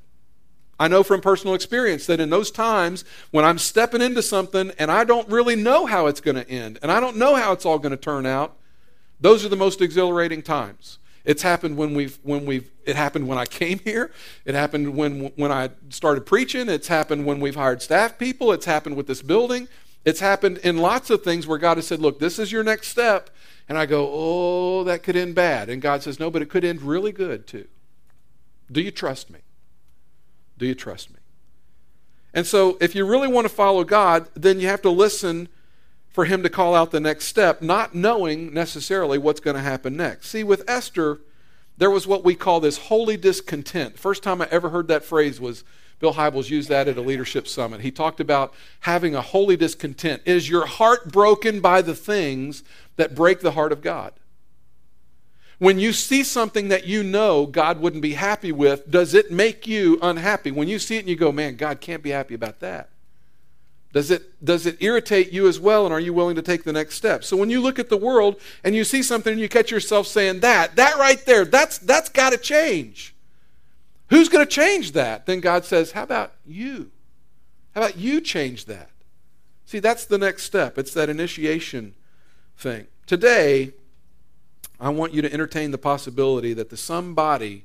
I 0.79 0.87
know 0.87 1.03
from 1.03 1.21
personal 1.21 1.53
experience 1.53 2.05
that 2.07 2.19
in 2.19 2.31
those 2.31 2.51
times 2.51 3.05
when 3.31 3.45
I'm 3.45 3.59
stepping 3.59 4.01
into 4.01 4.21
something 4.21 4.71
and 4.77 4.91
I 4.91 5.03
don't 5.05 5.29
really 5.29 5.55
know 5.55 5.85
how 5.85 6.07
it's 6.07 6.19
going 6.19 6.35
to 6.35 6.49
end 6.49 6.79
and 6.81 6.91
I 6.91 6.99
don't 6.99 7.17
know 7.17 7.35
how 7.35 7.53
it's 7.53 7.65
all 7.65 7.79
going 7.79 7.91
to 7.91 7.97
turn 7.97 8.25
out, 8.25 8.57
those 9.21 9.45
are 9.45 9.49
the 9.49 9.55
most 9.55 9.79
exhilarating 9.79 10.41
times. 10.41 10.99
It's 11.25 11.41
happened 11.41 11.75
when 11.77 11.93
we've 11.93 12.17
when 12.23 12.45
we've 12.45 12.69
it 12.85 12.95
happened 12.95 13.27
when 13.27 13.37
I 13.37 13.45
came 13.45 13.79
here. 13.79 14.11
It 14.45 14.55
happened 14.55 14.95
when 14.95 15.31
when 15.35 15.51
I 15.51 15.71
started 15.89 16.25
preaching. 16.25 16.69
It's 16.69 16.87
happened 16.87 17.25
when 17.25 17.39
we've 17.39 17.55
hired 17.55 17.81
staff 17.81 18.17
people. 18.17 18.51
It's 18.51 18.65
happened 18.65 18.95
with 18.95 19.07
this 19.07 19.21
building. 19.21 19.67
It's 20.05 20.19
happened 20.19 20.59
in 20.59 20.77
lots 20.77 21.09
of 21.09 21.23
things 21.23 21.47
where 21.47 21.57
God 21.57 21.77
has 21.77 21.87
said, 21.87 21.99
"Look, 21.99 22.19
this 22.19 22.37
is 22.37 22.51
your 22.51 22.63
next 22.63 22.89
step." 22.89 23.31
And 23.67 23.77
I 23.77 23.87
go, 23.87 24.09
"Oh, 24.13 24.83
that 24.83 25.01
could 25.01 25.15
end 25.15 25.33
bad." 25.33 25.67
And 25.69 25.81
God 25.81 26.03
says, 26.03 26.19
"No, 26.19 26.29
but 26.29 26.43
it 26.43 26.49
could 26.49 26.63
end 26.63 26.83
really 26.83 27.11
good 27.11 27.47
too." 27.47 27.67
Do 28.71 28.81
you 28.81 28.91
trust 28.91 29.29
me? 29.29 29.39
Do 30.57 30.65
you 30.65 30.75
trust 30.75 31.09
me? 31.09 31.17
And 32.33 32.45
so, 32.45 32.77
if 32.81 32.93
you 32.93 33.05
really 33.05 33.27
want 33.27 33.45
to 33.45 33.53
follow 33.53 33.83
God, 33.83 34.27
then 34.35 34.59
you 34.59 34.67
have 34.67 34.81
to 34.83 34.89
listen 34.89 35.47
for 36.15 36.23
him 36.23 36.43
to 36.43 36.49
call 36.49 36.73
out 36.73 36.91
the 36.91 36.99
next 37.01 37.25
step, 37.25 37.61
not 37.61 37.93
knowing 37.93 38.53
necessarily 38.53 39.17
what's 39.17 39.41
going 39.41 39.57
to 39.57 39.61
happen 39.61 39.97
next. 39.97 40.29
See, 40.29 40.45
with 40.45 40.63
Esther, 40.65 41.19
there 41.77 41.91
was 41.91 42.07
what 42.07 42.23
we 42.23 42.35
call 42.35 42.61
this 42.61 42.77
holy 42.77 43.17
discontent. 43.17 43.99
First 43.99 44.23
time 44.23 44.41
I 44.41 44.47
ever 44.49 44.69
heard 44.69 44.87
that 44.87 45.03
phrase 45.03 45.41
was 45.41 45.65
Bill 45.99 46.13
Hybels 46.13 46.49
used 46.49 46.69
that 46.69 46.87
at 46.87 46.95
a 46.95 47.01
leadership 47.01 47.49
summit. 47.49 47.81
He 47.81 47.91
talked 47.91 48.21
about 48.21 48.53
having 48.79 49.13
a 49.13 49.21
holy 49.21 49.57
discontent. 49.57 50.21
Is 50.23 50.49
your 50.49 50.65
heart 50.65 51.11
broken 51.11 51.59
by 51.59 51.81
the 51.81 51.93
things 51.93 52.63
that 52.95 53.13
break 53.13 53.41
the 53.41 53.51
heart 53.51 53.73
of 53.73 53.81
God? 53.81 54.13
When 55.59 55.79
you 55.79 55.91
see 55.91 56.23
something 56.23 56.69
that 56.69 56.87
you 56.87 57.03
know 57.03 57.45
God 57.45 57.81
wouldn't 57.81 58.01
be 58.01 58.13
happy 58.13 58.53
with, 58.53 58.89
does 58.89 59.13
it 59.13 59.33
make 59.33 59.67
you 59.67 59.99
unhappy? 60.01 60.51
When 60.51 60.69
you 60.69 60.79
see 60.79 60.95
it 60.95 60.99
and 60.99 61.09
you 61.09 61.17
go, 61.17 61.33
man, 61.33 61.57
God 61.57 61.81
can't 61.81 62.01
be 62.01 62.11
happy 62.11 62.35
about 62.35 62.61
that. 62.61 62.87
Does 63.95 64.11
it, 64.11 64.43
does 64.43 64.65
it 64.65 64.75
irritate 64.81 65.31
you 65.31 65.47
as 65.47 65.57
well, 65.57 65.85
and 65.85 65.93
are 65.93 66.01
you 66.01 66.13
willing 66.13 66.35
to 66.35 66.41
take 66.41 66.65
the 66.65 66.73
next 66.73 66.95
step? 66.95 67.23
So 67.23 67.37
when 67.37 67.49
you 67.49 67.61
look 67.61 67.79
at 67.79 67.87
the 67.87 67.95
world 67.95 68.35
and 68.61 68.75
you 68.75 68.83
see 68.83 69.01
something 69.01 69.31
and 69.31 69.41
you 69.41 69.47
catch 69.47 69.71
yourself 69.71 70.05
saying, 70.05 70.41
that, 70.41 70.75
that 70.75 70.97
right 70.97 71.25
there, 71.25 71.45
that's, 71.45 71.77
that's 71.77 72.09
got 72.09 72.33
to 72.33 72.37
change. 72.37 73.15
Who's 74.09 74.27
going 74.27 74.45
to 74.45 74.51
change 74.51 74.91
that? 74.91 75.25
Then 75.25 75.39
God 75.39 75.63
says, 75.63 75.93
how 75.93 76.03
about 76.03 76.33
you? 76.45 76.91
How 77.73 77.83
about 77.83 77.95
you 77.95 78.19
change 78.19 78.65
that? 78.65 78.89
See, 79.65 79.79
that's 79.79 80.03
the 80.03 80.17
next 80.17 80.43
step. 80.43 80.77
It's 80.77 80.93
that 80.93 81.07
initiation 81.07 81.95
thing. 82.57 82.87
Today, 83.05 83.71
I 84.77 84.89
want 84.89 85.13
you 85.13 85.21
to 85.21 85.31
entertain 85.31 85.71
the 85.71 85.77
possibility 85.77 86.51
that 86.51 86.69
the 86.69 86.75
somebody 86.75 87.63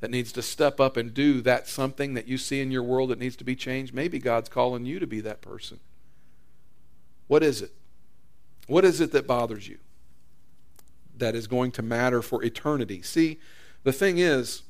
that 0.00 0.10
needs 0.10 0.32
to 0.32 0.42
step 0.42 0.78
up 0.78 0.96
and 0.96 1.14
do 1.14 1.40
that 1.40 1.66
something 1.66 2.14
that 2.14 2.28
you 2.28 2.36
see 2.36 2.60
in 2.60 2.70
your 2.70 2.82
world 2.82 3.10
that 3.10 3.18
needs 3.18 3.36
to 3.36 3.44
be 3.44 3.56
changed, 3.56 3.94
maybe 3.94 4.18
God's 4.18 4.48
calling 4.48 4.84
you 4.84 4.98
to 4.98 5.06
be 5.06 5.20
that 5.20 5.40
person. 5.40 5.80
What 7.28 7.42
is 7.42 7.62
it? 7.62 7.72
What 8.66 8.84
is 8.84 9.00
it 9.00 9.12
that 9.12 9.26
bothers 9.26 9.68
you? 9.68 9.78
That 11.16 11.34
is 11.34 11.46
going 11.46 11.72
to 11.72 11.82
matter 11.82 12.20
for 12.20 12.42
eternity. 12.42 13.00
See, 13.02 13.38
the 13.84 13.92
thing 13.92 14.18
is, 14.18 14.62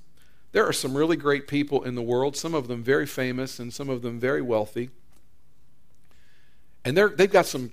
there 0.52 0.66
are 0.66 0.72
some 0.72 0.96
really 0.96 1.16
great 1.16 1.48
people 1.48 1.82
in 1.82 1.96
the 1.96 2.02
world, 2.02 2.36
some 2.36 2.54
of 2.54 2.68
them 2.68 2.82
very 2.82 3.06
famous 3.06 3.58
and 3.58 3.72
some 3.72 3.88
of 3.88 4.02
them 4.02 4.20
very 4.20 4.42
wealthy. 4.42 4.90
And 6.84 6.96
they've 6.96 7.30
got 7.30 7.46
some 7.46 7.72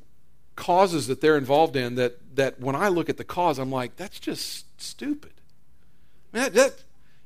causes 0.55 1.07
that 1.07 1.21
they're 1.21 1.37
involved 1.37 1.75
in 1.75 1.95
that, 1.95 2.35
that 2.35 2.59
when 2.59 2.75
I 2.75 2.87
look 2.87 3.09
at 3.09 3.17
the 3.17 3.23
cause, 3.23 3.59
I'm 3.59 3.71
like, 3.71 3.95
that's 3.95 4.19
just 4.19 4.65
stupid. 4.81 5.33
Man, 6.31 6.51
that, 6.53 6.83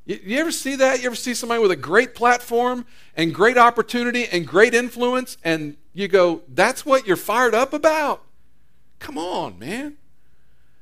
you, 0.07 0.19
you 0.23 0.37
ever 0.39 0.51
see 0.51 0.75
that? 0.77 1.01
You 1.01 1.07
ever 1.07 1.15
see 1.15 1.33
somebody 1.33 1.61
with 1.61 1.71
a 1.71 1.75
great 1.75 2.15
platform 2.15 2.85
and 3.15 3.35
great 3.35 3.57
opportunity 3.57 4.25
and 4.31 4.47
great 4.47 4.73
influence, 4.73 5.37
and 5.43 5.75
you 5.93 6.07
go, 6.07 6.41
that's 6.47 6.85
what 6.85 7.05
you're 7.05 7.17
fired 7.17 7.53
up 7.53 7.73
about? 7.73 8.23
Come 8.99 9.17
on, 9.17 9.59
man. 9.59 9.97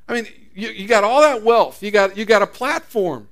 I 0.07 0.13
mean, 0.13 0.27
you, 0.53 0.69
you 0.69 0.87
got 0.87 1.03
all 1.03 1.21
that 1.21 1.41
wealth, 1.41 1.81
you 1.81 1.91
got, 1.91 2.15
you 2.15 2.23
got 2.23 2.43
a 2.43 2.47
platform, 2.47 3.27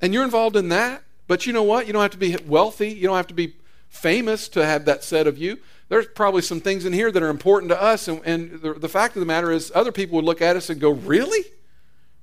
and 0.00 0.12
you're 0.12 0.24
involved 0.24 0.56
in 0.56 0.68
that. 0.70 1.04
But 1.28 1.46
you 1.46 1.52
know 1.52 1.62
what? 1.62 1.86
You 1.86 1.92
don't 1.92 2.02
have 2.02 2.10
to 2.10 2.18
be 2.18 2.36
wealthy, 2.44 2.90
you 2.90 3.06
don't 3.06 3.16
have 3.16 3.28
to 3.28 3.34
be 3.34 3.54
famous 3.88 4.48
to 4.48 4.66
have 4.66 4.84
that 4.86 5.04
said 5.04 5.26
of 5.26 5.38
you. 5.38 5.58
There's 5.88 6.06
probably 6.06 6.42
some 6.42 6.60
things 6.60 6.84
in 6.84 6.92
here 6.92 7.12
that 7.12 7.22
are 7.22 7.28
important 7.28 7.70
to 7.70 7.80
us, 7.80 8.08
and, 8.08 8.20
and 8.24 8.60
the, 8.60 8.74
the 8.74 8.88
fact 8.88 9.14
of 9.14 9.20
the 9.20 9.26
matter 9.26 9.52
is, 9.52 9.70
other 9.74 9.92
people 9.92 10.16
would 10.16 10.24
look 10.24 10.42
at 10.42 10.56
us 10.56 10.68
and 10.70 10.80
go, 10.80 10.90
Really? 10.90 11.44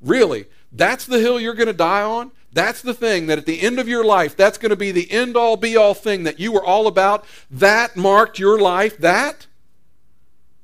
Really? 0.02 0.46
That's 0.72 1.06
the 1.06 1.20
hill 1.20 1.40
you're 1.40 1.56
going 1.56 1.68
to 1.68 1.74
die 1.74 2.04
on? 2.04 2.32
That's 2.52 2.82
the 2.82 2.94
thing 2.94 3.28
that 3.28 3.38
at 3.38 3.46
the 3.46 3.62
end 3.62 3.80
of 3.80 3.88
your 3.88 4.04
life, 4.04 4.36
that's 4.36 4.58
going 4.58 4.72
to 4.72 4.76
be 4.76 4.92
the 4.92 5.12
end 5.12 5.38
all 5.38 5.56
be 5.56 5.78
all 5.78 5.94
thing 5.94 6.24
that 6.24 6.40
you 6.40 6.52
were 6.52 6.64
all 6.64 6.88
about. 6.88 7.26
That 7.52 7.96
marked 7.96 8.40
your 8.40 8.60
life. 8.60 8.98
That? 8.98 9.48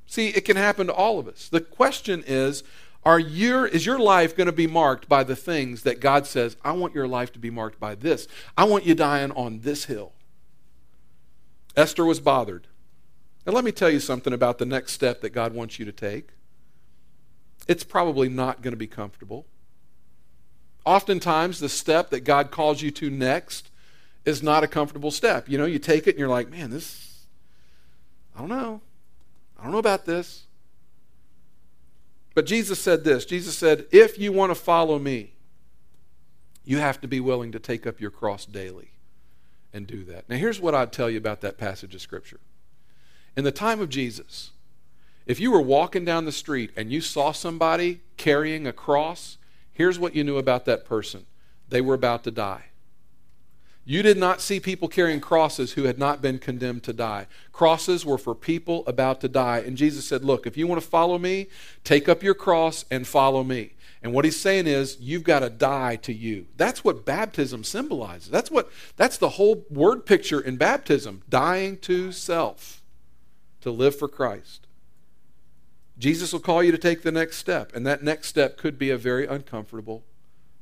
See, 0.07 0.29
it 0.29 0.45
can 0.45 0.57
happen 0.57 0.87
to 0.87 0.93
all 0.93 1.19
of 1.19 1.27
us. 1.27 1.47
The 1.47 1.61
question 1.61 2.23
is, 2.25 2.63
are 3.03 3.19
your, 3.19 3.67
is 3.67 3.85
your 3.85 3.99
life 3.99 4.35
going 4.35 4.47
to 4.47 4.53
be 4.53 4.65
marked 4.65 5.07
by 5.07 5.23
the 5.23 5.35
things 5.35 5.83
that 5.83 5.99
God 5.99 6.25
says, 6.25 6.57
I 6.63 6.71
want 6.71 6.95
your 6.95 7.07
life 7.07 7.31
to 7.33 7.39
be 7.39 7.51
marked 7.51 7.79
by 7.79 7.93
this? 7.93 8.27
I 8.57 8.63
want 8.63 8.85
you 8.85 8.95
dying 8.95 9.31
on 9.33 9.59
this 9.59 9.85
hill. 9.85 10.13
Esther 11.75 12.03
was 12.03 12.19
bothered. 12.19 12.67
And 13.45 13.53
let 13.53 13.63
me 13.63 13.71
tell 13.71 13.91
you 13.91 13.99
something 13.99 14.33
about 14.33 14.57
the 14.57 14.65
next 14.65 14.93
step 14.93 15.21
that 15.21 15.29
God 15.29 15.53
wants 15.53 15.77
you 15.77 15.85
to 15.85 15.91
take. 15.91 16.29
It's 17.67 17.83
probably 17.83 18.27
not 18.27 18.63
going 18.63 18.73
to 18.73 18.77
be 18.77 18.87
comfortable. 18.87 19.45
Oftentimes, 20.85 21.59
the 21.59 21.69
step 21.69 22.11
that 22.11 22.21
God 22.21 22.51
calls 22.51 22.81
you 22.81 22.91
to 22.91 23.09
next 23.09 23.69
is 24.23 24.43
not 24.43 24.63
a 24.63 24.67
comfortable 24.67 25.11
step. 25.11 25.49
You 25.49 25.57
know, 25.57 25.65
you 25.65 25.79
take 25.79 26.07
it 26.07 26.11
and 26.11 26.19
you're 26.19 26.27
like, 26.27 26.49
man, 26.49 26.69
this, 26.69 27.25
I 28.35 28.39
don't 28.39 28.49
know. 28.49 28.81
I 29.59 29.63
don't 29.63 29.71
know 29.71 29.79
about 29.79 30.05
this. 30.05 30.43
But 32.35 32.45
Jesus 32.45 32.79
said 32.79 33.03
this 33.03 33.25
Jesus 33.25 33.57
said, 33.57 33.85
if 33.91 34.19
you 34.19 34.31
want 34.31 34.51
to 34.51 34.55
follow 34.55 34.99
me, 34.99 35.33
you 36.65 36.77
have 36.77 36.99
to 37.01 37.07
be 37.07 37.19
willing 37.19 37.51
to 37.51 37.59
take 37.59 37.87
up 37.87 37.99
your 38.01 38.11
cross 38.11 38.45
daily 38.45 38.91
and 39.73 39.87
do 39.87 40.03
that. 40.05 40.29
Now, 40.29 40.37
here's 40.37 40.59
what 40.59 40.75
I'd 40.75 40.91
tell 40.91 41.09
you 41.09 41.17
about 41.17 41.41
that 41.41 41.57
passage 41.57 41.95
of 41.95 42.01
Scripture. 42.01 42.39
In 43.37 43.43
the 43.43 43.51
time 43.51 43.81
of 43.81 43.89
Jesus, 43.89 44.51
if 45.25 45.39
you 45.39 45.51
were 45.51 45.61
walking 45.61 46.05
down 46.05 46.25
the 46.25 46.31
street 46.31 46.71
and 46.75 46.91
you 46.91 47.01
saw 47.01 47.31
somebody 47.31 48.01
carrying 48.17 48.67
a 48.67 48.73
cross, 48.73 49.37
Here's 49.75 49.99
what 49.99 50.15
you 50.15 50.23
knew 50.23 50.37
about 50.37 50.65
that 50.65 50.85
person 50.85 51.27
they 51.69 51.81
were 51.81 51.93
about 51.93 52.23
to 52.23 52.31
die. 52.31 52.65
You 53.87 54.01
did 54.01 54.17
not 54.17 54.41
see 54.41 54.59
people 54.59 54.87
carrying 54.87 55.19
crosses 55.19 55.73
who 55.73 55.83
had 55.83 55.99
not 55.99 56.19
been 56.19 56.39
condemned 56.39 56.81
to 56.83 56.93
die. 56.93 57.27
Crosses 57.51 58.03
were 58.03 58.17
for 58.17 58.33
people 58.33 58.83
about 58.87 59.21
to 59.21 59.27
die. 59.27 59.59
And 59.59 59.77
Jesus 59.77 60.07
said, 60.07 60.25
Look, 60.25 60.47
if 60.47 60.57
you 60.57 60.65
want 60.65 60.81
to 60.81 60.87
follow 60.87 61.19
me, 61.19 61.47
take 61.83 62.09
up 62.09 62.23
your 62.23 62.33
cross 62.33 62.85
and 62.89 63.05
follow 63.05 63.43
me. 63.43 63.73
And 64.01 64.13
what 64.13 64.25
he's 64.25 64.39
saying 64.39 64.65
is, 64.65 64.97
you've 64.99 65.23
got 65.23 65.39
to 65.39 65.49
die 65.49 65.97
to 65.97 66.13
you. 66.13 66.47
That's 66.57 66.83
what 66.83 67.05
baptism 67.05 67.63
symbolizes. 67.63 68.29
That's 68.29 68.49
what 68.49 68.71
that's 68.95 69.17
the 69.17 69.29
whole 69.29 69.65
word 69.69 70.05
picture 70.05 70.39
in 70.39 70.57
baptism, 70.57 71.21
dying 71.29 71.77
to 71.79 72.11
self 72.11 72.81
to 73.61 73.71
live 73.71 73.95
for 73.95 74.07
Christ. 74.07 74.64
Jesus 75.97 76.33
will 76.33 76.39
call 76.39 76.61
you 76.61 76.71
to 76.71 76.77
take 76.77 77.03
the 77.03 77.11
next 77.11 77.37
step, 77.37 77.73
and 77.75 77.85
that 77.85 78.03
next 78.03 78.27
step 78.27 78.57
could 78.57 78.77
be 78.77 78.89
a 78.89 78.97
very 78.97 79.25
uncomfortable 79.25 80.03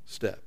step. 0.06 0.44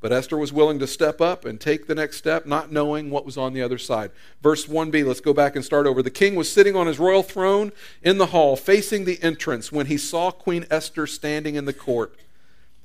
But 0.00 0.12
Esther 0.12 0.38
was 0.38 0.52
willing 0.52 0.78
to 0.78 0.86
step 0.86 1.20
up 1.20 1.44
and 1.44 1.60
take 1.60 1.86
the 1.86 1.94
next 1.94 2.16
step, 2.16 2.46
not 2.46 2.72
knowing 2.72 3.10
what 3.10 3.26
was 3.26 3.36
on 3.36 3.52
the 3.52 3.60
other 3.60 3.76
side. 3.76 4.10
Verse 4.42 4.66
1b, 4.66 5.04
let's 5.04 5.20
go 5.20 5.34
back 5.34 5.54
and 5.54 5.64
start 5.64 5.86
over. 5.86 6.02
The 6.02 6.10
king 6.10 6.36
was 6.36 6.50
sitting 6.50 6.74
on 6.74 6.86
his 6.86 6.98
royal 6.98 7.22
throne 7.22 7.70
in 8.02 8.16
the 8.16 8.26
hall, 8.26 8.56
facing 8.56 9.04
the 9.04 9.22
entrance, 9.22 9.70
when 9.70 9.86
he 9.86 9.98
saw 9.98 10.30
Queen 10.30 10.66
Esther 10.70 11.06
standing 11.06 11.54
in 11.54 11.66
the 11.66 11.74
court. 11.74 12.16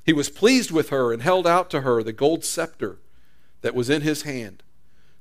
He 0.04 0.12
was 0.12 0.28
pleased 0.28 0.70
with 0.70 0.90
her 0.90 1.12
and 1.12 1.22
held 1.22 1.46
out 1.46 1.70
to 1.70 1.80
her 1.80 2.02
the 2.02 2.12
gold 2.12 2.44
scepter 2.44 2.98
that 3.62 3.74
was 3.74 3.88
in 3.88 4.02
his 4.02 4.22
hand. 4.22 4.62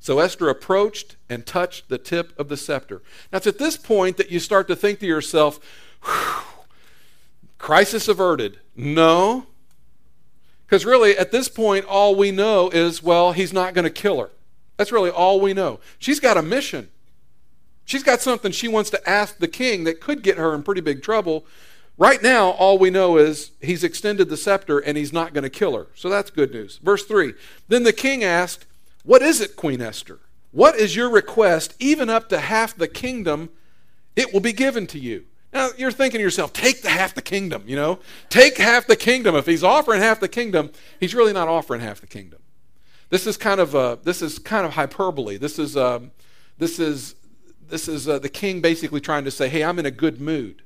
So 0.06 0.20
Esther 0.20 0.50
approached 0.50 1.16
and 1.32 1.48
touched 1.48 1.90
the 1.90 1.98
tip 1.98 2.32
of 2.38 2.48
the 2.48 2.58
scepter. 2.58 3.02
Now, 3.32 3.38
it's 3.38 3.48
at 3.48 3.58
this 3.58 3.76
point 3.76 4.18
that 4.18 4.30
you 4.30 4.40
start 4.40 4.68
to 4.68 4.76
think 4.76 5.00
to 5.00 5.08
yourself, 5.08 5.60
crisis 7.58 8.08
averted. 8.08 8.60
No. 8.76 9.48
Because 10.68 10.86
really, 10.86 11.18
at 11.18 11.32
this 11.32 11.50
point, 11.50 11.86
all 11.86 12.14
we 12.14 12.30
know 12.30 12.70
is, 12.70 13.02
well, 13.02 13.32
he's 13.32 13.52
not 13.52 13.74
going 13.74 13.86
to 13.86 13.90
kill 13.90 14.20
her. 14.20 14.30
That's 14.78 14.92
really 14.92 15.10
all 15.10 15.42
we 15.42 15.56
know. 15.56 15.80
She's 15.98 16.20
got 16.20 16.38
a 16.38 16.44
mission. 16.44 16.90
She's 17.84 18.04
got 18.04 18.22
something 18.22 18.52
she 18.52 18.68
wants 18.68 18.92
to 18.92 19.10
ask 19.10 19.40
the 19.40 19.48
king 19.48 19.86
that 19.86 20.02
could 20.02 20.22
get 20.22 20.38
her 20.38 20.54
in 20.54 20.62
pretty 20.62 20.82
big 20.82 21.02
trouble. 21.02 21.48
Right 21.98 22.22
now, 22.22 22.52
all 22.52 22.78
we 22.78 22.92
know 22.92 23.18
is 23.18 23.54
he's 23.60 23.84
extended 23.84 24.30
the 24.30 24.38
scepter 24.38 24.78
and 24.78 25.00
he's 25.00 25.12
not 25.12 25.34
going 25.34 25.46
to 25.46 25.50
kill 25.50 25.76
her. 25.76 25.88
So 25.96 26.10
that's 26.10 26.30
good 26.30 26.52
news. 26.52 26.78
Verse 26.78 27.06
3 27.06 27.34
Then 27.70 27.82
the 27.82 27.92
king 27.92 28.24
asked, 28.24 28.68
what 29.06 29.22
is 29.22 29.40
it, 29.40 29.56
Queen 29.56 29.82
Esther? 29.82 30.20
What 30.52 30.76
is 30.76 30.96
your 30.96 31.10
request? 31.10 31.76
Even 31.80 32.10
up 32.10 32.30
to 32.30 32.40
half 32.40 32.76
the 32.76 32.88
kingdom, 32.88 33.50
it 34.16 34.34
will 34.34 34.40
be 34.40 34.54
given 34.54 34.88
to 34.88 35.00
you. 35.00 35.26
Now, 35.54 35.70
you're 35.78 35.92
thinking 35.92 36.20
to 36.20 36.24
yourself, 36.24 36.52
take 36.52 36.82
the 36.82 36.90
half 36.90 37.16
the 37.16 37.22
kingdom, 37.22 37.64
you 37.66 37.78
know? 37.78 38.00
Take 38.30 38.58
half 38.58 38.88
the 38.88 38.96
kingdom. 38.98 39.36
If 39.36 39.46
he's 39.46 39.64
offering 39.64 40.02
half 40.02 40.20
the 40.20 40.28
kingdom, 40.28 40.72
he's 41.00 41.16
really 41.16 41.32
not 41.32 41.48
offering 41.48 41.80
half 41.80 42.02
the 42.02 42.08
kingdom. 42.08 42.40
This 43.10 43.26
is 43.26 43.38
kind 43.38 43.62
of, 43.62 43.74
uh, 43.74 43.98
this 44.04 44.22
is 44.22 44.38
kind 44.38 44.66
of 44.66 44.74
hyperbole. 44.74 45.38
This 45.38 45.58
is, 45.58 45.78
um, 45.78 46.12
this 46.58 46.80
is, 46.80 47.16
this 47.70 47.88
is 47.88 48.10
uh, 48.10 48.20
the 48.20 48.28
king 48.28 48.60
basically 48.60 49.00
trying 49.00 49.24
to 49.24 49.32
say, 49.32 49.48
hey, 49.48 49.64
I'm 49.64 49.80
in 49.80 49.86
a 49.86 49.92
good 49.92 50.20
mood. 50.20 50.62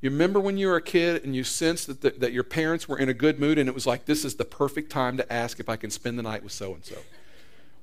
You 0.00 0.10
remember 0.10 0.38
when 0.38 0.58
you 0.58 0.68
were 0.68 0.76
a 0.76 0.82
kid 0.82 1.24
and 1.24 1.34
you 1.34 1.42
sensed 1.42 1.86
that, 1.86 2.00
the, 2.02 2.10
that 2.10 2.32
your 2.32 2.44
parents 2.44 2.88
were 2.88 2.98
in 2.98 3.08
a 3.08 3.14
good 3.14 3.40
mood 3.40 3.58
and 3.58 3.68
it 3.68 3.74
was 3.74 3.86
like, 3.86 4.04
this 4.04 4.24
is 4.24 4.36
the 4.36 4.44
perfect 4.44 4.90
time 4.90 5.16
to 5.16 5.32
ask 5.32 5.58
if 5.58 5.68
I 5.68 5.76
can 5.76 5.90
spend 5.90 6.18
the 6.18 6.22
night 6.22 6.42
with 6.42 6.52
so 6.52 6.74
and 6.74 6.84
so? 6.84 6.96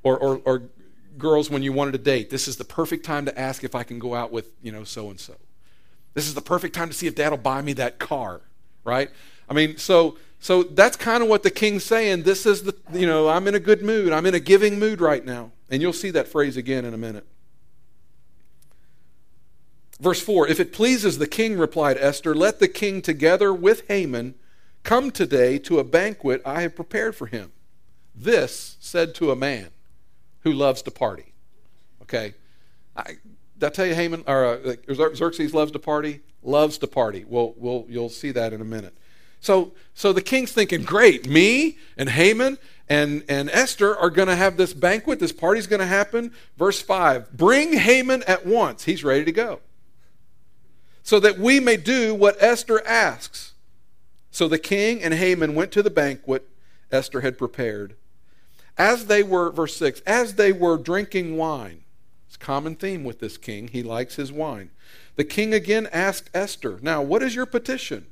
Or, 0.04 0.18
or, 0.18 0.42
or 0.46 0.64
girls, 1.18 1.50
when 1.50 1.64
you 1.64 1.74
wanted 1.74 1.94
to 1.94 1.98
date, 1.98 2.30
this 2.30 2.48
is 2.48 2.58
the 2.58 2.66
perfect 2.66 3.06
time 3.06 3.26
to 3.26 3.40
ask 3.40 3.64
if 3.64 3.74
I 3.74 3.84
can 3.84 4.00
go 4.00 4.14
out 4.14 4.32
with, 4.32 4.52
you 4.62 4.72
know, 4.72 4.84
so 4.84 5.10
and 5.10 5.20
so. 5.20 5.36
This 6.14 6.28
is 6.28 6.36
the 6.36 6.42
perfect 6.42 6.76
time 6.76 6.90
to 6.90 6.94
see 6.94 7.08
if 7.08 7.16
dad 7.16 7.30
will 7.30 7.38
buy 7.38 7.62
me 7.62 7.74
that 7.74 7.98
car, 7.98 8.42
right? 8.84 9.10
I 9.50 9.54
mean, 9.54 9.78
so 9.78 10.18
so 10.44 10.62
that's 10.62 10.98
kind 10.98 11.24
of 11.24 11.30
what 11.30 11.44
the 11.44 11.50
king's 11.50 11.86
saying. 11.86 12.24
This 12.24 12.46
is 12.46 12.64
the, 12.64 12.76
you 12.92 13.08
know, 13.08 13.30
I'm 13.30 13.48
in 13.48 13.56
a 13.56 13.62
good 13.62 13.82
mood. 13.82 14.12
I'm 14.12 14.26
in 14.26 14.36
a 14.36 14.42
giving 14.42 14.78
mood 14.78 15.00
right 15.00 15.24
now. 15.24 15.52
And 15.70 15.82
you'll 15.82 15.94
see 15.94 16.12
that 16.12 16.28
phrase 16.28 16.58
again 16.58 16.84
in 16.84 16.94
a 16.94 16.98
minute. 16.98 17.26
Verse 20.00 20.22
4 20.22 20.48
If 20.48 20.60
it 20.60 20.74
pleases 20.74 21.18
the 21.18 21.28
king, 21.28 21.58
replied 21.58 21.98
Esther, 22.00 22.34
let 22.36 22.60
the 22.60 22.68
king 22.68 23.02
together 23.02 23.54
with 23.54 23.88
Haman 23.88 24.36
come 24.84 25.12
today 25.12 25.58
to 25.60 25.80
a 25.80 25.84
banquet 25.84 26.42
I 26.46 26.62
have 26.62 26.76
prepared 26.76 27.16
for 27.16 27.28
him. 27.28 27.52
This 28.16 28.78
said 28.80 29.16
to 29.16 29.32
a 29.32 29.36
man 29.36 29.70
who 30.42 30.52
loves 30.52 30.82
to 30.84 30.92
party. 30.92 31.34
Okay? 32.02 32.34
I, 32.96 33.18
did 33.58 33.68
I 33.68 33.70
tell 33.70 33.86
you 33.86 33.96
Haman 33.96 34.24
or 34.28 34.46
uh, 34.46 34.76
Xerxes 34.94 35.54
loves 35.54 35.72
to 35.72 35.80
party? 35.80 36.22
Loves 36.42 36.78
to 36.80 36.88
party. 36.88 37.26
Well, 37.26 37.54
we'll 37.56 37.86
you'll 37.88 38.10
see 38.10 38.32
that 38.32 38.52
in 38.52 38.62
a 38.62 38.66
minute. 38.66 38.94
So 39.40 39.74
so 39.94 40.12
the 40.12 40.22
king's 40.22 40.52
thinking, 40.52 40.84
great, 40.84 41.28
me 41.30 41.78
and 41.98 42.10
Haman 42.10 42.58
and, 42.90 43.24
and 43.30 43.50
Esther 43.50 43.98
are 43.98 44.10
going 44.10 44.28
to 44.28 44.36
have 44.36 44.58
this 44.58 44.74
banquet. 44.74 45.20
This 45.20 45.32
party's 45.32 45.68
going 45.68 45.80
to 45.80 45.86
happen. 45.86 46.34
Verse 46.58 46.82
5 46.82 47.32
Bring 47.32 47.74
Haman 47.74 48.24
at 48.24 48.46
once. 48.46 48.84
He's 48.84 49.04
ready 49.04 49.24
to 49.26 49.32
go. 49.32 49.62
So 51.04 51.20
that 51.20 51.38
we 51.38 51.60
may 51.60 51.78
do 51.78 52.16
what 52.16 52.42
Esther 52.42 52.86
asks. 52.88 53.54
So 54.32 54.48
the 54.48 54.58
king 54.58 55.04
and 55.04 55.14
Haman 55.14 55.54
went 55.54 55.72
to 55.74 55.84
the 55.84 55.92
banquet 55.92 56.50
Esther 56.94 57.22
had 57.22 57.38
prepared. 57.38 57.96
As 58.78 59.08
they 59.08 59.24
were, 59.24 59.52
verse 59.52 59.76
6, 59.78 60.02
as 60.02 60.36
they 60.36 60.52
were 60.52 60.78
drinking 60.78 61.38
wine, 61.38 61.84
It's 62.28 62.36
a 62.36 62.40
common 62.40 62.76
theme 62.76 63.04
with 63.04 63.20
this 63.20 63.38
king. 63.38 63.68
He 63.68 63.84
likes 63.84 64.16
his 64.16 64.32
wine. 64.32 64.72
The 65.16 65.24
king 65.24 65.54
again 65.54 65.88
asked 65.92 66.30
Esther, 66.34 66.80
Now, 66.82 67.02
what 67.02 67.22
is 67.22 67.36
your 67.36 67.46
petition? 67.46 68.08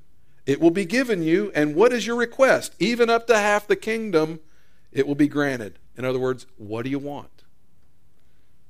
It 0.45 0.59
will 0.59 0.71
be 0.71 0.85
given 0.85 1.23
you. 1.23 1.51
And 1.55 1.75
what 1.75 1.93
is 1.93 2.05
your 2.05 2.15
request? 2.15 2.75
Even 2.79 3.09
up 3.09 3.27
to 3.27 3.37
half 3.37 3.67
the 3.67 3.75
kingdom, 3.75 4.39
it 4.91 5.07
will 5.07 5.15
be 5.15 5.27
granted. 5.27 5.79
In 5.97 6.05
other 6.05 6.19
words, 6.19 6.45
what 6.57 6.83
do 6.83 6.89
you 6.89 6.99
want? 6.99 7.43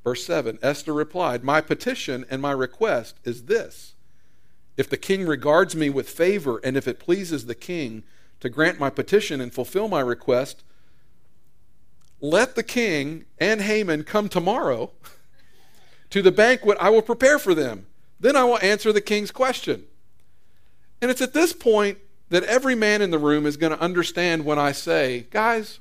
Verse 0.04 0.26
7 0.26 0.60
Esther 0.62 0.94
replied, 0.94 1.44
My 1.44 1.62
petition 1.62 2.26
and 2.30 2.42
my 2.42 2.52
request 2.52 3.18
is 3.24 3.44
this. 3.44 3.96
If 4.78 4.90
the 4.90 4.98
king 4.98 5.26
regards 5.26 5.76
me 5.76 5.90
with 5.90 6.10
favor, 6.10 6.60
and 6.64 6.78
if 6.78 6.88
it 6.88 7.00
pleases 7.00 7.46
the 7.46 7.56
king 7.56 8.04
to 8.40 8.50
grant 8.50 8.80
my 8.80 8.90
petition 8.90 9.42
and 9.42 9.54
fulfill 9.54 9.88
my 9.88 10.00
request, 10.00 10.64
let 12.20 12.56
the 12.56 12.64
king 12.64 13.26
and 13.40 13.62
Haman 13.62 14.04
come 14.04 14.30
tomorrow 14.30 14.92
to 16.12 16.22
the 16.22 16.32
banquet 16.32 16.78
I 16.80 16.90
will 16.90 17.02
prepare 17.02 17.40
for 17.40 17.54
them. 17.54 17.88
Then 18.20 18.36
I 18.36 18.44
will 18.44 18.60
answer 18.60 18.94
the 18.94 19.02
king's 19.02 19.32
question. 19.32 19.86
And 21.02 21.10
it's 21.10 21.22
at 21.22 21.34
this 21.34 21.54
point 21.54 21.98
that 22.30 22.44
every 22.44 22.76
man 22.76 23.02
in 23.02 23.12
the 23.12 23.18
room 23.18 23.46
is 23.46 23.58
going 23.58 23.74
to 23.74 23.82
understand 23.82 24.46
when 24.46 24.60
I 24.60 24.72
say, 24.72 25.28
guys, 25.32 25.80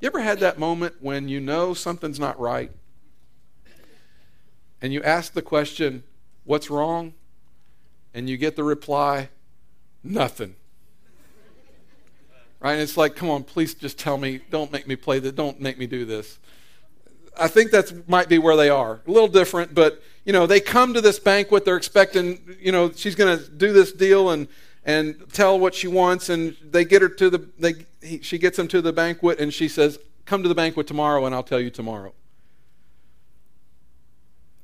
you 0.00 0.06
ever 0.06 0.20
had 0.20 0.38
that 0.40 0.58
moment 0.58 0.94
when 1.00 1.28
you 1.28 1.40
know 1.40 1.74
something's 1.74 2.20
not 2.20 2.38
right? 2.38 2.70
And 4.80 4.92
you 4.92 5.02
ask 5.02 5.32
the 5.32 5.42
question, 5.42 6.04
what's 6.44 6.70
wrong? 6.70 7.14
And 8.14 8.28
you 8.28 8.36
get 8.36 8.56
the 8.56 8.64
reply, 8.64 9.28
nothing. 10.02 10.56
Right? 12.60 12.72
And 12.72 12.82
it's 12.82 12.96
like, 12.96 13.14
come 13.14 13.30
on, 13.30 13.44
please 13.44 13.74
just 13.74 13.98
tell 13.98 14.18
me, 14.18 14.40
don't 14.50 14.72
make 14.72 14.88
me 14.88 14.96
play 14.96 15.18
this, 15.18 15.32
don't 15.32 15.60
make 15.60 15.78
me 15.78 15.86
do 15.86 16.04
this. 16.04 16.38
I 17.38 17.46
think 17.46 17.70
that 17.70 18.08
might 18.08 18.28
be 18.28 18.38
where 18.38 18.56
they 18.56 18.68
are. 18.68 19.00
A 19.06 19.10
little 19.10 19.28
different, 19.28 19.74
but 19.74 20.02
you 20.24 20.32
know, 20.32 20.46
they 20.46 20.60
come 20.60 20.92
to 20.94 21.00
this 21.00 21.18
banquet, 21.18 21.64
they're 21.64 21.76
expecting, 21.76 22.56
you 22.60 22.72
know, 22.72 22.90
she's 22.90 23.14
going 23.14 23.38
to 23.38 23.48
do 23.48 23.72
this 23.72 23.92
deal 23.92 24.30
and 24.30 24.48
and 24.84 25.30
tell 25.32 25.58
what 25.58 25.74
she 25.74 25.86
wants 25.86 26.30
and 26.30 26.56
they 26.62 26.82
get 26.82 27.02
her 27.02 27.10
to 27.10 27.28
the 27.28 27.46
they 27.58 27.74
he, 28.00 28.22
she 28.22 28.38
gets 28.38 28.56
them 28.56 28.66
to 28.68 28.80
the 28.80 28.92
banquet 28.92 29.38
and 29.38 29.52
she 29.52 29.68
says, 29.68 29.98
"Come 30.24 30.42
to 30.42 30.48
the 30.48 30.54
banquet 30.54 30.86
tomorrow 30.86 31.26
and 31.26 31.34
I'll 31.34 31.42
tell 31.42 31.60
you 31.60 31.70
tomorrow." 31.70 32.14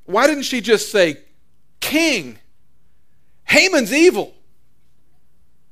Why 0.07 0.27
didn't 0.27 0.45
she 0.45 0.61
just 0.61 0.91
say, 0.91 1.19
"King, 1.81 2.39
Haman's 3.47 3.93
evil. 3.93 4.35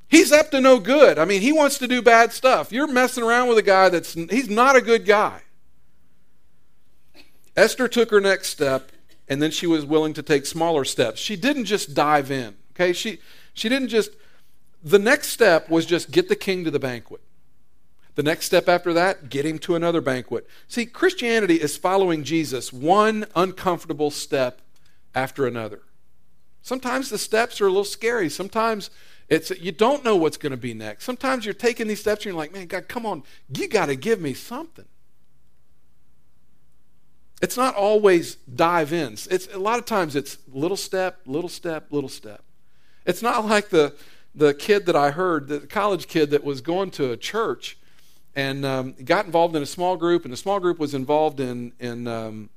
He's 0.09 0.31
up 0.31 0.51
to 0.51 0.61
no 0.61 0.79
good. 0.79 1.19
I 1.19 1.25
mean, 1.25 1.41
he 1.41 1.53
wants 1.53 1.79
to 1.79 1.89
do 1.89 2.03
bad 2.03 2.33
stuff. 2.33 2.71
You're 2.71 2.87
messing 2.87 3.25
around 3.25 3.49
with 3.49 3.57
a 3.57 3.63
guy 3.63 3.89
that's 3.89 4.13
he's 4.13 4.51
not 4.51 4.77
a 4.77 4.83
good 4.83 5.07
guy." 5.07 5.43
Esther 7.57 7.89
took 7.89 8.11
her 8.11 8.21
next 8.21 8.49
step, 8.49 8.93
and 9.29 9.43
then 9.43 9.51
she 9.51 9.67
was 9.67 9.85
willing 9.85 10.13
to 10.15 10.23
take 10.23 10.47
smaller 10.47 10.85
steps. 10.85 11.21
She 11.21 11.37
didn't 11.37 11.65
just 11.65 11.95
dive 11.95 12.31
in. 12.31 12.57
Okay, 12.75 12.93
she 12.93 13.21
she 13.55 13.69
didn't 13.69 13.89
just. 13.89 14.11
The 14.83 14.99
next 14.99 15.29
step 15.29 15.71
was 15.71 15.87
just 15.87 16.11
get 16.11 16.29
the 16.29 16.37
king 16.37 16.65
to 16.65 16.71
the 16.71 16.79
banquet. 16.79 17.21
The 18.15 18.23
next 18.23 18.47
step 18.47 18.69
after 18.69 18.93
that, 18.93 19.31
get 19.31 19.47
him 19.47 19.59
to 19.61 19.75
another 19.75 20.03
banquet. 20.03 20.47
See, 20.69 20.85
Christianity 20.85 21.55
is 21.57 21.79
following 21.79 22.25
Jesus 22.25 22.71
one 22.73 23.25
uncomfortable 23.35 24.11
step 24.11 24.61
after 25.15 25.47
another. 25.47 25.81
Sometimes 26.63 27.11
the 27.11 27.19
steps 27.19 27.61
are 27.61 27.67
a 27.67 27.71
little 27.71 27.85
scary. 27.85 28.31
Sometimes 28.31 28.91
it's 29.29 29.51
you 29.51 29.73
don't 29.73 30.05
know 30.05 30.17
what's 30.17 30.37
going 30.37 30.53
to 30.53 30.57
be 30.57 30.75
next. 30.75 31.05
Sometimes 31.05 31.45
you're 31.45 31.55
taking 31.55 31.89
these 31.89 32.01
steps 32.01 32.21
and 32.21 32.27
you're 32.27 32.35
like, 32.35 32.53
man, 32.53 32.67
God, 32.67 32.89
come 32.89 33.05
on, 33.05 33.25
you 33.55 33.69
got 33.69 33.87
to 33.87 33.97
give 33.97 34.21
me 34.21 34.35
something. 34.35 34.87
It's 37.41 37.57
not 37.57 37.75
always 37.75 38.37
dive 38.37 38.93
in. 38.93 39.15
It's 39.15 39.49
a 39.53 39.59
lot 39.59 39.81
of 39.81 39.85
times 39.85 40.15
it's 40.15 40.39
little 40.49 40.77
step, 40.77 41.21
little 41.27 41.49
step, 41.49 41.87
little 41.91 42.09
step. 42.09 42.45
It's 43.05 43.23
not 43.23 43.45
like 43.49 43.71
the 43.71 43.95
the 44.35 44.55
kid 44.55 44.87
that 44.87 44.97
I 44.97 45.11
heard, 45.11 45.49
the 45.49 45.61
college 45.61 46.07
kid 46.07 46.31
that 46.31 46.43
was 46.43 46.61
going 46.61 46.91
to 46.93 47.11
a 47.11 47.17
church 47.17 47.77
and 48.35 48.65
um, 48.65 48.95
got 49.05 49.27
involved 49.27 49.55
in 49.55 49.63
a 49.63 49.67
small 49.67 49.97
group, 49.97 50.25
and 50.25 50.33
the 50.33 50.39
small 50.39 50.59
group 50.59 50.79
was 50.79 50.95
involved 50.95 51.41
in 51.41 51.73
in 51.81 52.07
um, 52.07 52.51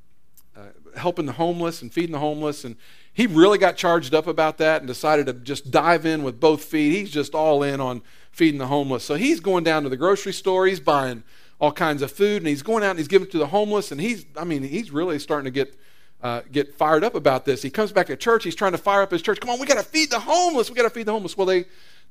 helping 0.97 1.25
the 1.25 1.33
homeless 1.33 1.81
and 1.81 1.91
feeding 1.91 2.11
the 2.11 2.19
homeless, 2.19 2.63
and 2.63 2.75
he 3.13 3.27
really 3.27 3.57
got 3.57 3.77
charged 3.77 4.13
up 4.13 4.27
about 4.27 4.57
that 4.57 4.81
and 4.81 4.87
decided 4.87 5.25
to 5.27 5.33
just 5.33 5.71
dive 5.71 6.05
in 6.05 6.23
with 6.23 6.39
both 6.39 6.63
feet. 6.63 6.91
He's 6.91 7.11
just 7.11 7.33
all 7.33 7.63
in 7.63 7.79
on 7.79 8.01
feeding 8.31 8.59
the 8.59 8.67
homeless. 8.67 9.03
So 9.03 9.15
he's 9.15 9.39
going 9.39 9.63
down 9.63 9.83
to 9.83 9.89
the 9.89 9.97
grocery 9.97 10.33
store. 10.33 10.67
He's 10.67 10.81
buying 10.81 11.23
all 11.59 11.71
kinds 11.71 12.01
of 12.01 12.11
food, 12.11 12.41
and 12.41 12.47
he's 12.47 12.61
going 12.61 12.83
out 12.83 12.91
and 12.91 12.99
he's 12.99 13.07
giving 13.07 13.27
it 13.27 13.31
to 13.31 13.37
the 13.37 13.47
homeless. 13.47 13.91
And 13.91 14.01
he's, 14.01 14.25
I 14.35 14.43
mean, 14.43 14.63
he's 14.63 14.91
really 14.91 15.19
starting 15.19 15.45
to 15.45 15.51
get 15.51 15.77
uh, 16.21 16.41
get 16.51 16.73
fired 16.73 17.03
up 17.03 17.13
about 17.13 17.45
this. 17.45 17.61
He 17.61 17.69
comes 17.69 17.91
back 17.91 18.07
to 18.07 18.15
church. 18.15 18.43
He's 18.43 18.55
trying 18.55 18.71
to 18.71 18.77
fire 18.79 19.01
up 19.01 19.11
his 19.11 19.21
church. 19.21 19.39
Come 19.39 19.51
on, 19.51 19.59
we 19.59 19.67
got 19.67 19.77
to 19.77 19.83
feed 19.83 20.09
the 20.09 20.19
homeless. 20.19 20.69
We 20.69 20.75
got 20.75 20.83
to 20.83 20.89
feed 20.89 21.05
the 21.05 21.11
homeless. 21.11 21.37
Well, 21.37 21.45
they 21.45 21.65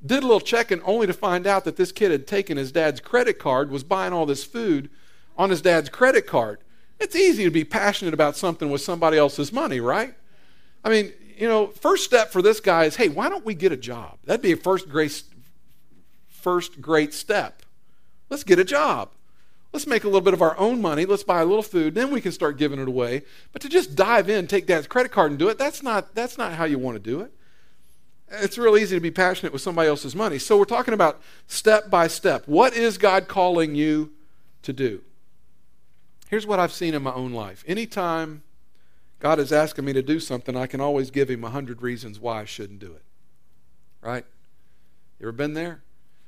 did 0.06 0.22
a 0.22 0.26
little 0.26 0.40
checking 0.40 0.80
only 0.82 1.06
to 1.06 1.12
find 1.12 1.46
out 1.46 1.64
that 1.64 1.76
this 1.76 1.90
kid 1.90 2.12
had 2.12 2.26
taken 2.26 2.56
his 2.56 2.70
dad's 2.70 3.00
credit 3.00 3.38
card, 3.38 3.70
was 3.70 3.82
buying 3.82 4.12
all 4.12 4.24
this 4.24 4.44
food 4.44 4.88
on 5.36 5.50
his 5.50 5.60
dad's 5.62 5.88
credit 5.88 6.26
card. 6.26 6.60
It's 7.04 7.14
easy 7.14 7.44
to 7.44 7.50
be 7.50 7.64
passionate 7.64 8.14
about 8.14 8.34
something 8.34 8.70
with 8.70 8.80
somebody 8.80 9.18
else's 9.18 9.52
money, 9.52 9.78
right? 9.78 10.14
I 10.82 10.88
mean, 10.88 11.12
you 11.36 11.46
know, 11.46 11.66
first 11.66 12.02
step 12.02 12.32
for 12.32 12.40
this 12.40 12.60
guy 12.60 12.84
is, 12.84 12.96
hey, 12.96 13.10
why 13.10 13.28
don't 13.28 13.44
we 13.44 13.54
get 13.54 13.72
a 13.72 13.76
job? 13.76 14.16
That'd 14.24 14.40
be 14.40 14.52
a 14.52 14.56
first 14.56 14.88
great, 14.88 15.22
first 16.28 16.80
great 16.80 17.12
step. 17.12 17.62
Let's 18.30 18.42
get 18.42 18.58
a 18.58 18.64
job. 18.64 19.10
Let's 19.70 19.86
make 19.86 20.04
a 20.04 20.06
little 20.06 20.22
bit 20.22 20.32
of 20.32 20.40
our 20.40 20.56
own 20.56 20.80
money. 20.80 21.04
Let's 21.04 21.24
buy 21.24 21.42
a 21.42 21.44
little 21.44 21.62
food. 21.62 21.94
Then 21.94 22.10
we 22.10 22.22
can 22.22 22.32
start 22.32 22.56
giving 22.56 22.80
it 22.80 22.88
away. 22.88 23.24
But 23.52 23.60
to 23.62 23.68
just 23.68 23.94
dive 23.94 24.30
in, 24.30 24.46
take 24.46 24.66
dad's 24.66 24.86
credit 24.86 25.12
card 25.12 25.30
and 25.30 25.38
do 25.38 25.50
it, 25.50 25.58
that's 25.58 25.82
not, 25.82 26.14
that's 26.14 26.38
not 26.38 26.54
how 26.54 26.64
you 26.64 26.78
want 26.78 26.94
to 26.96 27.10
do 27.10 27.20
it. 27.20 27.30
It's 28.30 28.56
real 28.56 28.78
easy 28.78 28.96
to 28.96 29.00
be 29.00 29.10
passionate 29.10 29.52
with 29.52 29.60
somebody 29.60 29.90
else's 29.90 30.16
money. 30.16 30.38
So 30.38 30.56
we're 30.56 30.64
talking 30.64 30.94
about 30.94 31.20
step 31.48 31.90
by 31.90 32.06
step. 32.06 32.44
What 32.48 32.74
is 32.74 32.96
God 32.96 33.28
calling 33.28 33.74
you 33.74 34.10
to 34.62 34.72
do? 34.72 35.02
Here's 36.34 36.48
what 36.48 36.58
I've 36.58 36.72
seen 36.72 36.94
in 36.94 37.02
my 37.04 37.12
own 37.12 37.32
life. 37.32 37.62
Anytime 37.64 38.42
God 39.20 39.38
is 39.38 39.52
asking 39.52 39.84
me 39.84 39.92
to 39.92 40.02
do 40.02 40.18
something, 40.18 40.56
I 40.56 40.66
can 40.66 40.80
always 40.80 41.12
give 41.12 41.30
him 41.30 41.44
a 41.44 41.50
hundred 41.50 41.80
reasons 41.80 42.18
why 42.18 42.40
I 42.40 42.44
shouldn't 42.44 42.80
do 42.80 42.90
it. 42.90 43.04
Right? 44.00 44.24
You 45.20 45.26
ever 45.26 45.30
been 45.30 45.54
there? 45.54 45.84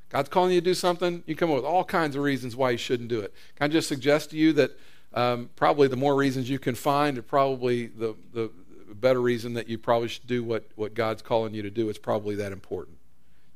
God's 0.08 0.28
calling 0.28 0.52
you 0.52 0.60
to 0.60 0.64
do 0.64 0.74
something, 0.74 1.24
you 1.26 1.34
come 1.34 1.50
up 1.50 1.56
with 1.56 1.64
all 1.64 1.82
kinds 1.82 2.14
of 2.14 2.22
reasons 2.22 2.54
why 2.54 2.70
you 2.70 2.78
shouldn't 2.78 3.08
do 3.08 3.18
it. 3.18 3.34
Can 3.56 3.64
I 3.64 3.66
just 3.66 3.88
suggest 3.88 4.30
to 4.30 4.36
you 4.36 4.52
that 4.52 4.78
um, 5.12 5.50
probably 5.56 5.88
the 5.88 5.96
more 5.96 6.14
reasons 6.14 6.48
you 6.48 6.60
can 6.60 6.76
find, 6.76 7.26
probably 7.26 7.88
the, 7.88 8.14
the 8.32 8.52
better 8.94 9.20
reason 9.20 9.54
that 9.54 9.68
you 9.68 9.76
probably 9.76 10.06
should 10.06 10.28
do 10.28 10.44
what, 10.44 10.68
what 10.76 10.94
God's 10.94 11.20
calling 11.20 11.52
you 11.52 11.62
to 11.62 11.70
do. 11.70 11.88
It's 11.88 11.98
probably 11.98 12.36
that 12.36 12.52
important. 12.52 12.98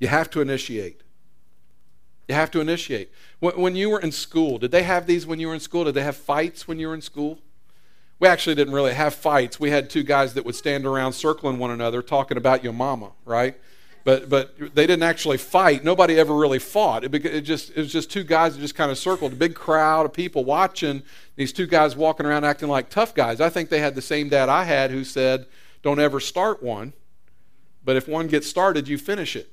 You 0.00 0.08
have 0.08 0.28
to 0.30 0.40
initiate. 0.40 1.02
You 2.30 2.34
have 2.34 2.52
to 2.52 2.60
initiate. 2.60 3.10
When, 3.40 3.74
you 3.74 3.90
were 3.90 3.98
in 3.98 4.12
school, 4.12 4.58
did 4.58 4.70
they 4.70 4.84
have 4.84 5.08
these 5.08 5.26
when 5.26 5.40
you 5.40 5.48
were 5.48 5.54
in 5.54 5.58
school? 5.58 5.82
Did 5.82 5.94
they 5.94 6.04
have 6.04 6.16
fights 6.16 6.68
when 6.68 6.78
you 6.78 6.86
were 6.86 6.94
in 6.94 7.00
school? 7.00 7.40
We 8.20 8.28
actually 8.28 8.54
didn't 8.54 8.72
really 8.72 8.94
have 8.94 9.16
fights. 9.16 9.58
We 9.58 9.70
had 9.70 9.90
two 9.90 10.04
guys 10.04 10.34
that 10.34 10.44
would 10.44 10.54
stand 10.54 10.86
around 10.86 11.14
circling 11.14 11.58
one 11.58 11.72
another 11.72 12.02
talking 12.02 12.36
about 12.36 12.62
your 12.62 12.72
mama, 12.72 13.10
right? 13.24 13.56
but 14.04 14.28
but 14.28 14.56
they 14.76 14.86
didn't 14.86 15.02
actually 15.02 15.38
fight. 15.38 15.82
Nobody 15.82 16.20
ever 16.20 16.32
really 16.32 16.60
fought. 16.60 17.02
It, 17.02 17.12
it, 17.26 17.40
just 17.40 17.70
it 17.70 17.78
was 17.78 17.92
just 17.92 18.12
two 18.12 18.22
guys 18.22 18.54
that 18.54 18.60
just 18.60 18.76
kind 18.76 18.92
of 18.92 18.96
circled 18.96 19.32
a 19.32 19.36
big 19.36 19.56
crowd 19.56 20.06
of 20.06 20.12
people 20.12 20.44
watching 20.44 21.02
these 21.34 21.52
two 21.52 21.66
guys 21.66 21.96
walking 21.96 22.26
around 22.26 22.44
acting 22.44 22.68
like 22.68 22.90
tough 22.90 23.12
guys. 23.12 23.40
I 23.40 23.50
think 23.50 23.70
they 23.70 23.80
had 23.80 23.96
the 23.96 24.02
same 24.02 24.28
dad 24.28 24.48
I 24.48 24.62
had 24.62 24.92
who 24.92 25.02
said, 25.02 25.46
"Don't 25.82 25.98
ever 25.98 26.20
start 26.20 26.62
one, 26.62 26.92
but 27.84 27.96
if 27.96 28.06
one 28.06 28.28
gets 28.28 28.46
started, 28.46 28.86
you 28.86 28.98
finish 28.98 29.34
it." 29.34 29.52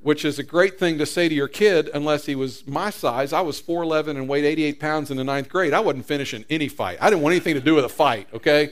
Which 0.00 0.24
is 0.24 0.38
a 0.38 0.44
great 0.44 0.78
thing 0.78 0.98
to 0.98 1.06
say 1.06 1.28
to 1.28 1.34
your 1.34 1.48
kid, 1.48 1.90
unless 1.92 2.26
he 2.26 2.34
was 2.36 2.66
my 2.66 2.90
size. 2.90 3.32
I 3.32 3.40
was 3.40 3.60
4'11 3.60 4.10
and 4.10 4.28
weighed 4.28 4.44
88 4.44 4.78
pounds 4.78 5.10
in 5.10 5.16
the 5.16 5.24
ninth 5.24 5.48
grade. 5.48 5.74
I 5.74 5.80
wasn't 5.80 6.06
finishing 6.06 6.44
any 6.48 6.68
fight. 6.68 6.98
I 7.00 7.10
didn't 7.10 7.22
want 7.22 7.32
anything 7.32 7.54
to 7.54 7.60
do 7.60 7.74
with 7.74 7.84
a 7.84 7.88
fight, 7.88 8.28
okay? 8.32 8.70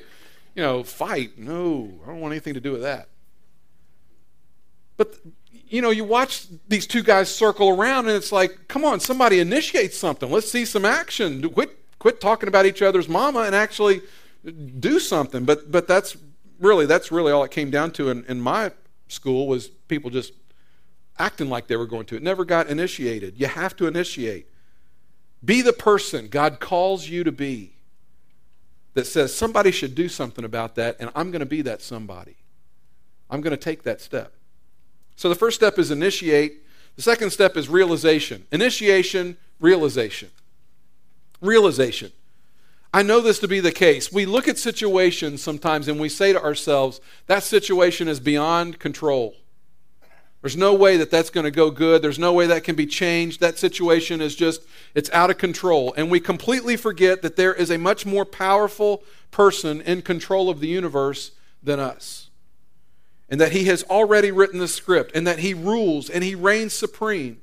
You 0.54 0.62
know, 0.62 0.82
fight, 0.84 1.36
no, 1.36 1.90
I 2.04 2.08
don't 2.08 2.20
want 2.20 2.32
anything 2.32 2.54
to 2.54 2.60
do 2.60 2.72
with 2.72 2.82
that. 2.82 3.08
But 4.96 5.14
you 5.68 5.82
know, 5.82 5.90
you 5.90 6.04
watch 6.04 6.46
these 6.68 6.86
two 6.86 7.02
guys 7.02 7.34
circle 7.34 7.70
around, 7.70 8.06
and 8.06 8.16
it's 8.16 8.30
like, 8.32 8.68
come 8.68 8.84
on, 8.84 9.00
somebody 9.00 9.40
initiate 9.40 9.92
something. 9.92 10.30
Let's 10.30 10.50
see 10.50 10.64
some 10.64 10.84
action. 10.84 11.48
Quit, 11.50 11.76
quit 11.98 12.20
talking 12.20 12.48
about 12.48 12.66
each 12.66 12.82
other's 12.82 13.08
mama 13.08 13.40
and 13.40 13.54
actually 13.54 14.02
do 14.78 15.00
something. 15.00 15.44
But, 15.44 15.72
but 15.72 15.88
that's 15.88 16.16
really 16.60 16.86
that's 16.86 17.12
really 17.12 17.32
all 17.32 17.44
it 17.44 17.50
came 17.50 17.70
down 17.70 17.90
to 17.92 18.10
in, 18.10 18.24
in 18.26 18.40
my 18.40 18.72
school 19.08 19.46
was 19.46 19.68
people 19.68 20.10
just 20.10 20.32
acting 21.18 21.48
like 21.48 21.66
they 21.66 21.76
were 21.76 21.86
going 21.86 22.06
to. 22.06 22.16
It 22.16 22.22
never 22.22 22.44
got 22.44 22.68
initiated. 22.68 23.38
You 23.38 23.46
have 23.46 23.76
to 23.76 23.86
initiate. 23.86 24.46
Be 25.44 25.62
the 25.62 25.72
person 25.72 26.28
God 26.28 26.60
calls 26.60 27.08
you 27.08 27.24
to 27.24 27.32
be 27.32 27.72
that 28.94 29.06
says 29.06 29.34
somebody 29.34 29.70
should 29.70 29.94
do 29.94 30.08
something 30.08 30.44
about 30.44 30.74
that, 30.76 30.96
and 30.98 31.10
I'm 31.14 31.30
going 31.30 31.40
to 31.40 31.46
be 31.46 31.62
that 31.62 31.82
somebody. 31.82 32.36
I'm 33.28 33.40
going 33.40 33.50
to 33.50 33.62
take 33.62 33.82
that 33.82 34.00
step. 34.00 34.32
So 35.16 35.28
the 35.28 35.34
first 35.34 35.56
step 35.56 35.78
is 35.78 35.90
initiate. 35.90 36.62
The 36.96 37.02
second 37.02 37.30
step 37.30 37.56
is 37.56 37.68
realization. 37.68 38.46
Initiation, 38.50 39.36
realization. 39.60 40.30
Realization. 41.40 42.12
I 42.94 43.02
know 43.02 43.20
this 43.20 43.38
to 43.40 43.48
be 43.48 43.60
the 43.60 43.72
case. 43.72 44.10
We 44.10 44.24
look 44.24 44.48
at 44.48 44.56
situations 44.56 45.42
sometimes 45.42 45.88
and 45.88 46.00
we 46.00 46.08
say 46.08 46.32
to 46.32 46.42
ourselves, 46.42 47.00
that 47.26 47.42
situation 47.42 48.08
is 48.08 48.20
beyond 48.20 48.78
control. 48.78 49.34
There's 50.46 50.56
no 50.56 50.74
way 50.74 50.96
that 50.98 51.10
that's 51.10 51.30
going 51.30 51.42
to 51.42 51.50
go 51.50 51.72
good. 51.72 52.02
There's 52.02 52.20
no 52.20 52.32
way 52.32 52.46
that 52.46 52.62
can 52.62 52.76
be 52.76 52.86
changed. 52.86 53.40
That 53.40 53.58
situation 53.58 54.20
is 54.20 54.36
just, 54.36 54.62
it's 54.94 55.10
out 55.10 55.28
of 55.28 55.38
control. 55.38 55.92
And 55.96 56.08
we 56.08 56.20
completely 56.20 56.76
forget 56.76 57.20
that 57.22 57.34
there 57.34 57.52
is 57.52 57.68
a 57.68 57.78
much 57.78 58.06
more 58.06 58.24
powerful 58.24 59.02
person 59.32 59.80
in 59.80 60.02
control 60.02 60.48
of 60.48 60.60
the 60.60 60.68
universe 60.68 61.32
than 61.64 61.80
us. 61.80 62.30
And 63.28 63.40
that 63.40 63.50
he 63.50 63.64
has 63.64 63.82
already 63.90 64.30
written 64.30 64.60
the 64.60 64.68
script 64.68 65.10
and 65.16 65.26
that 65.26 65.40
he 65.40 65.52
rules 65.52 66.08
and 66.08 66.22
he 66.22 66.36
reigns 66.36 66.72
supreme. 66.72 67.40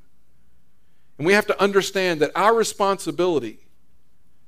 And 1.18 1.28
we 1.28 1.34
have 1.34 1.48
to 1.48 1.62
understand 1.62 2.22
that 2.22 2.32
our 2.38 2.56
responsibility 2.56 3.60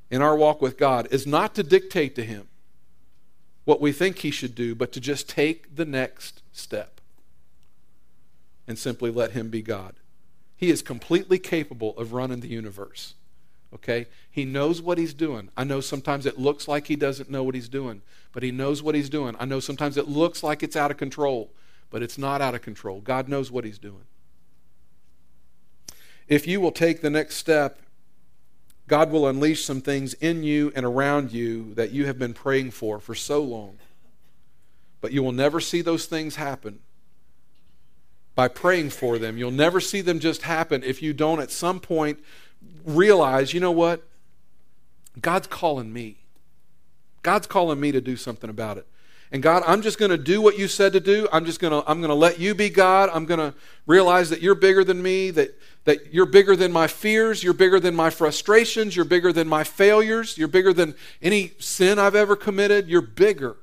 in 0.09 0.21
our 0.21 0.37
walk 0.37 0.61
with 0.61 0.77
God 0.77 1.09
is 1.11 1.27
not 1.27 1.55
to 1.55 1.61
dictate 1.63 2.15
to 2.15 2.23
him 2.23 2.47
what 3.65 3.81
we 3.81 3.91
think 3.91 4.19
he 4.19 4.31
should 4.31 4.55
do, 4.55 4.75
but 4.75 4.93
to 4.93 5.01
just 5.01 5.27
take 5.27 5.75
the 5.75 5.83
next 5.83 6.41
step 6.53 6.94
and 8.67 8.77
simply 8.77 9.11
let 9.11 9.31
him 9.31 9.49
be 9.49 9.61
God. 9.61 9.95
He 10.57 10.69
is 10.69 10.81
completely 10.81 11.37
capable 11.37 11.97
of 11.97 12.13
running 12.13 12.39
the 12.39 12.47
universe. 12.47 13.13
Okay? 13.73 14.07
He 14.31 14.45
knows 14.45 14.81
what 14.81 14.97
he's 14.97 15.13
doing. 15.13 15.49
I 15.57 15.63
know 15.65 15.81
sometimes 15.81 16.25
it 16.25 16.39
looks 16.39 16.67
like 16.67 16.87
he 16.87 16.95
doesn't 16.95 17.29
know 17.29 17.43
what 17.43 17.55
he's 17.55 17.69
doing, 17.69 18.01
but 18.31 18.43
he 18.43 18.51
knows 18.51 18.81
what 18.81 18.95
he's 18.95 19.09
doing. 19.09 19.35
I 19.39 19.45
know 19.45 19.59
sometimes 19.59 19.97
it 19.97 20.07
looks 20.07 20.43
like 20.43 20.63
it's 20.63 20.75
out 20.75 20.91
of 20.91 20.97
control, 20.97 21.51
but 21.89 22.01
it's 22.01 22.17
not 22.17 22.41
out 22.41 22.55
of 22.55 22.61
control. 22.61 23.01
God 23.01 23.27
knows 23.27 23.51
what 23.51 23.65
he's 23.65 23.79
doing. 23.79 24.05
If 26.27 26.47
you 26.47 26.59
will 26.59 26.71
take 26.71 27.01
the 27.01 27.09
next 27.09 27.35
step, 27.35 27.79
God 28.87 29.11
will 29.11 29.27
unleash 29.27 29.63
some 29.63 29.81
things 29.81 30.13
in 30.15 30.43
you 30.43 30.71
and 30.75 30.85
around 30.85 31.31
you 31.31 31.73
that 31.73 31.91
you 31.91 32.05
have 32.05 32.17
been 32.17 32.33
praying 32.33 32.71
for 32.71 32.99
for 32.99 33.15
so 33.15 33.43
long. 33.43 33.77
But 35.01 35.11
you 35.11 35.21
will 35.21 35.31
never 35.31 35.59
see 35.59 35.81
those 35.81 36.05
things 36.05 36.35
happen 36.35 36.79
by 38.35 38.47
praying 38.47 38.89
for 38.89 39.17
them. 39.17 39.37
You'll 39.37 39.51
never 39.51 39.79
see 39.79 40.01
them 40.01 40.19
just 40.19 40.43
happen 40.43 40.83
if 40.83 41.01
you 41.01 41.13
don't 41.13 41.39
at 41.39 41.51
some 41.51 41.79
point 41.79 42.19
realize, 42.85 43.53
you 43.53 43.59
know 43.59 43.71
what? 43.71 44.03
God's 45.19 45.47
calling 45.47 45.91
me. 45.93 46.17
God's 47.23 47.47
calling 47.47 47.79
me 47.79 47.91
to 47.91 48.01
do 48.01 48.17
something 48.17 48.49
about 48.49 48.77
it. 48.77 48.85
And 49.31 49.41
God, 49.41 49.63
I'm 49.65 49.81
just 49.81 49.97
going 49.97 50.11
to 50.11 50.17
do 50.17 50.39
what 50.39 50.59
you 50.59 50.67
said 50.67 50.93
to 50.93 50.99
do. 50.99 51.27
I'm 51.33 51.45
just 51.45 51.59
going 51.59 51.71
to 51.71 51.89
I'm 51.89 51.99
going 51.99 52.09
to 52.09 52.15
let 52.15 52.39
you 52.39 52.53
be 52.53 52.69
God. 52.69 53.09
I'm 53.11 53.25
going 53.25 53.39
to 53.39 53.57
realize 53.87 54.29
that 54.29 54.41
you're 54.41 54.55
bigger 54.55 54.83
than 54.83 55.01
me, 55.01 55.31
that 55.31 55.59
that 55.85 56.13
you're 56.13 56.27
bigger 56.27 56.55
than 56.55 56.71
my 56.71 56.87
fears, 56.87 57.43
you're 57.43 57.53
bigger 57.53 57.79
than 57.79 57.95
my 57.95 58.09
frustrations, 58.09 58.95
you're 58.95 59.05
bigger 59.05 59.33
than 59.33 59.47
my 59.47 59.63
failures, 59.63 60.37
you're 60.37 60.47
bigger 60.47 60.73
than 60.73 60.95
any 61.21 61.53
sin 61.59 61.97
I've 61.97 62.15
ever 62.15 62.35
committed. 62.35 62.87
You're 62.87 63.01
bigger. 63.01 63.57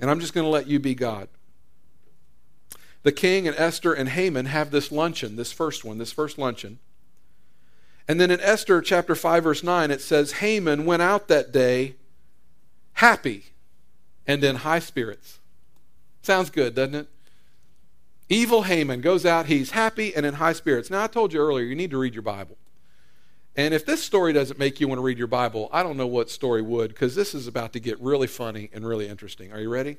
And 0.00 0.10
I'm 0.10 0.20
just 0.20 0.34
going 0.34 0.44
to 0.44 0.50
let 0.50 0.66
you 0.66 0.78
be 0.78 0.94
God. 0.94 1.28
The 3.02 3.12
king 3.12 3.46
and 3.46 3.56
Esther 3.56 3.92
and 3.92 4.08
Haman 4.08 4.46
have 4.46 4.70
this 4.70 4.90
luncheon, 4.90 5.36
this 5.36 5.52
first 5.52 5.84
one, 5.84 5.98
this 5.98 6.12
first 6.12 6.38
luncheon. 6.38 6.78
And 8.08 8.20
then 8.20 8.30
in 8.30 8.40
Esther 8.40 8.80
chapter 8.80 9.14
5, 9.14 9.44
verse 9.44 9.62
9, 9.62 9.90
it 9.90 10.00
says, 10.00 10.32
Haman 10.32 10.84
went 10.84 11.02
out 11.02 11.28
that 11.28 11.52
day 11.52 11.96
happy 12.94 13.46
and 14.26 14.42
in 14.42 14.56
high 14.56 14.78
spirits. 14.78 15.38
Sounds 16.22 16.50
good, 16.50 16.74
doesn't 16.74 16.94
it? 16.94 17.08
Evil 18.28 18.62
Haman 18.62 19.00
goes 19.00 19.24
out, 19.24 19.46
he's 19.46 19.70
happy 19.70 20.14
and 20.14 20.26
in 20.26 20.34
high 20.34 20.52
spirits. 20.52 20.90
Now, 20.90 21.04
I 21.04 21.06
told 21.06 21.32
you 21.32 21.40
earlier, 21.40 21.64
you 21.64 21.76
need 21.76 21.92
to 21.92 21.98
read 21.98 22.14
your 22.14 22.22
Bible. 22.22 22.56
And 23.56 23.72
if 23.72 23.86
this 23.86 24.02
story 24.02 24.32
doesn't 24.32 24.58
make 24.58 24.80
you 24.80 24.88
want 24.88 24.98
to 24.98 25.02
read 25.02 25.18
your 25.18 25.26
Bible, 25.26 25.70
I 25.72 25.82
don't 25.82 25.96
know 25.96 26.06
what 26.06 26.30
story 26.30 26.62
would, 26.62 26.88
because 26.88 27.14
this 27.14 27.34
is 27.34 27.46
about 27.46 27.72
to 27.72 27.80
get 27.80 27.98
really 28.00 28.26
funny 28.26 28.70
and 28.72 28.86
really 28.86 29.08
interesting. 29.08 29.52
Are 29.52 29.60
you 29.60 29.70
ready? 29.70 29.96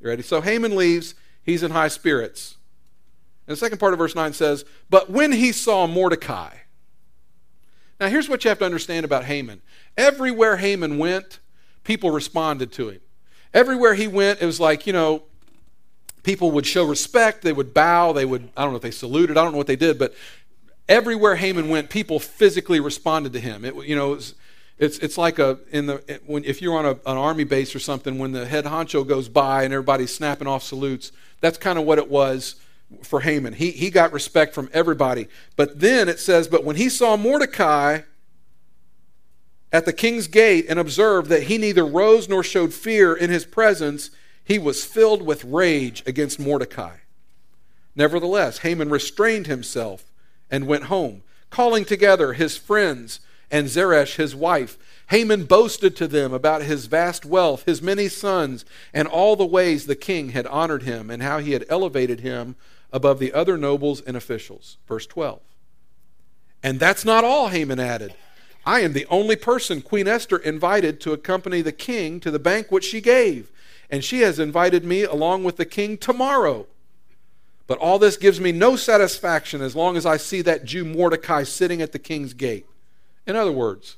You 0.00 0.08
ready? 0.08 0.22
So 0.22 0.40
Haman 0.40 0.76
leaves, 0.76 1.14
he's 1.42 1.62
in 1.62 1.70
high 1.70 1.88
spirits. 1.88 2.56
And 3.46 3.52
the 3.52 3.58
second 3.58 3.78
part 3.78 3.94
of 3.94 3.98
verse 3.98 4.14
9 4.14 4.34
says, 4.34 4.64
But 4.90 5.10
when 5.10 5.32
he 5.32 5.52
saw 5.52 5.86
Mordecai, 5.86 6.50
now, 8.02 8.08
here's 8.08 8.28
what 8.28 8.42
you 8.42 8.48
have 8.48 8.58
to 8.58 8.64
understand 8.64 9.04
about 9.04 9.26
Haman. 9.26 9.62
Everywhere 9.96 10.56
Haman 10.56 10.98
went, 10.98 11.38
people 11.84 12.10
responded 12.10 12.72
to 12.72 12.88
him. 12.88 13.00
Everywhere 13.54 13.94
he 13.94 14.08
went, 14.08 14.42
it 14.42 14.46
was 14.46 14.58
like, 14.58 14.88
you 14.88 14.92
know, 14.92 15.22
people 16.24 16.50
would 16.50 16.66
show 16.66 16.84
respect, 16.84 17.42
they 17.42 17.52
would 17.52 17.72
bow, 17.72 18.12
they 18.12 18.24
would, 18.24 18.50
I 18.56 18.62
don't 18.62 18.72
know 18.72 18.76
if 18.78 18.82
they 18.82 18.90
saluted, 18.90 19.38
I 19.38 19.44
don't 19.44 19.52
know 19.52 19.58
what 19.58 19.68
they 19.68 19.76
did, 19.76 20.00
but 20.00 20.14
everywhere 20.88 21.36
Haman 21.36 21.68
went, 21.68 21.90
people 21.90 22.18
physically 22.18 22.80
responded 22.80 23.32
to 23.32 23.40
him. 23.40 23.64
It, 23.64 23.74
you 23.86 23.96
know, 23.96 24.12
it 24.12 24.16
was, 24.16 24.34
it's, 24.78 24.98
it's 24.98 25.18
like 25.18 25.38
a 25.38 25.58
in 25.70 25.86
the 25.86 26.20
when 26.26 26.44
if 26.44 26.60
you're 26.60 26.76
on 26.76 26.86
a, 26.86 26.90
an 26.90 27.16
army 27.16 27.44
base 27.44 27.74
or 27.74 27.78
something, 27.78 28.18
when 28.18 28.32
the 28.32 28.46
head 28.46 28.64
honcho 28.64 29.06
goes 29.06 29.28
by 29.28 29.62
and 29.62 29.72
everybody's 29.72 30.14
snapping 30.14 30.48
off 30.48 30.62
salutes, 30.62 31.12
that's 31.40 31.58
kind 31.58 31.78
of 31.78 31.84
what 31.84 31.98
it 31.98 32.10
was 32.10 32.56
for 33.02 33.20
Haman. 33.20 33.54
He, 33.54 33.70
he 33.70 33.90
got 33.90 34.12
respect 34.12 34.54
from 34.54 34.68
everybody. 34.72 35.28
But 35.56 35.80
then 35.80 36.08
it 36.08 36.18
says, 36.18 36.48
But 36.48 36.64
when 36.64 36.76
he 36.76 36.88
saw 36.88 37.16
Mordecai 37.16 38.00
at 39.72 39.86
the 39.86 39.92
king's 39.92 40.26
gate 40.26 40.66
and 40.68 40.78
observed 40.78 41.28
that 41.30 41.44
he 41.44 41.58
neither 41.58 41.86
rose 41.86 42.28
nor 42.28 42.42
showed 42.42 42.74
fear 42.74 43.14
in 43.14 43.30
his 43.30 43.44
presence, 43.44 44.10
he 44.44 44.58
was 44.58 44.84
filled 44.84 45.22
with 45.22 45.44
rage 45.44 46.02
against 46.06 46.38
Mordecai. 46.38 46.96
Nevertheless, 47.94 48.58
Haman 48.58 48.90
restrained 48.90 49.46
himself 49.46 50.11
and 50.52 50.68
went 50.68 50.84
home, 50.84 51.22
calling 51.50 51.84
together 51.84 52.34
his 52.34 52.56
friends 52.56 53.18
and 53.50 53.68
Zeresh 53.68 54.16
his 54.16 54.36
wife. 54.36 54.78
Haman 55.08 55.44
boasted 55.44 55.96
to 55.96 56.06
them 56.06 56.32
about 56.32 56.62
his 56.62 56.86
vast 56.86 57.24
wealth, 57.24 57.64
his 57.64 57.82
many 57.82 58.08
sons, 58.08 58.64
and 58.94 59.08
all 59.08 59.34
the 59.34 59.44
ways 59.44 59.86
the 59.86 59.96
king 59.96 60.28
had 60.30 60.46
honored 60.46 60.84
him, 60.84 61.10
and 61.10 61.22
how 61.22 61.38
he 61.38 61.52
had 61.52 61.64
elevated 61.68 62.20
him 62.20 62.54
above 62.92 63.18
the 63.18 63.32
other 63.32 63.56
nobles 63.56 64.00
and 64.02 64.16
officials. 64.16 64.76
Verse 64.86 65.06
12. 65.06 65.40
And 66.62 66.78
that's 66.78 67.04
not 67.04 67.24
all, 67.24 67.48
Haman 67.48 67.80
added. 67.80 68.14
I 68.64 68.80
am 68.80 68.92
the 68.92 69.06
only 69.10 69.36
person 69.36 69.82
Queen 69.82 70.06
Esther 70.06 70.36
invited 70.36 71.00
to 71.00 71.12
accompany 71.12 71.62
the 71.62 71.72
king 71.72 72.20
to 72.20 72.30
the 72.30 72.38
banquet 72.38 72.84
she 72.84 73.00
gave, 73.00 73.50
and 73.90 74.04
she 74.04 74.20
has 74.20 74.38
invited 74.38 74.84
me 74.84 75.02
along 75.02 75.44
with 75.44 75.56
the 75.56 75.66
king 75.66 75.98
tomorrow. 75.98 76.66
But 77.66 77.78
all 77.78 77.98
this 77.98 78.16
gives 78.16 78.40
me 78.40 78.52
no 78.52 78.76
satisfaction 78.76 79.62
as 79.62 79.76
long 79.76 79.96
as 79.96 80.04
I 80.04 80.16
see 80.16 80.42
that 80.42 80.64
Jew 80.64 80.84
Mordecai 80.84 81.44
sitting 81.44 81.80
at 81.80 81.92
the 81.92 81.98
king's 81.98 82.34
gate. 82.34 82.66
In 83.26 83.36
other 83.36 83.52
words, 83.52 83.96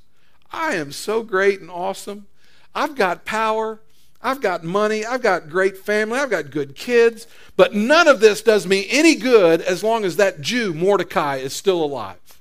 I 0.53 0.75
am 0.75 0.93
so 0.93 1.23
great 1.23 1.61
and 1.61 1.71
awesome. 1.71 2.27
I've 2.75 2.95
got 2.95 3.25
power. 3.25 3.81
I've 4.27 4.41
got 4.41 4.65
money, 4.65 5.05
I've 5.05 5.21
got 5.21 5.51
great 5.51 5.77
family, 5.77 6.19
I've 6.19 6.31
got 6.31 6.51
good 6.51 6.75
kids, 6.75 7.27
but 7.57 7.75
none 7.75 8.09
of 8.09 8.21
this 8.21 8.41
does 8.41 8.67
me 8.67 8.87
any 8.89 9.17
good 9.17 9.61
as 9.61 9.85
long 9.85 10.03
as 10.03 10.17
that 10.17 10.41
Jew, 10.41 10.73
Mordecai, 10.73 11.37
is 11.37 11.53
still 11.53 11.85
alive. 11.85 12.41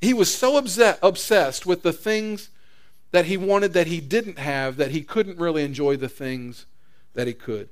He 0.00 0.12
was 0.12 0.34
so 0.34 0.56
obsessed 0.56 1.66
with 1.66 1.84
the 1.84 1.92
things 1.92 2.48
that 3.12 3.26
he 3.26 3.36
wanted 3.36 3.74
that 3.74 3.86
he 3.86 4.00
didn't 4.00 4.40
have 4.40 4.76
that 4.76 4.90
he 4.90 5.02
couldn't 5.02 5.38
really 5.38 5.62
enjoy 5.62 5.96
the 5.96 6.08
things 6.08 6.66
that 7.14 7.28
he 7.28 7.32
could. 7.32 7.68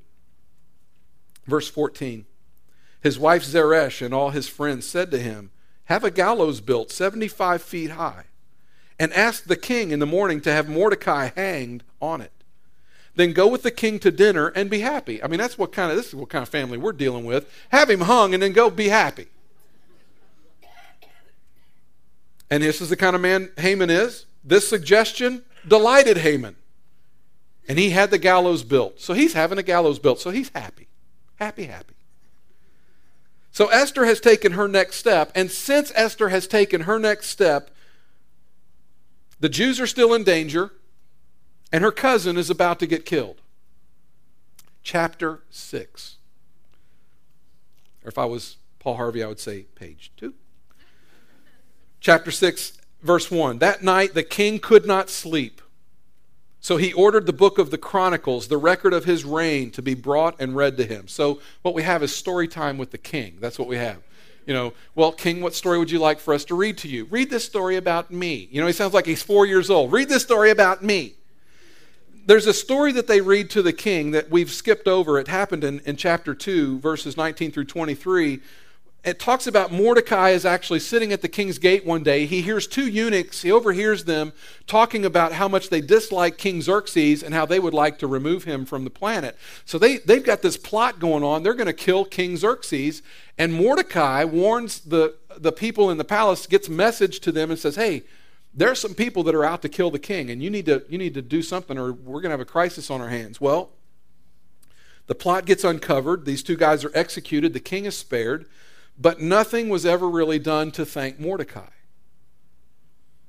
Verse 1.47 1.69
14 1.69 2.27
His 3.03 3.19
wife 3.19 3.45
Zeresh 3.45 4.03
and 4.03 4.13
all 4.13 4.31
his 4.31 4.49
friends 4.49 4.87
said 4.87 5.11
to 5.11 5.19
him, 5.19 5.51
Have 5.85 6.05
a 6.05 6.11
gallows 6.11 6.61
built 6.61 6.91
75 6.91 7.63
feet 7.63 7.91
high, 7.93 8.25
and 8.99 9.13
ask 9.13 9.45
the 9.45 9.57
king 9.57 9.91
in 9.91 9.99
the 9.99 10.07
morning 10.07 10.41
to 10.43 10.53
have 10.53 10.69
Mordecai 10.69 11.31
hanged 11.35 11.83
on 12.01 12.21
it 12.21 12.33
then 13.17 13.33
go 13.33 13.49
with 13.49 13.63
the 13.63 13.71
king 13.71 13.99
to 13.99 14.11
dinner 14.11 14.49
and 14.49 14.71
be 14.71 14.81
happy. 14.81 15.23
I 15.23 15.27
mean, 15.27 15.41
that's 15.41 15.59
what 15.59 15.73
kind 15.73 15.91
of 15.91 15.97
this 15.97 16.09
is 16.09 16.15
what 16.15 16.29
kind 16.29 16.43
of 16.43 16.49
family 16.49 16.79
we're 16.79 16.93
dealing 16.93 17.25
with. 17.25 17.51
Have 17.71 17.91
him 17.91 18.03
hung 18.03 18.35
and 18.35 18.43
then 18.43 18.53
go 18.53 18.71
be 18.71 18.89
happy. 18.89 19.27
And 22.51 22.63
this 22.63 22.81
is 22.81 22.91
the 22.91 22.97
kind 22.97 23.17
of 23.17 23.23
man 23.23 23.51
Haman 23.57 23.91
is. 23.91 24.27
This 24.45 24.69
suggestion 24.69 25.45
delighted 25.67 26.19
Haman. 26.19 26.57
And 27.67 27.79
he 27.79 27.91
had 27.91 28.11
the 28.11 28.19
gallows 28.19 28.63
built. 28.63 29.01
So 29.01 29.15
he's 29.15 29.33
having 29.33 29.59
a 29.59 29.63
gallows 29.63 29.99
built. 29.99 30.21
So 30.21 30.31
he's 30.31 30.51
happy. 30.51 30.87
Happy, 31.37 31.65
happy. 31.65 31.95
So 33.53 33.69
Esther 33.69 34.05
has 34.05 34.21
taken 34.21 34.53
her 34.53 34.69
next 34.69 34.97
step. 34.97 35.33
And 35.35 35.51
since 35.51 35.91
Esther 35.95 36.29
has 36.29 36.47
taken 36.47 36.83
her 36.83 36.99
next 36.99 37.29
step, 37.29 37.71
the 39.41 39.49
Jews 39.49 39.81
are 39.81 39.87
still 39.87 40.13
in 40.15 40.25
danger 40.25 40.73
and 41.73 41.83
her 41.83 41.93
cousin 41.93 42.37
is 42.37 42.51
about 42.51 42.79
to 42.81 42.87
get 42.87 43.05
killed. 43.05 43.41
Chapter 44.83 45.41
6. 45.51 46.17
Or 48.05 48.09
if 48.09 48.19
I 48.19 48.25
was 48.25 48.57
Paul 48.79 48.97
Harvey, 48.97 49.23
I 49.23 49.27
would 49.27 49.41
say 49.41 49.63
page 49.75 50.13
2. 50.17 50.33
Chapter 52.01 52.31
6, 52.31 52.79
verse 53.03 53.31
1. 53.31 53.59
That 53.59 53.83
night 53.83 54.15
the 54.15 54.23
king 54.23 54.59
could 54.59 54.87
not 54.87 55.11
sleep. 55.11 55.61
So 56.67 56.79
he 56.79 56.93
ordered 56.93 57.27
the 57.27 57.33
book 57.33 57.59
of 57.59 57.71
the 57.71 57.79
Chronicles, 57.79 58.49
the 58.49 58.57
record 58.57 58.93
of 58.93 59.05
his 59.05 59.25
reign, 59.25 59.71
to 59.71 59.83
be 59.83 59.95
brought 59.95 60.35
and 60.41 60.57
read 60.57 60.77
to 60.79 60.85
him. 60.85 61.07
So 61.07 61.41
what 61.63 61.75
we 61.75 61.85
have 61.85 62.03
is 62.03 62.13
story 62.13 62.49
time 62.49 62.77
with 62.77 62.91
the 62.91 62.99
king. 62.99 63.37
That's 63.39 63.57
what 63.57 63.69
we 63.69 63.77
have. 63.77 64.03
You 64.47 64.55
know, 64.55 64.73
well, 64.97 65.13
King, 65.13 65.43
what 65.43 65.55
story 65.55 65.79
would 65.79 65.93
you 65.93 66.01
like 66.01 66.19
for 66.19 66.35
us 66.35 66.45
to 66.47 66.57
read 66.57 66.77
to 66.79 66.89
you? 66.89 67.05
Read 67.05 67.31
this 67.31 67.45
story 67.45 67.77
about 67.77 68.11
me. 68.11 68.49
You 68.51 68.61
know, 68.61 68.67
he 68.67 68.73
sounds 68.73 68.95
like 68.95 69.07
he's 69.07 69.23
four 69.23 69.47
years 69.47 69.71
old. 69.71 69.93
Read 69.93 70.09
this 70.09 70.25
story 70.25 70.51
about 70.51 70.83
me. 70.83 71.15
There's 72.27 72.49
a 72.49 72.53
story 72.53 72.91
that 72.91 73.07
they 73.07 73.21
read 73.21 73.49
to 73.51 73.63
the 73.63 73.73
king 73.73 74.11
that 74.11 74.29
we've 74.29 74.51
skipped 74.51 74.89
over. 74.89 75.21
It 75.21 75.29
happened 75.29 75.63
in, 75.63 75.79
in 75.87 75.95
chapter 75.95 76.35
2, 76.35 76.81
verses 76.81 77.17
19 77.17 77.53
through 77.53 77.67
23, 77.67 78.41
it 79.07 79.21
talks 79.21 79.47
about 79.47 79.71
Mordecai 79.71 80.31
is 80.31 80.45
actually 80.45 80.81
sitting 80.81 81.13
at 81.13 81.23
the 81.23 81.29
king's 81.29 81.59
gate 81.59 81.87
one 81.87 82.03
day. 82.03 82.27
He 82.27 82.43
hears 82.43 82.67
two 82.67 82.89
eunuchs, 82.89 83.43
he 83.43 83.53
overhears 83.53 84.05
them 84.05 84.33
talking 84.67 85.05
about 85.05 85.33
how 85.33 85.47
much 85.47 85.71
they 85.71 85.81
dislike 85.81 86.39
King 86.39 86.61
Xerxes 86.61 87.23
and 87.23 87.33
how 87.33 87.47
they 87.47 87.61
would 87.61 87.73
like 87.73 88.01
to 88.01 88.09
remove 88.09 88.43
him 88.43 88.67
from 88.67 88.83
the 88.83 88.91
planet. 88.91 89.37
So 89.65 89.79
they, 89.79 89.99
they've 89.99 90.25
got 90.25 90.43
this 90.43 90.57
plot 90.57 90.99
going 90.99 91.23
on. 91.23 91.45
They're 91.45 91.55
going 91.55 91.69
to 91.69 91.73
kill 91.73 92.05
King 92.05 92.37
Xerxes. 92.37 93.01
And 93.39 93.55
Mordecai 93.55 94.25
warns 94.25 94.81
the, 94.81 95.15
the 95.37 95.53
people 95.53 95.89
in 95.89 95.99
the 95.99 96.05
palace, 96.05 96.49
gets 96.49 96.69
message 96.69 97.21
to 97.21 97.31
them 97.31 97.53
and 97.53 97.61
says, 97.61 97.77
Hey, 97.77 98.03
there 98.53 98.71
are 98.71 98.75
some 98.75 98.95
people 98.95 99.23
that 99.23 99.37
are 99.37 99.45
out 99.45 99.63
to 99.63 99.69
kill 99.69 99.93
the 99.93 99.99
king, 100.01 100.31
and 100.31 100.43
you 100.43 100.51
need 100.51 100.67
to, 100.67 100.83
you 100.89 100.99
need 100.99 101.15
to 101.15 101.23
do 101.23 101.43
something 101.43 101.79
or 101.79 101.93
we're 101.93 102.23
going 102.23 102.31
to 102.31 102.31
have 102.31 102.41
a 102.41 102.45
crisis 102.45 102.91
on 102.91 103.01
our 103.01 103.11
hands. 103.11 103.41
Well, 103.41 103.71
the 105.07 105.15
plot 105.15 105.47
gets 105.47 105.63
uncovered. 105.63 106.25
These 106.25 106.43
two 106.43 106.57
guys 106.57 106.85
are 106.85 106.91
executed. 106.93 107.53
The 107.53 107.61
king 107.61 107.85
is 107.85 107.97
spared. 107.97 108.47
But 108.99 109.21
nothing 109.21 109.69
was 109.69 109.85
ever 109.85 110.09
really 110.09 110.39
done 110.39 110.71
to 110.73 110.87
thank 110.87 111.21
Mordecai. 111.21 111.69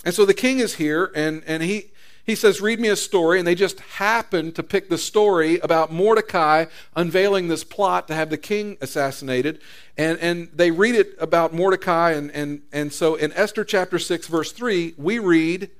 And 0.06 0.14
so 0.14 0.26
the 0.26 0.34
king 0.34 0.60
is 0.60 0.76
here, 0.76 1.12
and, 1.16 1.44
and 1.46 1.62
he, 1.64 1.92
he 2.24 2.36
says, 2.36 2.62
Read 2.62 2.80
me 2.80 2.90
a 2.90 2.96
story. 2.96 3.40
And 3.40 3.48
they 3.48 3.56
just 3.56 3.80
happen 3.80 4.52
to 4.54 4.64
pick 4.64 4.90
the 4.90 4.98
story 4.98 5.60
about 5.60 5.92
Mordecai 5.92 6.66
unveiling 6.96 7.48
this 7.48 7.64
plot 7.64 8.08
to 8.10 8.14
have 8.14 8.30
the 8.30 8.38
king 8.38 8.78
assassinated. 8.82 9.60
And, 9.98 10.20
and 10.20 10.50
they 10.54 10.72
read 10.72 10.96
it 10.96 11.16
about 11.20 11.54
Mordecai. 11.54 12.12
And, 12.12 12.30
and, 12.32 12.62
and 12.72 12.94
so 12.94 13.16
in 13.16 13.34
Esther 13.34 13.64
chapter 13.64 13.98
6, 13.98 14.28
verse 14.28 14.52
3, 14.52 14.96
we 14.98 15.20
read 15.20 15.72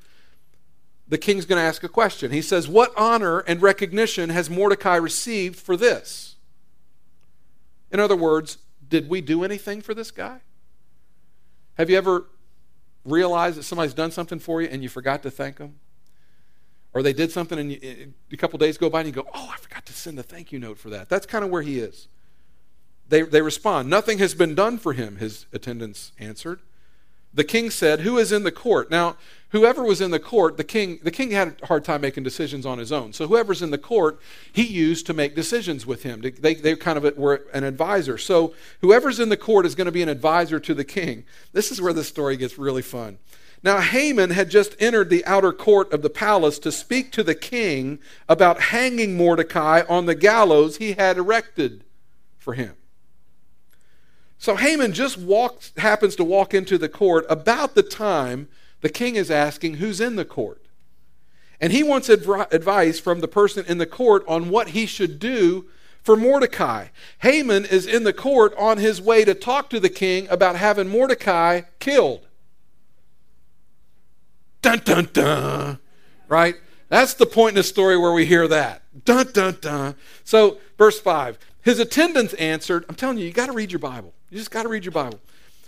the 1.10 1.18
king's 1.18 1.46
going 1.46 1.60
to 1.60 1.66
ask 1.66 1.84
a 1.84 1.90
question. 1.90 2.32
He 2.32 2.42
says, 2.42 2.68
What 2.68 2.92
honor 2.98 3.40
and 3.40 3.62
recognition 3.62 4.30
has 4.30 4.50
Mordecai 4.50 4.96
received 4.96 5.58
for 5.60 5.78
this? 5.78 6.36
In 7.92 8.00
other 8.00 8.16
words, 8.16 8.58
did 8.90 9.10
we 9.10 9.22
do 9.22 9.44
anything 9.44 9.82
for 9.82 9.94
this 9.94 10.12
guy? 10.12 10.40
Have 11.76 11.90
you 11.90 11.98
ever 11.98 12.26
realized 13.06 13.58
that 13.58 13.64
somebody's 13.64 13.94
done 13.94 14.12
something 14.12 14.40
for 14.40 14.62
you 14.62 14.68
and 14.68 14.84
you 14.84 14.90
forgot 14.90 15.24
to 15.24 15.32
thank 15.32 15.58
them? 15.58 15.76
Or 16.94 17.04
they 17.04 17.14
did 17.14 17.32
something 17.32 17.60
and 17.60 17.72
you, 17.72 18.14
a 18.32 18.38
couple 18.38 18.58
days 18.58 18.78
go 18.78 18.90
by 18.90 19.02
and 19.02 19.08
you 19.08 19.14
go, 19.14 19.28
oh, 19.34 19.52
I 19.54 19.58
forgot 19.58 19.86
to 19.86 19.94
send 19.94 20.18
a 20.20 20.24
thank 20.24 20.52
you 20.52 20.60
note 20.60 20.78
for 20.78 20.90
that. 20.90 21.10
That's 21.10 21.26
kind 21.26 21.46
of 21.46 21.52
where 21.52 21.62
he 21.62 21.80
is. 21.80 22.08
They, 23.10 23.22
they 23.22 23.42
respond, 23.42 23.90
Nothing 23.90 24.18
has 24.18 24.34
been 24.34 24.56
done 24.56 24.78
for 24.78 24.94
him, 24.94 25.18
his 25.18 25.46
attendants 25.54 26.12
answered. 26.20 26.60
The 27.34 27.44
king 27.44 27.70
said, 27.70 28.02
Who 28.02 28.18
is 28.18 28.32
in 28.32 28.44
the 28.44 28.52
court? 28.52 28.90
Now, 28.90 29.16
whoever 29.50 29.84
was 29.84 30.02
in 30.02 30.12
the 30.12 30.20
court, 30.20 30.58
the 30.58 30.64
king, 30.64 31.00
the 31.04 31.12
king 31.12 31.32
had 31.32 31.56
a 31.62 31.68
hard 31.68 31.84
time 31.84 32.02
making 32.02 32.24
decisions 32.24 32.66
on 32.66 32.80
his 32.80 32.92
own. 32.92 33.14
So 33.14 33.28
whoever's 33.28 33.62
in 33.62 33.72
the 33.72 33.78
court, 33.78 34.20
he 34.52 34.64
used 34.64 35.06
to 35.08 35.14
make 35.14 35.36
decisions 35.36 35.86
with 35.86 36.04
him. 36.04 36.22
They, 36.22 36.56
they 36.56 36.76
kind 36.76 36.98
of 36.98 37.18
were 37.18 37.46
an 37.54 37.64
advisor. 37.64 38.18
So 38.18 38.54
whoever's 38.82 39.20
in 39.20 39.30
the 39.30 39.38
court 39.38 39.66
is 39.66 39.76
going 39.76 39.86
to 39.86 39.92
be 39.92 40.02
an 40.02 40.10
advisor 40.10 40.60
to 40.60 40.74
the 40.74 40.84
king. 40.84 41.26
This 41.54 41.72
is 41.72 41.82
where 41.82 41.94
the 41.94 42.04
story 42.04 42.38
gets 42.38 42.58
really 42.58 42.82
fun. 42.82 43.20
Now, 43.64 43.80
Haman 43.82 44.30
had 44.30 44.50
just 44.50 44.76
entered 44.80 45.10
the 45.10 45.26
outer 45.26 45.52
court 45.52 45.92
of 45.92 46.04
the 46.04 46.12
palace 46.12 46.60
to 46.60 46.72
speak 46.72 47.12
to 47.14 47.24
the 47.24 47.34
king 47.34 48.00
about 48.30 48.62
hanging 48.62 49.18
Mordecai 49.18 49.82
on 49.90 50.06
the 50.06 50.16
gallows 50.16 50.78
he 50.78 50.94
had 50.94 51.18
erected 51.18 51.84
for 52.38 52.54
him. 52.54 52.76
So 54.38 54.56
Haman 54.56 54.94
just 54.94 55.18
walks, 55.18 55.74
happens 55.78 56.16
to 56.18 56.24
walk 56.24 56.54
into 56.54 56.78
the 56.78 56.90
court 56.90 57.26
about 57.30 57.76
the 57.76 57.84
time 57.84 58.48
the 58.82 58.90
king 58.90 59.16
is 59.16 59.32
asking 59.32 59.76
who's 59.76 60.00
in 60.00 60.16
the 60.16 60.26
court. 60.26 60.62
And 61.60 61.74
he 61.74 61.82
wants 61.82 62.08
advice 62.10 63.00
from 63.00 63.20
the 63.22 63.28
person 63.28 63.66
in 63.68 63.80
the 63.80 63.88
court 63.88 64.24
on 64.28 64.50
what 64.50 64.70
he 64.70 64.86
should 64.86 65.18
do 65.18 65.66
for 66.04 66.16
Mordecai. 66.16 66.88
Haman 67.20 67.66
is 67.66 67.88
in 67.88 68.04
the 68.04 68.14
court 68.14 68.54
on 68.58 68.78
his 68.78 69.02
way 69.02 69.26
to 69.26 69.34
talk 69.34 69.70
to 69.72 69.80
the 69.80 69.90
king 69.90 70.28
about 70.30 70.56
having 70.56 70.88
Mordecai 70.88 71.62
killed. 71.80 72.28
Dun 74.62 74.82
dun 74.86 75.10
dun. 75.12 75.80
Right? 76.28 76.56
That's 76.90 77.16
the 77.16 77.26
point 77.26 77.50
in 77.50 77.56
the 77.56 77.64
story 77.64 77.98
where 77.98 78.14
we 78.14 78.26
hear 78.26 78.48
that. 78.48 78.84
Dun 79.04 79.32
dun 79.32 79.58
dun. 79.60 79.96
So, 80.24 80.60
verse 80.78 81.00
5. 81.00 81.40
His 81.64 81.80
attendants 81.80 82.34
answered, 82.36 82.86
I'm 82.88 82.96
telling 82.96 83.18
you, 83.18 83.26
you 83.26 83.34
got 83.34 83.48
to 83.48 83.52
read 83.52 83.72
your 83.72 83.80
Bible. 83.80 84.14
You 84.30 84.38
just 84.38 84.52
got 84.52 84.64
to 84.64 84.70
read 84.70 84.86
your 84.86 84.92
Bible. 84.92 85.20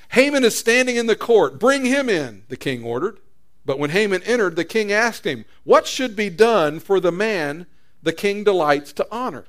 Haman 0.09 0.43
is 0.43 0.57
standing 0.57 0.95
in 0.95 1.05
the 1.05 1.15
court. 1.15 1.59
Bring 1.59 1.85
him 1.85 2.09
in, 2.09 2.43
the 2.49 2.57
king 2.57 2.83
ordered. 2.83 3.19
But 3.65 3.79
when 3.79 3.91
Haman 3.91 4.23
entered, 4.23 4.55
the 4.55 4.65
king 4.65 4.91
asked 4.91 5.25
him, 5.25 5.45
What 5.63 5.85
should 5.85 6.15
be 6.15 6.29
done 6.29 6.79
for 6.79 6.99
the 6.99 7.11
man 7.11 7.67
the 8.01 8.13
king 8.13 8.43
delights 8.43 8.91
to 8.93 9.07
honor? 9.11 9.45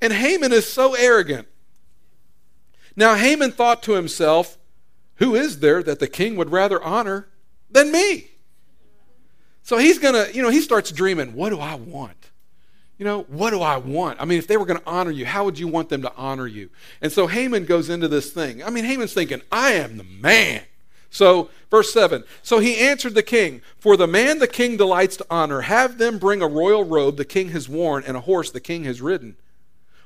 And 0.00 0.12
Haman 0.12 0.52
is 0.52 0.66
so 0.66 0.94
arrogant. 0.94 1.48
Now, 2.94 3.14
Haman 3.16 3.52
thought 3.52 3.82
to 3.84 3.92
himself, 3.92 4.58
Who 5.16 5.34
is 5.34 5.60
there 5.60 5.82
that 5.82 5.98
the 5.98 6.06
king 6.06 6.36
would 6.36 6.50
rather 6.50 6.82
honor 6.82 7.28
than 7.70 7.90
me? 7.90 8.30
So 9.62 9.76
he's 9.76 9.98
going 9.98 10.14
to, 10.14 10.34
you 10.34 10.42
know, 10.42 10.50
he 10.50 10.60
starts 10.60 10.92
dreaming, 10.92 11.34
What 11.34 11.50
do 11.50 11.58
I 11.58 11.74
want? 11.74 12.27
You 12.98 13.04
know, 13.04 13.22
what 13.28 13.50
do 13.50 13.62
I 13.62 13.76
want? 13.76 14.20
I 14.20 14.24
mean, 14.24 14.38
if 14.38 14.48
they 14.48 14.56
were 14.56 14.66
going 14.66 14.80
to 14.80 14.86
honor 14.86 15.12
you, 15.12 15.24
how 15.24 15.44
would 15.44 15.58
you 15.58 15.68
want 15.68 15.88
them 15.88 16.02
to 16.02 16.12
honor 16.16 16.48
you? 16.48 16.68
And 17.00 17.12
so 17.12 17.28
Haman 17.28 17.64
goes 17.64 17.88
into 17.88 18.08
this 18.08 18.32
thing. 18.32 18.62
I 18.62 18.70
mean, 18.70 18.84
Haman's 18.84 19.14
thinking, 19.14 19.40
I 19.52 19.72
am 19.72 19.96
the 19.96 20.04
man. 20.04 20.62
So, 21.08 21.48
verse 21.70 21.92
7 21.92 22.24
So 22.42 22.58
he 22.58 22.76
answered 22.76 23.14
the 23.14 23.22
king, 23.22 23.62
For 23.78 23.96
the 23.96 24.08
man 24.08 24.40
the 24.40 24.48
king 24.48 24.76
delights 24.76 25.16
to 25.18 25.26
honor, 25.30 25.62
have 25.62 25.98
them 25.98 26.18
bring 26.18 26.42
a 26.42 26.48
royal 26.48 26.84
robe 26.84 27.16
the 27.16 27.24
king 27.24 27.50
has 27.50 27.68
worn 27.68 28.02
and 28.04 28.16
a 28.16 28.22
horse 28.22 28.50
the 28.50 28.60
king 28.60 28.84
has 28.84 29.00
ridden, 29.00 29.36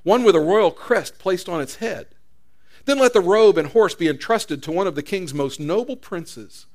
one 0.03 0.22
with 0.22 0.36
a 0.36 0.40
royal 0.40 0.70
crest 0.70 1.18
placed 1.18 1.49
on 1.49 1.62
its 1.62 1.76
head. 1.76 2.09
Then 2.84 2.99
let 2.99 3.14
the 3.14 3.20
robe 3.20 3.59
and 3.59 3.68
horse 3.68 3.95
be 3.95 4.09
entrusted 4.09 4.62
to 4.62 4.72
one 4.72 4.86
of 4.86 4.97
the 4.97 5.03
king's 5.03 5.32
most 5.32 5.59
noble 5.59 5.97
princes. 5.97 6.66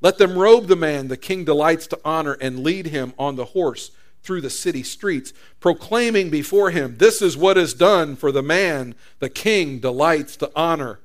Let 0.00 0.16
them 0.16 0.38
robe 0.38 0.68
the 0.68 0.76
man 0.76 1.08
the 1.08 1.16
king 1.16 1.44
delights 1.44 1.86
to 1.88 2.00
honor 2.04 2.38
and 2.40 2.64
lead 2.64 2.86
him 2.86 3.12
on 3.18 3.36
the 3.36 3.46
horse 3.46 3.90
through 4.22 4.40
the 4.40 4.50
city 4.50 4.82
streets, 4.82 5.32
proclaiming 5.60 6.30
before 6.30 6.70
him, 6.70 6.96
This 6.98 7.22
is 7.22 7.36
what 7.36 7.56
is 7.56 7.74
done 7.74 8.16
for 8.16 8.32
the 8.32 8.42
man 8.42 8.94
the 9.18 9.30
king 9.30 9.78
delights 9.78 10.36
to 10.36 10.50
honor. 10.54 11.00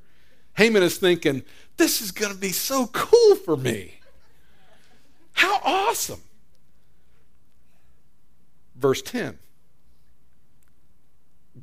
Haman 0.56 0.84
is 0.84 0.98
thinking, 0.98 1.44
This 1.78 2.02
is 2.02 2.12
going 2.12 2.34
to 2.34 2.38
be 2.38 2.52
so 2.52 2.88
cool 2.88 3.36
for 3.36 3.58
me. 3.58 4.00
How 5.34 5.60
awesome. 5.64 6.22
Verse 8.76 9.02
10 9.02 9.38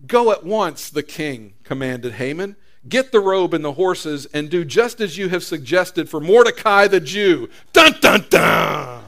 Go 0.07 0.33
at 0.33 0.45
once, 0.45 0.91
the 0.91 1.03
king 1.03 1.55
commanded 1.65 2.15
Haman. 2.15 2.57
Get 2.89 3.13
the 3.13 3.21
robe 3.21 3.55
and 3.55 3.65
the 3.65 3.75
horses 3.75 4.27
and 4.27 4.51
do 4.51 4.65
just 4.65 5.01
as 5.01 5.17
you 5.17 5.29
have 5.29 5.45
suggested 5.45 6.09
for 6.09 6.19
Mordecai 6.19 6.89
the 6.89 6.99
Jew. 6.99 7.49
Dun, 7.73 7.95
dun, 8.01 8.25
dun 8.29 9.02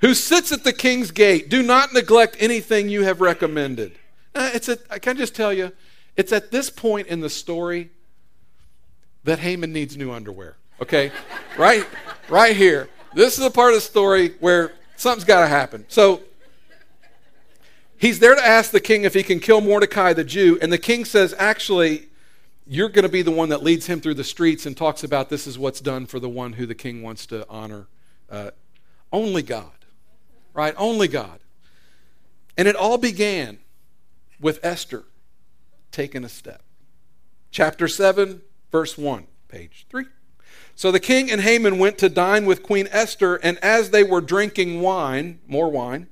who 0.00 0.14
sits 0.14 0.52
at 0.52 0.64
the 0.64 0.72
king's 0.72 1.10
gate. 1.10 1.48
Do 1.48 1.62
not 1.62 1.92
neglect 1.92 2.36
anything 2.38 2.88
you 2.88 3.04
have 3.04 3.20
recommended. 3.20 3.92
Uh, 4.34 4.50
it's 4.52 4.68
a, 4.68 4.78
I 4.90 4.98
can 4.98 5.16
just 5.16 5.34
tell 5.34 5.52
you, 5.52 5.72
it's 6.16 6.32
at 6.32 6.50
this 6.50 6.70
point 6.70 7.06
in 7.08 7.20
the 7.20 7.30
story 7.30 7.90
that 9.24 9.38
Haman 9.38 9.72
needs 9.72 9.96
new 9.96 10.12
underwear. 10.12 10.56
Okay? 10.80 11.10
right? 11.58 11.86
Right 12.28 12.54
here. 12.54 12.88
This 13.14 13.38
is 13.38 13.44
a 13.44 13.50
part 13.50 13.70
of 13.70 13.76
the 13.76 13.80
story 13.80 14.34
where 14.40 14.72
something's 14.96 15.24
got 15.24 15.40
to 15.40 15.46
happen. 15.46 15.86
So 15.88 16.20
he's 17.96 18.18
there 18.18 18.34
to 18.34 18.46
ask 18.46 18.70
the 18.70 18.80
king 18.80 19.04
if 19.04 19.14
he 19.14 19.22
can 19.22 19.40
kill 19.40 19.62
Mordecai 19.62 20.12
the 20.12 20.24
Jew, 20.24 20.58
and 20.60 20.70
the 20.70 20.78
king 20.78 21.06
says, 21.06 21.34
actually, 21.38 22.08
you're 22.66 22.90
going 22.90 23.04
to 23.04 23.08
be 23.08 23.22
the 23.22 23.30
one 23.30 23.48
that 23.48 23.62
leads 23.62 23.86
him 23.86 24.00
through 24.00 24.14
the 24.14 24.24
streets 24.24 24.66
and 24.66 24.76
talks 24.76 25.02
about 25.02 25.30
this 25.30 25.46
is 25.46 25.58
what's 25.58 25.80
done 25.80 26.04
for 26.04 26.20
the 26.20 26.28
one 26.28 26.54
who 26.54 26.66
the 26.66 26.74
king 26.74 27.00
wants 27.02 27.24
to 27.26 27.46
honor. 27.48 27.86
Uh, 28.28 28.50
only 29.12 29.42
God 29.42 29.70
right? 30.56 30.74
Only 30.76 31.06
God. 31.06 31.38
And 32.56 32.66
it 32.66 32.74
all 32.74 32.98
began 32.98 33.58
with 34.40 34.58
Esther 34.64 35.04
taking 35.92 36.24
a 36.24 36.28
step. 36.28 36.62
Chapter 37.50 37.86
7, 37.86 38.40
verse 38.72 38.98
1, 38.98 39.26
page 39.48 39.86
3. 39.90 40.06
So 40.74 40.90
the 40.90 41.00
king 41.00 41.30
and 41.30 41.42
Haman 41.42 41.78
went 41.78 41.98
to 41.98 42.08
dine 42.08 42.46
with 42.46 42.62
Queen 42.62 42.88
Esther, 42.90 43.36
and 43.36 43.58
as 43.58 43.90
they 43.90 44.02
were 44.02 44.20
drinking 44.20 44.80
wine, 44.80 45.40
more 45.46 45.70
wine, 45.70 46.08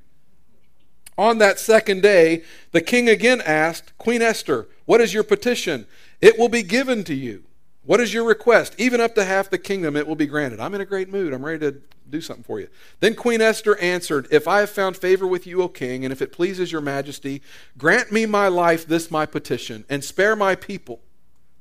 on 1.16 1.38
that 1.38 1.58
second 1.58 2.02
day, 2.02 2.42
the 2.72 2.80
king 2.80 3.08
again 3.08 3.40
asked, 3.40 3.96
Queen 3.98 4.20
Esther, 4.20 4.68
what 4.84 5.00
is 5.00 5.14
your 5.14 5.22
petition? 5.22 5.86
It 6.20 6.38
will 6.38 6.48
be 6.48 6.62
given 6.62 7.04
to 7.04 7.14
you. 7.14 7.44
What 7.84 8.00
is 8.00 8.12
your 8.12 8.24
request? 8.24 8.74
Even 8.78 9.00
up 9.00 9.14
to 9.14 9.24
half 9.24 9.50
the 9.50 9.58
kingdom, 9.58 9.96
it 9.96 10.06
will 10.06 10.16
be 10.16 10.26
granted. 10.26 10.60
I'm 10.60 10.74
in 10.74 10.80
a 10.80 10.86
great 10.86 11.10
mood. 11.10 11.32
I'm 11.32 11.44
ready 11.44 11.58
to 11.60 11.80
do 12.10 12.20
something 12.20 12.44
for 12.44 12.60
you. 12.60 12.68
Then 13.00 13.14
Queen 13.14 13.40
Esther 13.40 13.76
answered, 13.78 14.28
If 14.30 14.46
I 14.46 14.60
have 14.60 14.70
found 14.70 14.96
favor 14.96 15.26
with 15.26 15.46
you, 15.46 15.62
O 15.62 15.68
king, 15.68 16.04
and 16.04 16.12
if 16.12 16.22
it 16.22 16.32
pleases 16.32 16.70
your 16.70 16.80
majesty, 16.80 17.42
grant 17.78 18.12
me 18.12 18.26
my 18.26 18.48
life, 18.48 18.86
this 18.86 19.10
my 19.10 19.26
petition, 19.26 19.84
and 19.88 20.04
spare 20.04 20.36
my 20.36 20.54
people. 20.54 21.00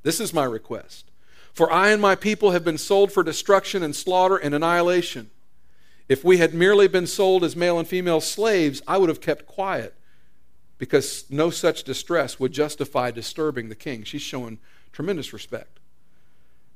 This 0.02 0.20
is 0.20 0.34
my 0.34 0.44
request. 0.44 1.10
For 1.52 1.72
I 1.72 1.90
and 1.90 2.02
my 2.02 2.14
people 2.14 2.50
have 2.50 2.64
been 2.64 2.78
sold 2.78 3.12
for 3.12 3.22
destruction 3.22 3.82
and 3.82 3.94
slaughter 3.94 4.36
and 4.36 4.54
annihilation. 4.54 5.30
If 6.08 6.24
we 6.24 6.38
had 6.38 6.52
merely 6.52 6.88
been 6.88 7.06
sold 7.06 7.44
as 7.44 7.56
male 7.56 7.78
and 7.78 7.88
female 7.88 8.20
slaves, 8.20 8.82
I 8.86 8.98
would 8.98 9.08
have 9.08 9.20
kept 9.20 9.46
quiet 9.46 9.94
because 10.76 11.24
no 11.30 11.50
such 11.50 11.84
distress 11.84 12.38
would 12.38 12.52
justify 12.52 13.10
disturbing 13.10 13.68
the 13.68 13.74
king. 13.74 14.04
She's 14.04 14.20
showing 14.20 14.58
tremendous 14.92 15.32
respect. 15.32 15.78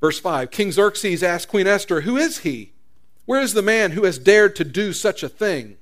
Verse 0.01 0.21
5 0.21 0.51
King 0.51 0.73
Xerxes 0.73 1.23
asked 1.23 1.49
Queen 1.49 1.67
Esther, 1.67 2.03
Who 2.03 2.17
is 2.17 2.39
he? 2.39 2.73
Where 3.29 3.43
is 3.43 3.53
the 3.53 3.61
man 3.61 3.91
who 3.91 4.05
has 4.05 4.19
dared 4.19 4.57
to 4.57 4.65
do 4.65 4.95
such 4.95 5.23
a 5.23 5.29
thing? 5.29 5.77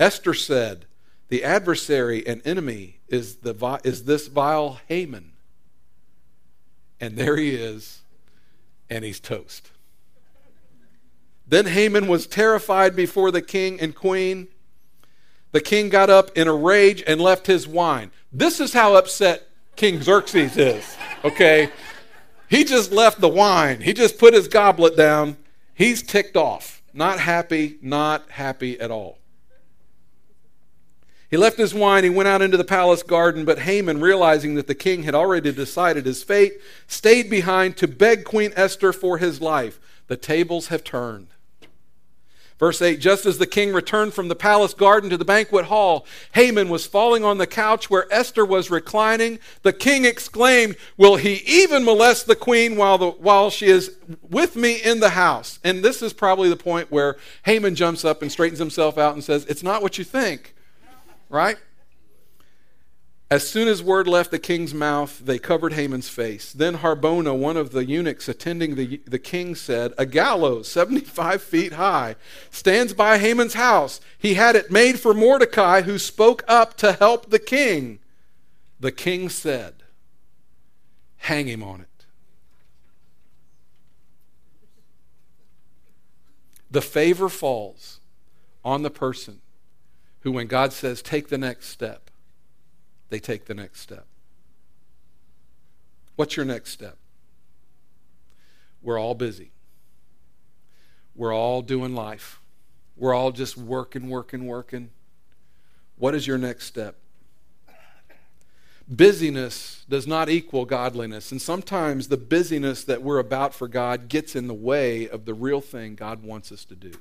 Esther 0.00 0.34
said, 0.34 0.86
The 1.28 1.44
adversary 1.44 2.26
and 2.26 2.42
enemy 2.44 2.98
is, 3.06 3.36
the, 3.36 3.80
is 3.84 4.02
this 4.02 4.26
vile 4.26 4.80
Haman. 4.88 5.30
And 7.00 7.16
there 7.16 7.36
he 7.36 7.54
is, 7.54 8.02
and 8.90 9.04
he's 9.04 9.20
toast. 9.20 9.70
Then 11.46 11.66
Haman 11.66 12.08
was 12.08 12.26
terrified 12.26 12.96
before 12.96 13.30
the 13.30 13.42
king 13.42 13.80
and 13.80 13.94
queen. 13.94 14.48
The 15.52 15.60
king 15.60 15.88
got 15.88 16.10
up 16.10 16.36
in 16.36 16.48
a 16.48 16.52
rage 16.52 17.04
and 17.06 17.20
left 17.20 17.46
his 17.46 17.68
wine. 17.68 18.10
This 18.32 18.58
is 18.58 18.72
how 18.72 18.96
upset 18.96 19.46
King 19.76 20.02
Xerxes 20.02 20.56
is, 20.56 20.96
okay? 21.24 21.70
He 22.48 22.64
just 22.64 22.90
left 22.90 23.20
the 23.20 23.28
wine. 23.28 23.82
He 23.82 23.92
just 23.92 24.18
put 24.18 24.34
his 24.34 24.48
goblet 24.48 24.96
down. 24.96 25.36
He's 25.80 26.02
ticked 26.02 26.36
off. 26.36 26.82
Not 26.92 27.20
happy, 27.20 27.78
not 27.80 28.32
happy 28.32 28.78
at 28.78 28.90
all. 28.90 29.16
He 31.30 31.38
left 31.38 31.56
his 31.56 31.72
wine, 31.72 32.04
he 32.04 32.10
went 32.10 32.28
out 32.28 32.42
into 32.42 32.58
the 32.58 32.64
palace 32.64 33.02
garden, 33.02 33.46
but 33.46 33.60
Haman, 33.60 33.98
realizing 33.98 34.56
that 34.56 34.66
the 34.66 34.74
king 34.74 35.04
had 35.04 35.14
already 35.14 35.50
decided 35.50 36.04
his 36.04 36.22
fate, 36.22 36.52
stayed 36.86 37.30
behind 37.30 37.78
to 37.78 37.88
beg 37.88 38.24
Queen 38.24 38.52
Esther 38.56 38.92
for 38.92 39.16
his 39.16 39.40
life. 39.40 39.80
The 40.08 40.18
tables 40.18 40.66
have 40.66 40.84
turned. 40.84 41.28
Verse 42.60 42.80
8 42.82 43.00
Just 43.00 43.26
as 43.26 43.38
the 43.38 43.46
king 43.46 43.72
returned 43.72 44.12
from 44.14 44.28
the 44.28 44.36
palace 44.36 44.74
garden 44.74 45.10
to 45.10 45.16
the 45.16 45.24
banquet 45.24 45.64
hall, 45.64 46.06
Haman 46.34 46.68
was 46.68 46.86
falling 46.86 47.24
on 47.24 47.38
the 47.38 47.46
couch 47.46 47.90
where 47.90 48.06
Esther 48.12 48.44
was 48.44 48.70
reclining. 48.70 49.40
The 49.62 49.72
king 49.72 50.04
exclaimed, 50.04 50.76
Will 50.96 51.16
he 51.16 51.42
even 51.46 51.84
molest 51.84 52.26
the 52.26 52.36
queen 52.36 52.76
while, 52.76 52.98
the, 52.98 53.10
while 53.10 53.50
she 53.50 53.66
is 53.66 53.96
with 54.28 54.54
me 54.54 54.80
in 54.80 55.00
the 55.00 55.10
house? 55.10 55.58
And 55.64 55.82
this 55.82 56.02
is 56.02 56.12
probably 56.12 56.50
the 56.50 56.56
point 56.56 56.92
where 56.92 57.16
Haman 57.44 57.74
jumps 57.74 58.04
up 58.04 58.20
and 58.20 58.30
straightens 58.30 58.60
himself 58.60 58.98
out 58.98 59.14
and 59.14 59.24
says, 59.24 59.46
It's 59.46 59.62
not 59.62 59.82
what 59.82 59.96
you 59.96 60.04
think, 60.04 60.54
right? 61.30 61.56
As 63.30 63.48
soon 63.48 63.68
as 63.68 63.80
word 63.80 64.08
left 64.08 64.32
the 64.32 64.40
king's 64.40 64.74
mouth, 64.74 65.20
they 65.24 65.38
covered 65.38 65.74
Haman's 65.74 66.08
face. 66.08 66.52
Then 66.52 66.78
Harbona, 66.78 67.36
one 67.36 67.56
of 67.56 67.70
the 67.70 67.84
eunuchs 67.84 68.28
attending 68.28 68.74
the, 68.74 69.00
the 69.06 69.20
king, 69.20 69.54
said, 69.54 69.94
A 69.96 70.04
gallows, 70.04 70.66
75 70.66 71.40
feet 71.40 71.74
high, 71.74 72.16
stands 72.50 72.92
by 72.92 73.18
Haman's 73.18 73.54
house. 73.54 74.00
He 74.18 74.34
had 74.34 74.56
it 74.56 74.72
made 74.72 74.98
for 74.98 75.14
Mordecai, 75.14 75.82
who 75.82 75.96
spoke 75.96 76.42
up 76.48 76.76
to 76.78 76.94
help 76.94 77.30
the 77.30 77.38
king. 77.38 78.00
The 78.80 78.90
king 78.90 79.28
said, 79.28 79.84
Hang 81.18 81.46
him 81.46 81.62
on 81.62 81.82
it. 81.82 81.86
The 86.68 86.82
favor 86.82 87.28
falls 87.28 88.00
on 88.64 88.82
the 88.82 88.90
person 88.90 89.40
who, 90.20 90.32
when 90.32 90.48
God 90.48 90.72
says, 90.72 91.00
Take 91.00 91.28
the 91.28 91.38
next 91.38 91.68
step, 91.68 92.09
they 93.10 93.18
take 93.18 93.44
the 93.44 93.54
next 93.54 93.80
step. 93.80 94.06
What's 96.16 96.36
your 96.36 96.46
next 96.46 96.70
step? 96.70 96.96
We're 98.82 98.98
all 98.98 99.14
busy. 99.14 99.50
We're 101.14 101.34
all 101.34 101.60
doing 101.60 101.94
life. 101.94 102.40
We're 102.96 103.14
all 103.14 103.32
just 103.32 103.56
working, 103.56 104.08
working, 104.08 104.46
working. 104.46 104.90
What 105.96 106.14
is 106.14 106.26
your 106.26 106.38
next 106.38 106.64
step? 106.66 106.96
Busyness 108.88 109.84
does 109.88 110.06
not 110.06 110.28
equal 110.28 110.64
godliness. 110.64 111.30
And 111.30 111.40
sometimes 111.40 112.08
the 112.08 112.16
busyness 112.16 112.84
that 112.84 113.02
we're 113.02 113.18
about 113.18 113.54
for 113.54 113.68
God 113.68 114.08
gets 114.08 114.34
in 114.34 114.48
the 114.48 114.54
way 114.54 115.08
of 115.08 115.24
the 115.26 115.34
real 115.34 115.60
thing 115.60 115.94
God 115.94 116.22
wants 116.22 116.50
us 116.50 116.64
to 116.66 116.74
do. 116.74 116.92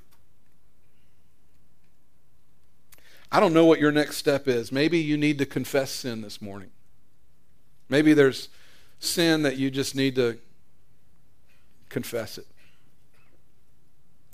I 3.32 3.40
don't 3.40 3.54
know 3.54 3.66
what 3.66 3.80
your 3.80 3.92
next 3.92 4.18
step 4.18 4.48
is. 4.48 4.72
Maybe 4.72 4.98
you 5.00 5.16
need 5.18 5.38
to 5.38 5.46
confess 5.46 5.92
sin 5.92 6.22
this 6.22 6.42
morning. 6.42 6.72
Maybe 7.88 8.14
there's 8.14 8.50
sin 9.00 9.44
that 9.44 9.58
you 9.58 9.70
just 9.70 9.96
need 9.96 10.16
to 10.16 10.38
confess 11.90 12.38
it. 12.38 12.48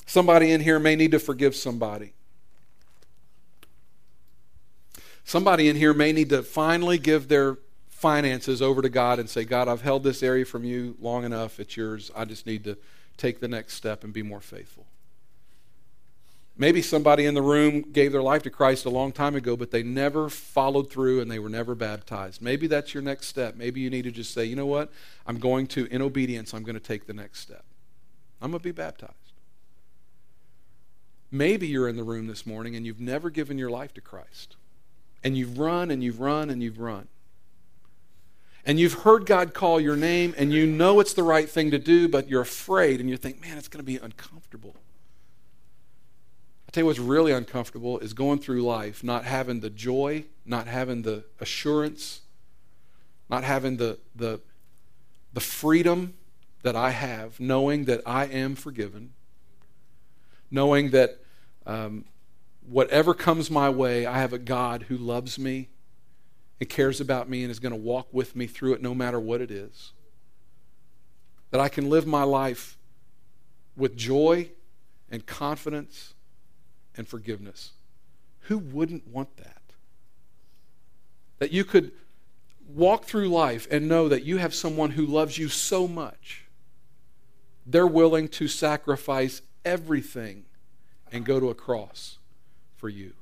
Somebody 0.05 0.51
in 0.51 0.61
here 0.61 0.79
may 0.79 0.95
need 0.95 1.11
to 1.11 1.19
forgive 1.19 1.55
somebody. 1.55 2.13
Somebody 5.23 5.67
in 5.67 5.75
here 5.75 5.93
may 5.93 6.11
need 6.11 6.29
to 6.29 6.43
finally 6.43 6.97
give 6.97 7.27
their 7.27 7.57
finances 7.89 8.61
over 8.61 8.81
to 8.81 8.89
God 8.89 9.19
and 9.19 9.29
say, 9.29 9.43
God, 9.43 9.67
I've 9.67 9.81
held 9.81 10.03
this 10.03 10.21
area 10.21 10.45
from 10.45 10.63
you 10.63 10.95
long 11.01 11.23
enough. 11.23 11.59
It's 11.59 11.75
yours. 11.75 12.11
I 12.15 12.25
just 12.25 12.45
need 12.45 12.63
to 12.65 12.77
take 13.17 13.39
the 13.39 13.47
next 13.47 13.73
step 13.73 14.03
and 14.03 14.13
be 14.13 14.21
more 14.21 14.41
faithful. 14.41 14.85
Maybe 16.57 16.81
somebody 16.81 17.25
in 17.25 17.33
the 17.33 17.41
room 17.41 17.81
gave 17.81 18.13
their 18.13 18.21
life 18.21 18.43
to 18.43 18.49
Christ 18.49 18.85
a 18.85 18.89
long 18.89 19.11
time 19.11 19.35
ago, 19.35 19.57
but 19.57 19.71
they 19.71 19.83
never 19.83 20.29
followed 20.29 20.89
through 20.89 21.19
and 21.19 21.29
they 21.29 21.39
were 21.39 21.49
never 21.49 21.75
baptized. 21.75 22.41
Maybe 22.41 22.67
that's 22.67 22.93
your 22.93 23.03
next 23.03 23.27
step. 23.27 23.55
Maybe 23.55 23.81
you 23.81 23.89
need 23.89 24.03
to 24.03 24.11
just 24.11 24.33
say, 24.33 24.45
you 24.45 24.55
know 24.55 24.65
what? 24.65 24.89
I'm 25.27 25.37
going 25.37 25.67
to, 25.67 25.85
in 25.87 26.01
obedience, 26.01 26.53
I'm 26.53 26.63
going 26.63 26.75
to 26.75 26.79
take 26.79 27.07
the 27.07 27.13
next 27.13 27.41
step. 27.41 27.65
I'm 28.41 28.51
going 28.51 28.61
to 28.61 28.63
be 28.63 28.71
baptized. 28.71 29.13
Maybe 31.29 31.67
you're 31.67 31.89
in 31.89 31.97
the 31.97 32.03
room 32.03 32.27
this 32.27 32.45
morning 32.45 32.77
and 32.77 32.85
you've 32.85 33.01
never 33.01 33.29
given 33.29 33.57
your 33.57 33.69
life 33.69 33.93
to 33.95 34.01
Christ. 34.01 34.55
And 35.25 35.37
you've 35.37 35.59
run 35.59 35.91
and 35.91 36.01
you've 36.01 36.21
run 36.21 36.49
and 36.49 36.63
you've 36.63 36.79
run. 36.79 37.09
And 38.65 38.79
you've 38.79 38.93
heard 38.93 39.25
God 39.25 39.53
call 39.53 39.81
your 39.81 39.97
name 39.97 40.33
and 40.37 40.53
you 40.53 40.65
know 40.65 41.01
it's 41.01 41.13
the 41.13 41.23
right 41.23 41.49
thing 41.49 41.69
to 41.71 41.79
do, 41.79 42.07
but 42.07 42.29
you're 42.29 42.41
afraid 42.41 43.01
and 43.01 43.09
you 43.09 43.17
think, 43.17 43.41
man, 43.41 43.57
it's 43.57 43.67
going 43.67 43.83
to 43.83 43.85
be 43.85 43.97
uncomfortable 43.97 44.75
tell 46.75 46.81
you 46.81 46.87
what's 46.87 46.99
really 46.99 47.31
uncomfortable 47.31 47.99
is 47.99 48.13
going 48.13 48.37
through 48.37 48.61
life 48.61 49.01
not 49.01 49.23
having 49.23 49.61
the 49.61 49.69
joy, 49.69 50.25
not 50.45 50.67
having 50.67 51.03
the 51.03 51.23
assurance, 51.39 52.19
not 53.29 53.45
having 53.45 53.77
the, 53.77 53.97
the, 54.13 54.41
the 55.31 55.39
freedom 55.39 56.15
that 56.63 56.75
I 56.75 56.89
have, 56.89 57.39
knowing 57.39 57.85
that 57.85 58.01
I 58.05 58.25
am 58.25 58.55
forgiven, 58.55 59.13
knowing 60.51 60.89
that 60.89 61.17
um, 61.65 62.03
whatever 62.67 63.13
comes 63.13 63.49
my 63.49 63.69
way, 63.69 64.05
I 64.05 64.17
have 64.19 64.33
a 64.33 64.37
God 64.37 64.83
who 64.89 64.97
loves 64.97 65.39
me 65.39 65.69
and 66.59 66.67
cares 66.67 66.99
about 66.99 67.29
me 67.29 67.43
and 67.43 67.51
is 67.51 67.59
going 67.59 67.71
to 67.71 67.79
walk 67.79 68.09
with 68.11 68.35
me 68.35 68.47
through 68.47 68.73
it 68.73 68.81
no 68.81 68.93
matter 68.93 69.19
what 69.19 69.39
it 69.39 69.49
is. 69.49 69.93
That 71.51 71.61
I 71.61 71.69
can 71.69 71.89
live 71.89 72.05
my 72.05 72.23
life 72.23 72.77
with 73.77 73.95
joy 73.95 74.49
and 75.09 75.25
confidence 75.25 76.14
and 76.97 77.07
forgiveness. 77.07 77.71
Who 78.41 78.57
wouldn't 78.57 79.07
want 79.07 79.37
that? 79.37 79.61
That 81.39 81.51
you 81.51 81.65
could 81.65 81.91
walk 82.67 83.05
through 83.05 83.29
life 83.29 83.67
and 83.69 83.87
know 83.87 84.09
that 84.09 84.23
you 84.23 84.37
have 84.37 84.53
someone 84.53 84.91
who 84.91 85.05
loves 85.05 85.37
you 85.37 85.49
so 85.49 85.87
much, 85.87 86.45
they're 87.65 87.87
willing 87.87 88.27
to 88.27 88.47
sacrifice 88.47 89.41
everything 89.63 90.45
and 91.11 91.25
go 91.25 91.39
to 91.39 91.49
a 91.49 91.55
cross 91.55 92.17
for 92.75 92.89
you. 92.89 93.13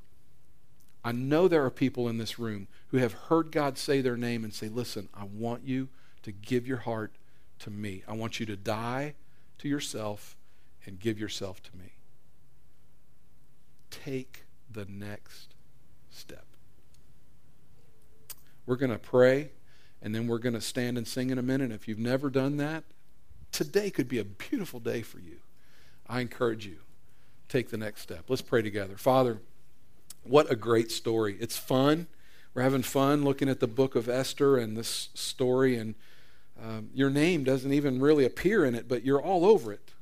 I 1.04 1.12
know 1.12 1.48
there 1.48 1.66
are 1.66 1.70
people 1.70 2.08
in 2.08 2.18
this 2.18 2.40
room 2.40 2.68
who 2.88 2.98
have 2.98 3.14
heard 3.14 3.52
God 3.52 3.78
say 3.78 4.02
their 4.02 4.16
name 4.16 4.44
and 4.44 4.54
say, 4.54 4.70
Listen, 4.70 5.10
I 5.14 5.26
want 5.26 5.64
you 5.66 5.90
to 6.24 6.32
give 6.32 6.66
your 6.66 6.78
heart 6.78 7.14
to 7.60 7.70
me. 7.70 8.04
I 8.08 8.14
want 8.14 8.40
you 8.40 8.46
to 8.46 8.56
die 8.56 9.16
to 9.60 9.68
yourself 9.68 10.38
and 10.86 11.00
give 11.00 11.20
yourself 11.20 11.62
to 11.64 11.78
me 11.78 11.94
take 14.04 14.44
the 14.72 14.86
next 14.86 15.54
step. 16.10 16.46
We're 18.66 18.76
going 18.76 18.92
to 18.92 18.98
pray, 18.98 19.52
and 20.02 20.16
then 20.16 20.28
we're 20.28 20.40
going 20.40 20.54
to 20.56 20.62
stand 20.62 20.98
and 20.98 21.08
sing 21.08 21.30
in 21.30 21.38
a 21.38 21.44
minute. 21.44 21.72
If 21.72 21.88
you've 21.88 22.00
never 22.00 22.30
done 22.30 22.58
that, 22.58 22.84
today 23.52 23.90
could 23.90 24.08
be 24.08 24.20
a 24.20 24.24
beautiful 24.24 24.80
day 24.80 25.02
for 25.02 25.20
you. 25.20 25.38
I 26.08 26.22
encourage 26.22 26.66
you, 26.66 26.78
take 27.50 27.70
the 27.70 27.78
next 27.78 28.02
step. 28.02 28.26
Let's 28.28 28.42
pray 28.42 28.62
together. 28.62 28.98
Father, 28.98 29.40
what 30.24 30.52
a 30.52 30.56
great 30.56 30.92
story. 30.92 31.38
It's 31.40 31.58
fun. 31.58 32.08
We're 32.54 32.62
having 32.62 32.84
fun 32.84 33.24
looking 33.24 33.50
at 33.50 33.60
the 33.60 33.68
book 33.68 33.96
of 33.96 34.08
Esther 34.08 34.58
and 34.58 34.78
this 34.78 35.10
story, 35.14 35.76
and 35.76 35.96
um, 36.62 36.90
your 36.94 37.10
name 37.10 37.44
doesn't 37.44 37.74
even 37.74 38.00
really 38.00 38.26
appear 38.26 38.64
in 38.64 38.76
it, 38.76 38.88
but 38.88 39.04
you're 39.04 39.22
all 39.22 39.46
over 39.46 39.74
it. 39.74 39.93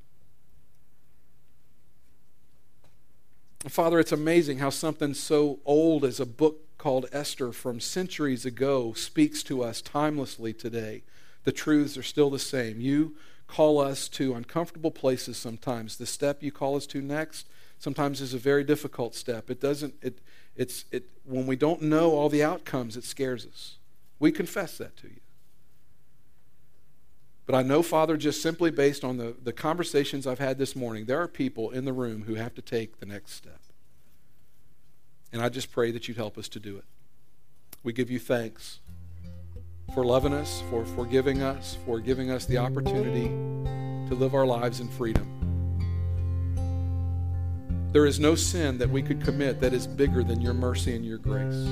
Father, 3.70 4.00
it's 4.00 4.12
amazing 4.12 4.58
how 4.58 4.72
something 4.72 5.14
so 5.14 5.60
old 5.66 6.04
as 6.04 6.20
a 6.20 6.26
book 6.26 6.78
called 6.80 7.06
Esther 7.12 7.52
from 7.52 7.80
centuries 7.80 8.44
ago 8.44 8.92
speaks 8.94 9.44
to 9.44 9.64
us 9.64 9.84
timelessly 9.84 10.52
today. 10.52 11.04
The 11.44 11.52
truths 11.52 11.96
are 11.96 12.04
still 12.04 12.32
the 12.32 12.40
same. 12.40 12.82
You 12.82 13.16
call 13.48 13.80
us 13.80 14.08
to 14.10 14.34
uncomfortable 14.34 14.90
places 14.90 15.38
sometimes. 15.38 15.98
The 15.98 16.08
step 16.08 16.42
you 16.42 16.52
call 16.52 16.76
us 16.76 16.88
to 16.88 17.02
next 17.02 17.48
sometimes 17.78 18.20
is 18.20 18.34
a 18.34 18.40
very 18.40 18.64
difficult 18.64 19.14
step. 19.14 19.52
It 19.52 19.62
doesn't 19.62 19.94
it 20.02 20.20
it's 20.56 20.86
it 20.92 21.06
when 21.24 21.46
we 21.46 21.56
don't 21.56 21.84
know 21.84 22.12
all 22.12 22.30
the 22.30 22.44
outcomes 22.44 22.98
it 22.98 23.04
scares 23.04 23.46
us. 23.46 23.78
We 24.20 24.32
confess 24.32 24.78
that 24.80 24.98
to 24.98 25.08
you. 25.08 25.21
But 27.52 27.58
I 27.58 27.64
know, 27.64 27.84
Father, 27.84 28.16
just 28.16 28.42
simply 28.42 28.72
based 28.72 29.04
on 29.04 29.18
the, 29.18 29.36
the 29.44 29.52
conversations 29.52 30.26
I've 30.26 30.40
had 30.40 30.58
this 30.58 30.74
morning, 30.74 31.04
there 31.04 31.20
are 31.22 31.28
people 31.28 31.70
in 31.70 31.84
the 31.84 31.92
room 31.92 32.24
who 32.24 32.36
have 32.36 32.56
to 32.56 32.62
take 32.62 33.02
the 33.02 33.06
next 33.06 33.34
step. 33.34 33.60
And 35.34 35.42
I 35.42 35.50
just 35.50 35.70
pray 35.70 35.92
that 35.92 36.08
you'd 36.08 36.16
help 36.16 36.38
us 36.38 36.48
to 36.48 36.62
do 36.62 36.78
it. 36.78 36.86
We 37.84 37.92
give 37.92 38.10
you 38.10 38.20
thanks 38.20 38.80
for 39.94 40.06
loving 40.06 40.34
us, 40.34 40.64
for 40.70 40.86
forgiving 40.86 41.42
us, 41.42 41.78
for 41.86 42.00
giving 42.00 42.32
us 42.32 42.46
the 42.46 42.58
opportunity 42.58 43.28
to 43.28 44.16
live 44.16 44.34
our 44.34 44.46
lives 44.46 44.80
in 44.80 44.88
freedom. 44.88 45.28
There 47.92 48.06
is 48.06 48.18
no 48.18 48.34
sin 48.34 48.78
that 48.78 48.90
we 48.90 49.02
could 49.02 49.22
commit 49.22 49.60
that 49.60 49.74
is 49.74 49.88
bigger 49.88 50.24
than 50.24 50.40
your 50.40 50.54
mercy 50.54 50.96
and 50.96 51.04
your 51.04 51.18
grace. 51.18 51.68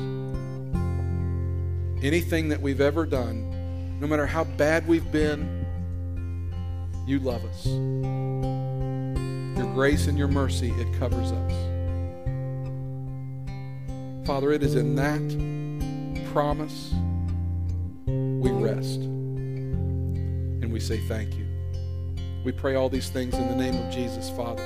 Anything 2.03 2.49
that 2.49 2.59
we've 2.59 2.81
ever 2.81 3.05
done, 3.05 3.97
no 4.01 4.07
matter 4.07 4.25
how 4.25 4.43
bad 4.43 4.85
we've 4.85 5.09
been, 5.09 5.58
you 7.09 7.19
love 7.19 7.43
us. 7.43 7.65
Your 9.57 9.73
grace 9.73 10.05
and 10.05 10.15
your 10.15 10.27
mercy, 10.27 10.71
it 10.77 10.99
covers 10.99 11.31
us. 11.31 11.51
Father, 14.27 14.51
it 14.51 14.61
is 14.61 14.75
in 14.75 14.93
that 14.95 16.29
promise 16.31 16.93
we 18.05 18.51
rest. 18.51 18.99
And 18.99 20.71
we 20.71 20.79
say 20.79 20.99
thank 21.07 21.35
you. 21.35 21.47
We 22.43 22.51
pray 22.51 22.75
all 22.75 22.89
these 22.89 23.09
things 23.09 23.33
in 23.33 23.47
the 23.47 23.55
name 23.55 23.75
of 23.75 23.91
Jesus, 23.91 24.29
Father. 24.29 24.61